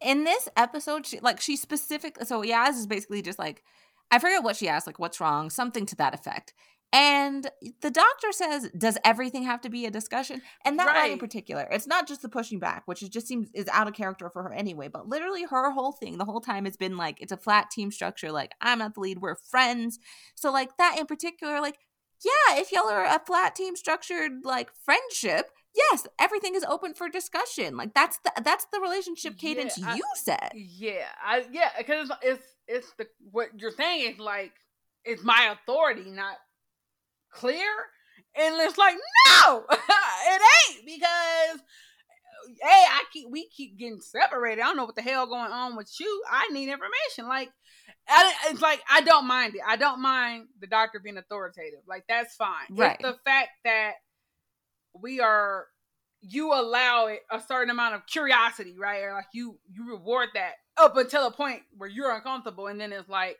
[0.00, 2.16] in this episode, she like she specific.
[2.24, 3.62] So Yaz is basically just like
[4.10, 6.54] I forget what she asked, like what's wrong, something to that effect.
[6.92, 7.50] And
[7.80, 11.66] the doctor says, "Does everything have to be a discussion?" And that line in particular,
[11.70, 14.42] it's not just the pushing back, which is just seems is out of character for
[14.42, 14.88] her anyway.
[14.88, 17.90] But literally, her whole thing the whole time has been like it's a flat team
[17.90, 18.30] structure.
[18.30, 19.98] Like I'm not the lead, we're friends.
[20.34, 21.78] So like that in particular, like
[22.22, 27.08] yeah, if y'all are a flat team structured like friendship, yes, everything is open for
[27.08, 27.76] discussion.
[27.76, 30.52] Like that's the that's the relationship Yeah, cadence I- you set.
[30.54, 34.52] Yeah, I yeah, because it's, it's it's the what you're saying is like
[35.04, 36.36] it's my authority, not
[37.32, 37.68] clear,
[38.36, 38.96] and it's like
[39.44, 41.60] no, it ain't because
[42.60, 44.60] hey, I keep we keep getting separated.
[44.60, 46.22] I don't know what the hell going on with you.
[46.30, 47.28] I need information.
[47.28, 47.50] Like,
[48.08, 49.62] I, it's like I don't mind it.
[49.66, 51.80] I don't mind the doctor being authoritative.
[51.86, 52.66] Like that's fine.
[52.70, 52.96] Right.
[52.98, 53.92] It's the fact that
[55.00, 55.66] we are
[56.22, 59.02] you allow it a certain amount of curiosity, right?
[59.02, 62.92] Or like you you reward that up until a point where you're uncomfortable, and then
[62.92, 63.38] it's like,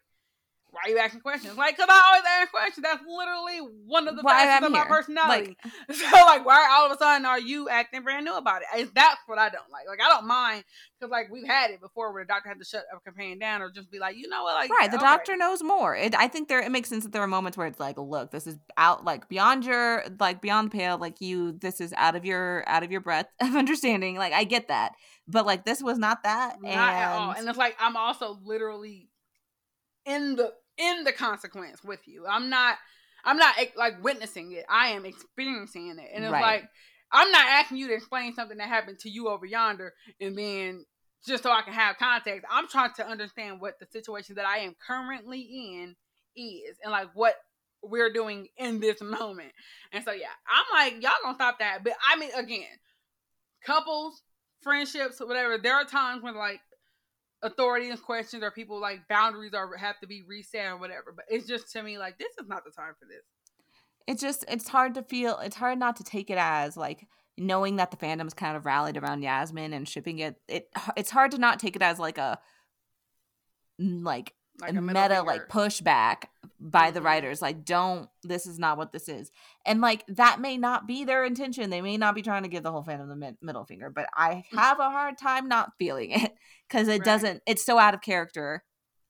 [0.73, 1.57] why are you asking questions?
[1.59, 2.83] Like, cause I always ask questions.
[2.83, 5.57] That's literally one of the Why facets of my personality.
[5.63, 8.69] Like So like, why all of a sudden are you acting brand new about it?
[8.75, 9.87] It's, that's what I don't like.
[9.87, 10.65] Like I don't mind
[10.99, 13.61] because like we've had it before where the doctor had to shut a companion down
[13.61, 15.05] or just be like, you know what, like right, the okay.
[15.05, 15.95] doctor knows more.
[15.95, 18.31] It, I think there it makes sense that there are moments where it's like, look,
[18.31, 20.97] this is out like beyond your like beyond the pale.
[20.97, 24.17] Like you, this is out of your out of your breath of understanding.
[24.17, 24.93] Like I get that,
[25.29, 26.63] but like this was not that.
[26.63, 27.31] not and at all.
[27.33, 29.11] And it's like I'm also literally
[30.07, 32.27] in the in the consequence with you.
[32.27, 32.77] I'm not.
[33.25, 34.65] I'm not like witnessing it.
[34.69, 36.43] I am experiencing it, and it's Right.
[36.43, 36.65] like
[37.13, 40.85] I'm not asking you to explain something that happened to you over yonder, and then
[41.27, 42.45] just so I can have context.
[42.51, 45.95] I'm trying to understand what the situation that I am currently in
[46.35, 47.37] is, and like what
[47.83, 49.53] we're doing in this moment.
[49.93, 51.85] And so yeah, I'm like, y'all gonna stop that.
[51.85, 52.67] But I mean, again,
[53.65, 54.23] couples,
[54.63, 55.59] friendships, whatever.
[55.59, 56.61] There are times when like
[57.43, 61.13] authority is questioned or people like boundaries are have to be reset or whatever.
[61.15, 63.25] But it's just to me like this is not the time for this.
[64.07, 67.07] it's just it's hard to feel it's hard not to take it as like
[67.39, 71.31] knowing that the fandom's kind of rallied around Thasmin and shipping it it it's hard
[71.33, 72.39] to not take it as like a
[73.79, 75.23] like, Like meta finger.
[75.25, 76.25] like pushback
[76.61, 77.05] by the Mhm.
[77.05, 79.31] writers like don't this is not what this is
[79.67, 82.63] and like that may not be their intention they may not be trying to give
[82.63, 86.13] the whole fandom the mid- middle finger but i have a hard time not feeling
[86.13, 86.33] it
[86.69, 87.05] because it Right.
[87.05, 88.63] doesn't it's so out of character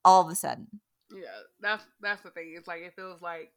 [0.05, 0.67] all of a sudden
[1.15, 1.27] Yeah,
[1.61, 2.55] that's that's the thing.
[2.57, 3.53] It's like it feels like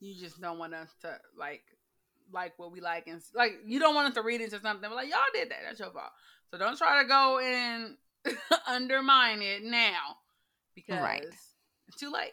[0.00, 1.62] you just don't want us to like
[2.30, 4.88] like what we like and like you don't want us to read into something.
[4.90, 5.60] But like y'all did that.
[5.66, 6.12] That's your fault.
[6.50, 7.96] So don't try to go and
[8.66, 10.18] undermine it now
[10.76, 11.24] because Right.
[11.88, 12.32] it's too late.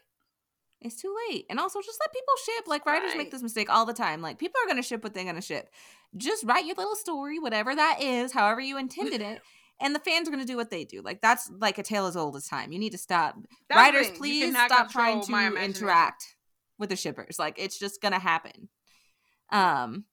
[0.82, 1.46] it's too late.
[1.50, 2.68] And also just let people ship.
[2.68, 3.18] Like writers Right.
[3.20, 4.22] make this mistake all the time.
[4.22, 5.70] Like people are gonna ship what they're gonna ship.
[6.18, 9.42] Just write your little story, whatever that is, however you intended it.
[9.80, 11.02] And the fans are gonna do what they do.
[11.02, 12.72] Like that's like a tale as old as time.
[12.72, 13.36] You need to stop.
[13.36, 14.18] That's the Writers, thing.
[14.18, 16.36] Please stop trying to interact
[16.78, 17.40] with the shippers.
[17.40, 18.70] Like it's just gonna happen.
[19.52, 20.06] Um,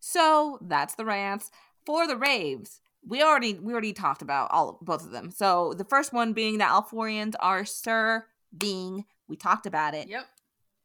[0.00, 1.50] so that's the rants.
[1.84, 5.30] For the raves, we already we already talked about all both of them.
[5.30, 9.04] So the first one being that Alforians are serving.
[9.28, 10.08] We talked about it.
[10.08, 10.26] Yep.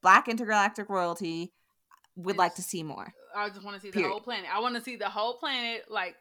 [0.01, 1.53] Black intergalactic royalty.
[2.15, 3.13] Would like to see more.
[3.35, 4.49] I just want to see the whole planet.
[4.51, 5.83] I want to see the whole planet.
[5.87, 6.15] Like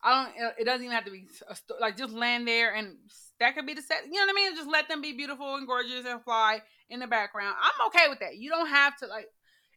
[0.00, 0.46] I don't.
[0.46, 2.96] Uh, it doesn't even have to be a sto- like just land there and
[3.40, 4.04] that could be the set.
[4.06, 4.56] You know what I mean?
[4.56, 7.56] Just let them be beautiful and gorgeous and fly in the background.
[7.60, 8.36] I'm okay with that.
[8.36, 9.26] You don't have to like.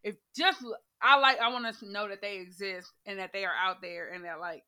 [0.04, 0.64] If just
[1.02, 4.12] I like I want to know that they exist and that they are out there
[4.14, 4.64] and that like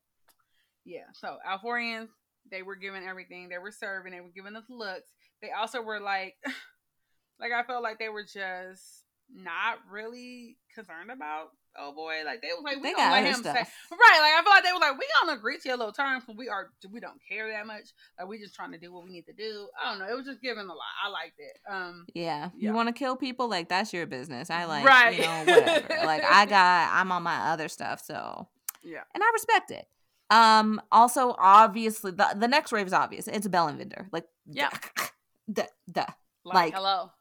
[0.86, 1.04] yeah.
[1.12, 2.08] So Alforians
[2.50, 3.48] they were given everything.
[3.48, 4.12] They were serving.
[4.12, 5.10] They were giving us looks.
[5.42, 6.36] They also were like
[7.40, 9.02] like I felt like they were just
[9.34, 13.42] not really concerned about oh boy like they was like we They gonna let him
[13.42, 15.92] say right like I feel like they were like we gonna agree to your little
[15.92, 18.92] terms but we are we don't care that much like we just trying to do
[18.92, 21.08] what we need to do I don't know it was just giving a lot I
[21.10, 22.50] liked it um Yeah.
[22.56, 22.68] Yeah.
[22.70, 23.48] You want to kill people?
[23.48, 24.48] Like that's your business.
[24.48, 25.16] I like Right.
[25.16, 26.06] you know whatever.
[26.06, 28.46] like I got I'm on my other stuff, so
[28.84, 29.88] yeah and I respect it.
[30.30, 30.80] Um.
[30.90, 33.28] Also, obviously, the the next rave is obvious.
[33.28, 34.08] It's Bel and Vinder.
[34.12, 34.70] Like Yeah.
[35.52, 36.04] Duh, duh.
[36.44, 37.12] like, Like- hello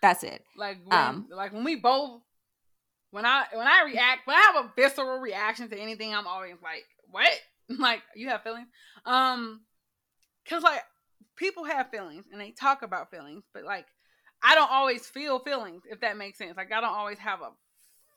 [0.00, 0.42] That's it.
[0.56, 2.22] like when Um, like when we both
[3.10, 6.56] when I when I react when I have a visceral reaction to anything I'm always
[6.62, 7.28] like what
[7.68, 8.68] like you have feelings
[9.04, 9.60] um
[10.44, 10.80] because like
[11.36, 13.86] people have feelings and they talk about feelings but like
[14.42, 17.50] I don't always feel feelings if that makes sense like I don't always have a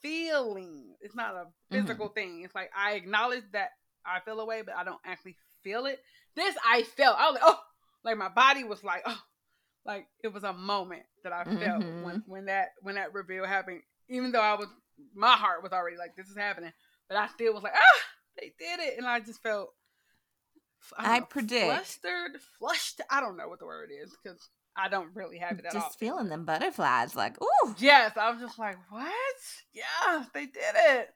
[0.00, 3.70] feeling it's not a physical thing it's like I acknowledge that
[4.06, 6.00] I feel a way but I don't actually feel it
[6.36, 7.58] this I felt I was like oh
[8.04, 9.18] like my body was like oh
[9.84, 12.02] like it was a moment that I felt Mhm.
[12.04, 13.82] when when that when that reveal happened.
[14.08, 14.68] Even though I was
[15.14, 16.72] my heart was already like this is happening,
[17.08, 18.00] but I still was like ah
[18.38, 19.70] they did it, and I just felt
[20.98, 23.00] don't I know, predict- flustered, flushed.
[23.10, 25.80] I don't know what the word is because I don't really have it at all.
[25.82, 27.14] Just feeling them butterflies.
[27.14, 27.74] Like ooh.
[27.78, 29.34] Yes, I was just like what?
[29.72, 31.10] Yeah, they did it.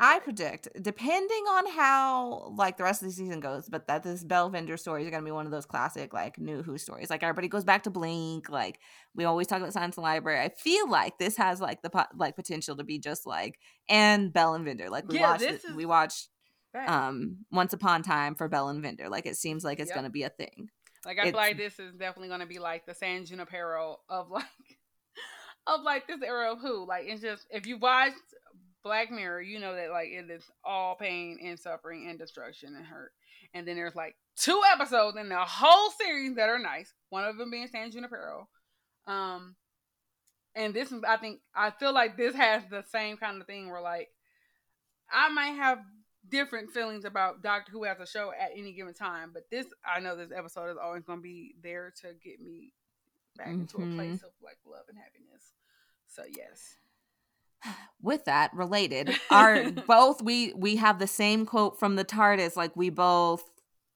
[0.00, 4.24] I predict, depending on how like the rest of the season goes, but that this
[4.24, 7.10] Bel Vinder stories are gonna be one of those classic like new Who stories.
[7.10, 8.48] Like everybody goes back to Blink.
[8.48, 8.78] Like
[9.14, 10.40] we always talk about Science and Library.
[10.40, 13.58] I feel like this has like the po- like potential to be just like
[13.88, 14.88] and Bel and Vinder.
[14.90, 16.28] Like we Yeah, watched is- we watched
[16.72, 16.88] Right.
[16.88, 19.08] um Once Upon Time for Bel and Vinder.
[19.08, 19.96] Like it seems like it's Yep.
[19.96, 20.70] gonna be a thing.
[21.06, 24.44] Like I feel like this is definitely gonna be like the San Junipero of like
[25.66, 26.86] of like this era of who.
[26.86, 28.16] Like it's just if you watched
[28.84, 32.84] Black Mirror, you know that like it is all pain and suffering and destruction and
[32.86, 33.12] hurt.
[33.54, 36.92] And then there's like two episodes in the whole series that are nice.
[37.08, 38.46] One of them being San Junipero.
[39.06, 39.56] Um
[40.54, 43.70] and this is I think I feel like this has the same kind of thing
[43.70, 44.10] where like
[45.10, 45.78] I might have
[46.28, 50.00] different feelings about Doctor Who as a show at any given time, but this I
[50.00, 52.72] know this episode is always going to be there to get me
[53.36, 53.96] back into a Mhm.
[53.96, 55.52] place of like love and happiness.
[56.06, 56.76] So yes,
[58.04, 62.76] with that related are both we we have the same quote from the tardis like
[62.76, 63.42] we both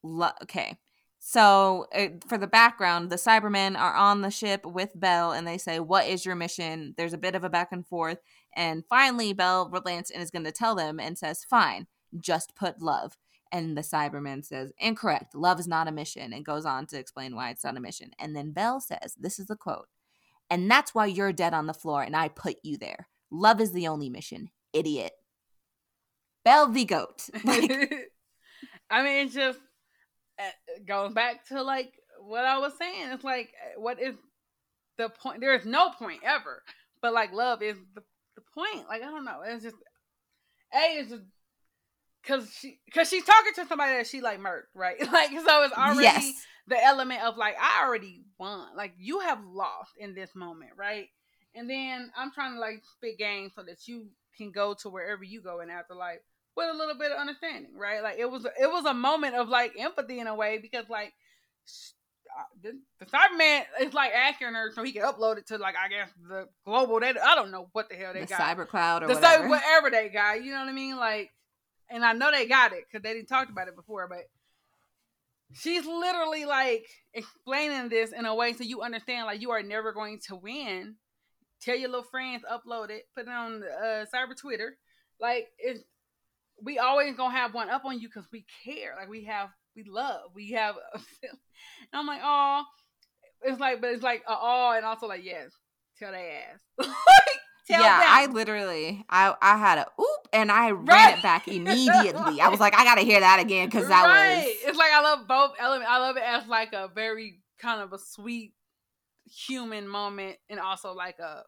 [0.03, 0.79] lo- okay.
[1.21, 5.59] So uh, for the background the cybermen are on the ship with Bel and they
[5.59, 6.95] say what is your mission?
[6.97, 8.19] There's a bit of a back and forth
[8.57, 11.87] and finally Bel relents and is going to tell them and says fine
[12.19, 13.17] just put love.
[13.51, 17.35] And the cyberman says incorrect love is not a mission and goes on to explain
[17.35, 18.13] why it's not a mission.
[18.19, 19.89] And then Bel says this is the quote
[20.49, 23.09] And that's why you're dead on the floor and I put you there.
[23.31, 24.51] Love is the only mission.
[24.73, 25.13] Idiot.
[26.45, 27.29] Bel the goat.
[27.45, 27.93] Like,
[28.91, 29.59] I mean, it's just
[30.87, 33.13] going back to like what I was saying.
[33.13, 34.15] It's like, uh, what is
[34.97, 35.41] the point?
[35.41, 36.63] There is no point ever,
[37.03, 38.03] but like love is the,
[38.37, 38.89] the point.
[38.89, 39.41] Like I don't know.
[39.45, 39.77] It's just
[40.75, 41.23] a is just
[42.23, 44.97] because she because she's talking to somebody that she like murked, right?
[45.13, 46.33] Like so it's already yes.
[46.67, 48.77] the element of like I already won.
[48.77, 51.09] Like you have lost in this moment, right?
[51.59, 54.07] And then I'm trying to like spit game so that you
[54.37, 56.21] can go to wherever you go in afterlife
[56.57, 58.03] with a little bit of understanding, right?
[58.03, 61.13] Like it was it was a moment of like empathy in a way because like
[62.39, 65.75] uh, the, the Cyberman is like asking her so he can upload it to like
[65.83, 67.21] I guess the global data.
[67.25, 68.41] I don't know what the hell they the got.
[68.41, 69.45] cyber cloud or the whatever.
[69.45, 70.45] cyber whatever they got.
[70.45, 70.97] You know what I mean?
[70.97, 71.31] Like,
[71.91, 74.29] and I know they got it because they didn't talk about it before, but
[75.55, 79.93] she's literally like explaining this in a way so you understand like you are never
[79.93, 80.97] going to win.
[81.61, 84.77] Tell your little friends, upload it, put it on uh, cyber Twitter.
[85.21, 85.49] Like
[86.63, 88.95] we always gonna have one up on you because we care.
[88.97, 90.77] Like we have, we love, we have.
[91.93, 92.63] I'm like, oh,
[93.43, 95.53] it's like, but it's like, uh, oh, and also like, yes,
[95.99, 96.61] tell they ass.
[97.67, 98.07] tell yeah, them.
[98.09, 101.19] I literally, I I had a oop, and I ran Right.
[101.19, 102.41] it back immediately.
[102.41, 104.37] I was like, I gotta hear that again because that right.
[104.37, 105.89] was It's like I love both elements.
[105.91, 108.53] I love it as like a very kind of a sweet
[109.29, 111.43] human moment, and also like a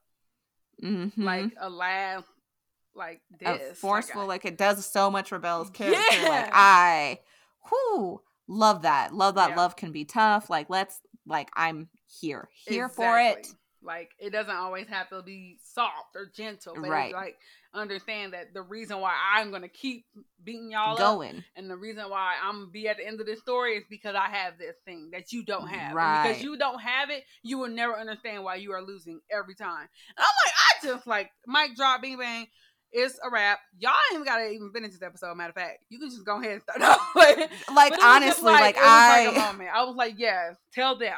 [0.82, 2.24] mhm, like a laugh,
[2.94, 4.22] like a this, forceful.
[4.22, 6.00] Like, Like, it does so much for Bel's character.
[6.12, 6.28] Yeah.
[6.28, 7.20] Like I,
[7.70, 9.14] whoo, love that.
[9.14, 9.50] Love that.
[9.50, 9.56] Yeah.
[9.56, 10.50] Love can be tough.
[10.50, 11.88] Like let's like I'm
[12.20, 13.48] here, here for it.
[13.82, 17.12] Like it doesn't always have to be soft or gentle, but Right.
[17.12, 17.36] like
[17.72, 20.04] understand that the reason why I'm gonna keep
[20.42, 23.26] beating y'all up Going and the reason why I'm gonna be at the end of
[23.26, 25.86] this story is because I have this thing that you don't mm, have.
[25.88, 26.28] And Right.
[26.28, 29.88] because you don't have it, you will never understand why you are losing every time.
[30.16, 32.46] And I'm like, I just like mic drop, bing bang.
[32.92, 33.60] It's a wrap.
[33.78, 35.36] Y'all ain't gotta even finish this episode.
[35.36, 36.80] Matter of fact, you can just go ahead and start.
[37.72, 39.26] Like was just honestly, like, was I.
[39.26, 39.70] like a moment.
[39.72, 41.14] I was like, yes, tell them.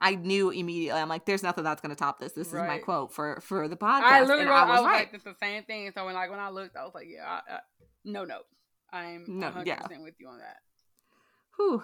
[0.00, 1.00] I knew immediately.
[1.00, 2.32] I'm like, there's nothing that's gonna top this.
[2.32, 4.02] This is my quote for for the podcast.
[4.02, 4.92] I literally and wrote, I was, right.
[4.98, 5.90] like, it's the same thing.
[5.94, 7.58] So when like when I looked, I was like, yeah, I, I,
[8.04, 8.44] no notes.
[8.92, 9.76] I'm No, 100 yeah.
[9.80, 10.56] percent with you on that.
[11.56, 11.82] Whew.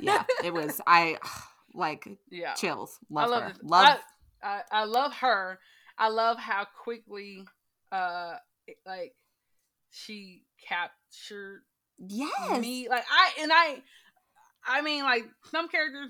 [0.00, 0.80] Yeah, it was.
[0.86, 1.18] I
[1.74, 2.98] like Yeah, chills.
[3.10, 3.48] Love, I love her.
[3.50, 3.58] this.
[3.62, 3.98] Love.
[4.42, 5.58] I, I, I love her.
[5.98, 7.44] I love how quickly,
[7.92, 8.34] uh,
[8.66, 9.14] it- like
[9.90, 11.62] she captured
[11.98, 12.60] yes.
[12.60, 12.88] me.
[12.88, 13.82] Like I and I,
[14.66, 16.08] I mean, like some characters,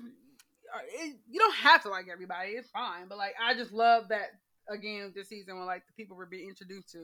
[0.87, 2.51] it, you don't have to like everybody.
[2.51, 4.29] It's fine, but like I just love that
[4.69, 6.99] again this season when like the people we're being introduced to,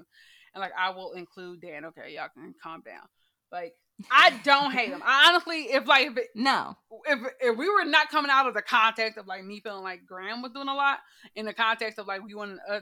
[0.54, 1.86] and like I will include Dan.
[1.86, 3.04] Okay, y'all can calm down.
[3.52, 3.74] Like
[4.12, 5.02] I don't hate him.
[5.06, 6.76] I honestly, if like if, it, No.
[7.06, 10.06] if if we were not coming out of the context of like me feeling like
[10.06, 11.00] Graham was doing a lot,
[11.36, 12.80] in the context of like we wanted uh,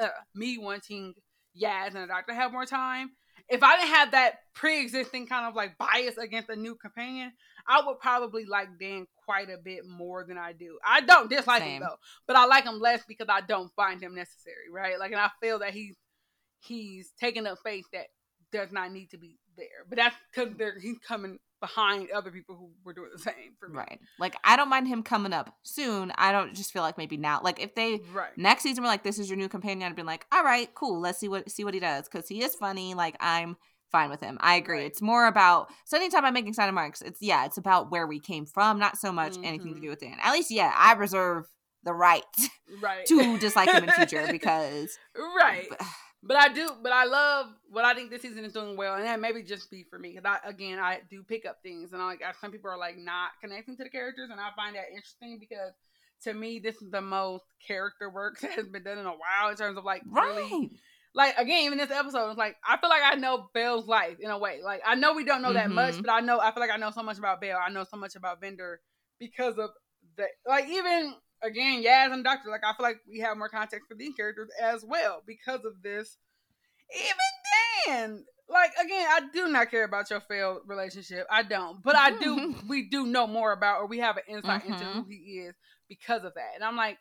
[0.00, 1.14] uh, me wanting
[1.60, 3.10] Yaz and the doctor to have more time.
[3.48, 7.32] If I didn't have that pre-existing kind of like bias against a new companion,
[7.68, 10.78] I would probably like Dan quite a bit more than I do.
[10.86, 11.82] I don't dislike Same.
[11.82, 14.98] him though, but I like him less because I don't find him necessary, right?
[14.98, 15.96] Like, and I feel that he's
[16.60, 18.06] he's taking up space that
[18.52, 19.84] does not need to be there.
[19.88, 23.78] But that's because he's coming behind other people who were doing the same for me.
[23.78, 23.98] Right.
[24.18, 26.12] Like I don't mind him coming up soon.
[26.16, 27.40] I don't just feel like maybe now.
[27.42, 28.36] Like if they Right.
[28.36, 31.00] next season were like, "This is your new companion," I'd been like, "All right, cool.
[31.00, 32.94] Let's see what see what he does." Because he is funny.
[32.94, 33.56] Like I'm
[33.90, 34.38] fine with him.
[34.40, 34.78] I agree.
[34.78, 34.86] Right.
[34.86, 38.20] It's more about so anytime I'm making side marks, it's yeah, it's about where we
[38.20, 39.90] came from, not so much anything to do mm-hmm.
[39.90, 40.16] with Dan.
[40.22, 41.46] At least yeah, I reserve
[41.84, 42.24] the right
[42.82, 43.06] Right.
[43.06, 45.68] to dislike him in future because right.
[46.22, 49.04] But I do, but I love what I think this season is doing well, and
[49.04, 52.02] that maybe just be for me because I again I do pick up things, and
[52.02, 54.86] I like some people are like not connecting to the characters, and I find that
[54.90, 55.72] interesting because
[56.22, 59.50] to me this is the most character work that has been done in a while
[59.50, 60.70] in terms of like really right.
[61.16, 64.30] Like again even this episode it's like I feel like I know Bel's life in
[64.30, 64.60] a way.
[64.62, 66.02] Like I know we don't know that much, Mhm.
[66.02, 67.58] but I know I feel like I know so much about Belle.
[67.58, 68.76] I know so much about Vinder
[69.18, 69.70] because of
[70.18, 72.50] the like even again Yaz and Doctor.
[72.50, 75.80] Like I feel like we have more context for these characters as well because of
[75.82, 76.18] this.
[76.94, 77.16] Even
[77.86, 81.26] then, like again, I do not care about your failed relationship.
[81.30, 82.54] I don't, but I do.
[82.68, 84.92] we do know more about, or we have an insight into Mhm.
[84.92, 85.54] who he is
[85.88, 86.50] because of that.
[86.54, 86.98] And I'm like,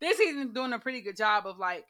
[0.00, 1.84] this season's doing a pretty good job of like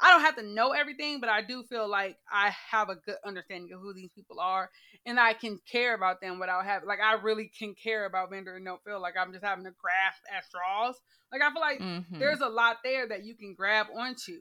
[0.00, 3.16] I don't have to know everything, but I do feel like I have a good
[3.24, 4.70] understanding of who these people are,
[5.06, 8.56] and I can care about them without having like I really can care about Vinder
[8.56, 10.96] and don't feel like I'm just having to grasp at straws.
[11.32, 12.18] Like I feel like Mhm.
[12.18, 14.38] there's a lot there that you can grab onto,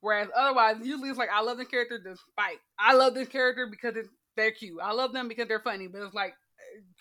[0.00, 3.96] whereas otherwise, usually it's like I love this character despite I love this character because
[3.96, 4.78] it's, they're cute.
[4.82, 6.34] I love them because they're funny, but it's like,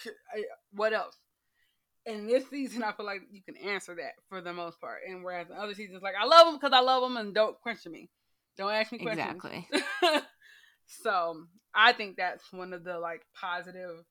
[0.05, 0.41] uh, uh,
[0.73, 1.15] what else?
[2.05, 5.01] In this season, I feel like you can answer that for the most part.
[5.07, 7.59] And whereas in other seasons, like I love them because I love them, and don't
[7.61, 8.09] question me,
[8.57, 9.35] don't ask me questions.
[9.35, 9.67] Exactly.
[10.85, 14.03] so I think that's one of the like positive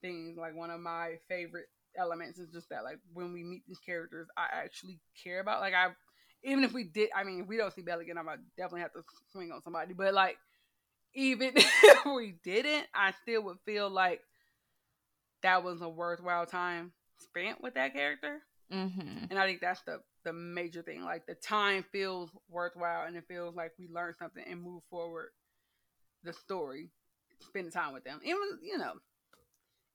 [0.00, 0.38] things.
[0.38, 1.66] Like one of my favorite
[1.98, 5.60] elements is just that like when we meet these characters, I actually care about.
[5.60, 5.88] Like I,
[6.42, 8.82] even if we did, I mean, if we don't see Bel again, I might definitely
[8.82, 9.02] have to
[9.32, 9.94] swing on somebody.
[9.94, 10.36] But like,
[11.14, 14.20] even if we didn't, I still would feel like
[15.42, 18.42] that was a worthwhile time spent with that character.
[18.72, 19.26] Mm-hmm.
[19.30, 21.04] And I think that's the the major thing.
[21.04, 25.28] Like the time feels worthwhile, and it feels like we learned something and move forward
[26.24, 26.90] the story.
[27.40, 28.94] Spend time with them, even you know,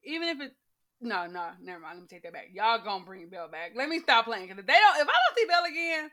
[0.04, 0.56] even if it.
[1.04, 1.96] No, no, never mind.
[1.98, 2.50] Let me take that back.
[2.54, 3.72] Y'all gonna bring Bel back.
[3.76, 6.12] Let me stop playing because if they don't, if I don't see Bel again,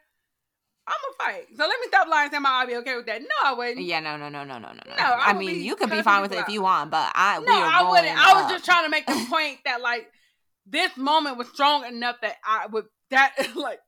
[0.89, 1.47] I'm gonna fight.
[1.55, 2.30] So let me stop lying.
[2.30, 3.20] Saying I'll be okay with that.
[3.20, 3.85] No, I wouldn't.
[3.85, 4.94] Yeah, no, no, no, no, no, no, no.
[4.97, 7.36] No, I I mean, you could be fine with it if you want, but I
[7.36, 8.06] No, we are I wouldn't.
[8.06, 10.10] going I was just trying to make the point that like
[10.70, 13.81] this moment was strong enough that I would that like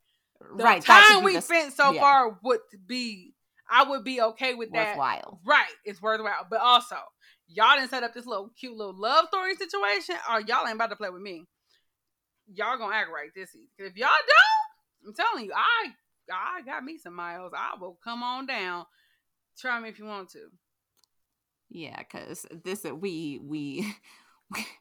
[0.57, 0.83] the right.
[0.83, 2.01] time we the- spent so yeah.
[2.01, 3.35] far would be
[3.71, 4.89] I would be okay with that.
[4.89, 5.41] worthwhile.
[5.47, 6.47] Right, it's worthwhile.
[6.51, 6.97] But also,
[7.47, 10.91] y'all didn't set up this little cute little love story situation, or y'all ain't about
[10.91, 11.45] to play with me.
[12.53, 15.93] Y'all gonna act right this If y'all don't, I'm telling you, I
[16.33, 17.53] I got me some miles.
[17.57, 18.87] I will come on down.
[19.59, 20.49] Try me if you want to.
[21.69, 23.95] Yeah, because this we we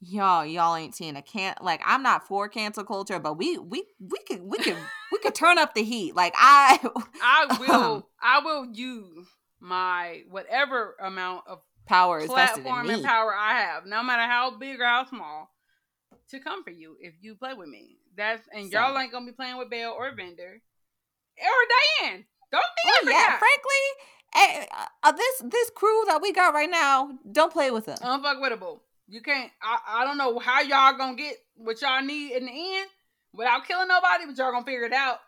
[0.00, 3.84] y'all y'all ain't seeing a can like I'm not for cancel culture, but we we
[4.00, 4.76] we could we could
[5.12, 6.14] we could turn up the heat.
[6.14, 6.78] Like I
[7.22, 9.26] I will Um, I will use
[9.60, 14.22] my whatever amount of power is vested in platform and power I have, no matter
[14.22, 15.50] how big or how small,
[16.30, 17.96] to come for you if you play with me.
[18.16, 20.60] That's and So- y'all ain't gonna be playing with Bel or Vinder
[21.40, 22.24] or Diane.
[22.50, 24.66] Don't think Oh, yeah, frankly, eh,
[25.02, 27.98] uh, this this crew that we got right now, don't play with them.
[27.98, 28.80] unfuckwittable.
[29.08, 29.50] You can't.
[29.62, 32.88] I, I don't know how y'all gonna get what y'all need in the end
[33.32, 35.18] without killing nobody, but y'all gonna figure it out.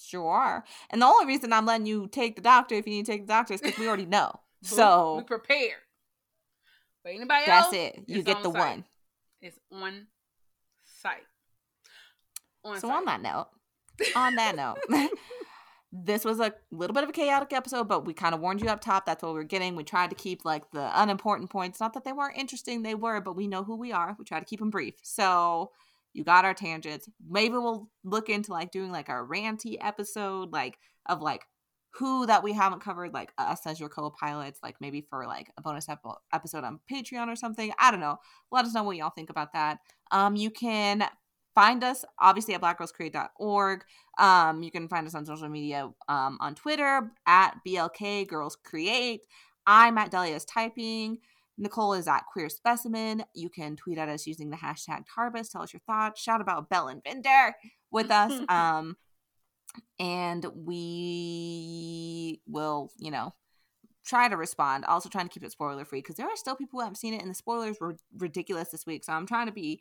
[0.00, 0.64] Sure.
[0.90, 3.22] And the only reason I'm letting you take the doctor if you need to take
[3.22, 4.32] the doctor is because we already know.
[4.64, 5.78] So we prepared.
[7.04, 8.04] But anybody that's else, That's it.
[8.08, 8.58] You get on the site.
[8.58, 8.84] one.
[9.40, 10.06] It's on
[11.00, 11.22] site.
[12.64, 12.96] On So site.
[12.96, 13.46] on that note,
[14.16, 14.78] on that note,
[15.90, 18.68] this was a little bit of a chaotic episode, but we kind of warned you
[18.68, 19.06] up top.
[19.06, 19.74] That's what we are getting.
[19.74, 21.80] We tried to keep like the unimportant points.
[21.80, 24.14] Not that they weren't interesting, they were, but we know who we are.
[24.18, 24.94] We try to keep them brief.
[25.02, 25.70] So
[26.12, 27.08] you got our tangents.
[27.26, 31.44] Maybe we'll look into like doing like a ranty episode, like of like
[31.94, 35.62] who that we haven't covered, like us as your co-pilots, like maybe for like a
[35.62, 37.72] bonus ep- episode on Patreon or something.
[37.78, 38.18] I don't know.
[38.52, 39.78] Let us know what y'all think about that.
[40.10, 41.08] Um, you can
[41.58, 43.84] find us obviously at blackgirlscreate.org.
[44.16, 49.22] Um, you can find us on social media um, on Twitter at BLK Girls Create.
[49.66, 51.18] I'm at Delia's Typing.
[51.58, 53.24] Nicole is at Queer Specimen.
[53.34, 55.50] You can tweet at us using the hashtag Tarbus.
[55.50, 56.22] Tell us your thoughts.
[56.22, 57.50] Shout about Bel and Vinder
[57.90, 58.40] with us.
[58.48, 58.96] um,
[59.98, 63.34] and we will, you know,
[64.06, 64.84] try to respond.
[64.84, 67.14] Also, trying to keep it spoiler free because there are still people who haven't seen
[67.14, 69.02] it, and the spoilers were ridiculous this week.
[69.02, 69.80] So I'm trying to be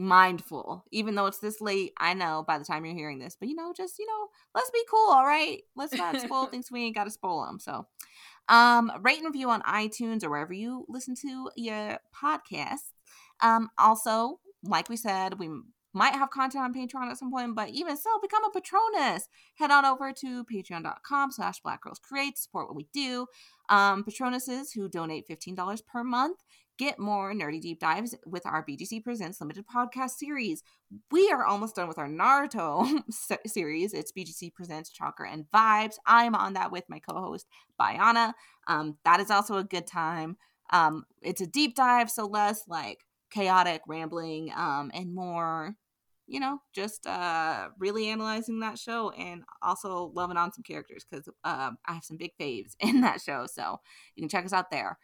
[0.00, 1.92] mindful, even though it's this late.
[1.98, 4.70] I know by the time you're hearing this, but you know, just you know, let's
[4.70, 5.62] be cool, all right?
[5.76, 7.60] Let's not spoil things we ain't got to spoil them.
[7.60, 7.86] So,
[8.48, 12.92] um, rate and review on iTunes or wherever you listen to your podcasts.
[13.42, 15.50] Um, also, like we said, we
[15.92, 19.28] might have content on Patreon at some point, but even so, become a Patronus.
[19.56, 23.26] Head on over to patreon.com slash black girls create, support what we do.
[23.68, 26.38] Um, Patronuses who donate $15 per month
[26.80, 30.62] get more nerdy deep dives with our BGC Presents limited podcast series.
[31.10, 33.02] We are almost done with our Naruto
[33.46, 33.92] series.
[33.92, 35.96] It's BGC Presents Chakra and Vibes.
[36.06, 37.46] I'm on that with my co-host
[37.78, 38.32] Bayana.
[38.66, 40.38] Um, that is also a good time.
[40.72, 43.00] Um, it's a deep dive, so less like
[43.30, 45.74] chaotic rambling, um, and more,
[46.26, 51.28] you know, just uh, really analyzing that show and also loving on some characters because
[51.44, 53.44] uh, I have some big faves in that show.
[53.52, 53.80] So
[54.16, 54.96] you can check us out there.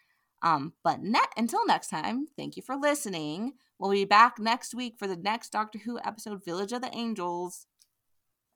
[0.42, 3.54] Um, but ne- until next time, thank you for listening.
[3.78, 7.66] We'll be back next week for the next Doctor Who episode, Village of the Angels.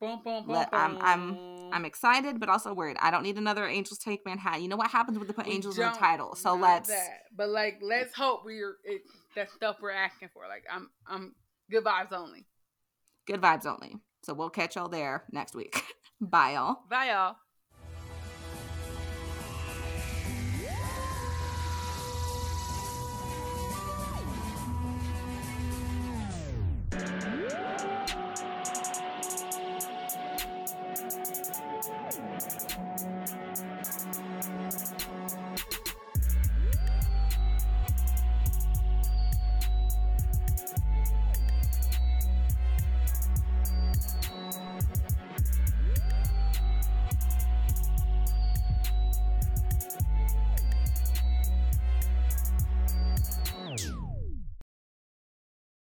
[0.00, 2.96] Boom, boom, boom, Let- I'm- I'm- I'm excited, but also worried.
[3.00, 4.62] I don't need another Angels Take Manhattan.
[4.62, 6.34] You know what happens when they put We Angels in the title.
[6.34, 7.24] So let's that.
[7.36, 9.02] But like, let's hope we're it,
[9.36, 10.48] that stuff we're asking for.
[10.48, 11.34] Like, I'm, I'm
[11.70, 12.46] good vibes only.
[13.26, 13.96] good vibes only.
[14.22, 15.82] So we'll catch y'all there next week.
[16.20, 16.78] Bye, y'all.
[16.88, 17.36] Bye, y'all.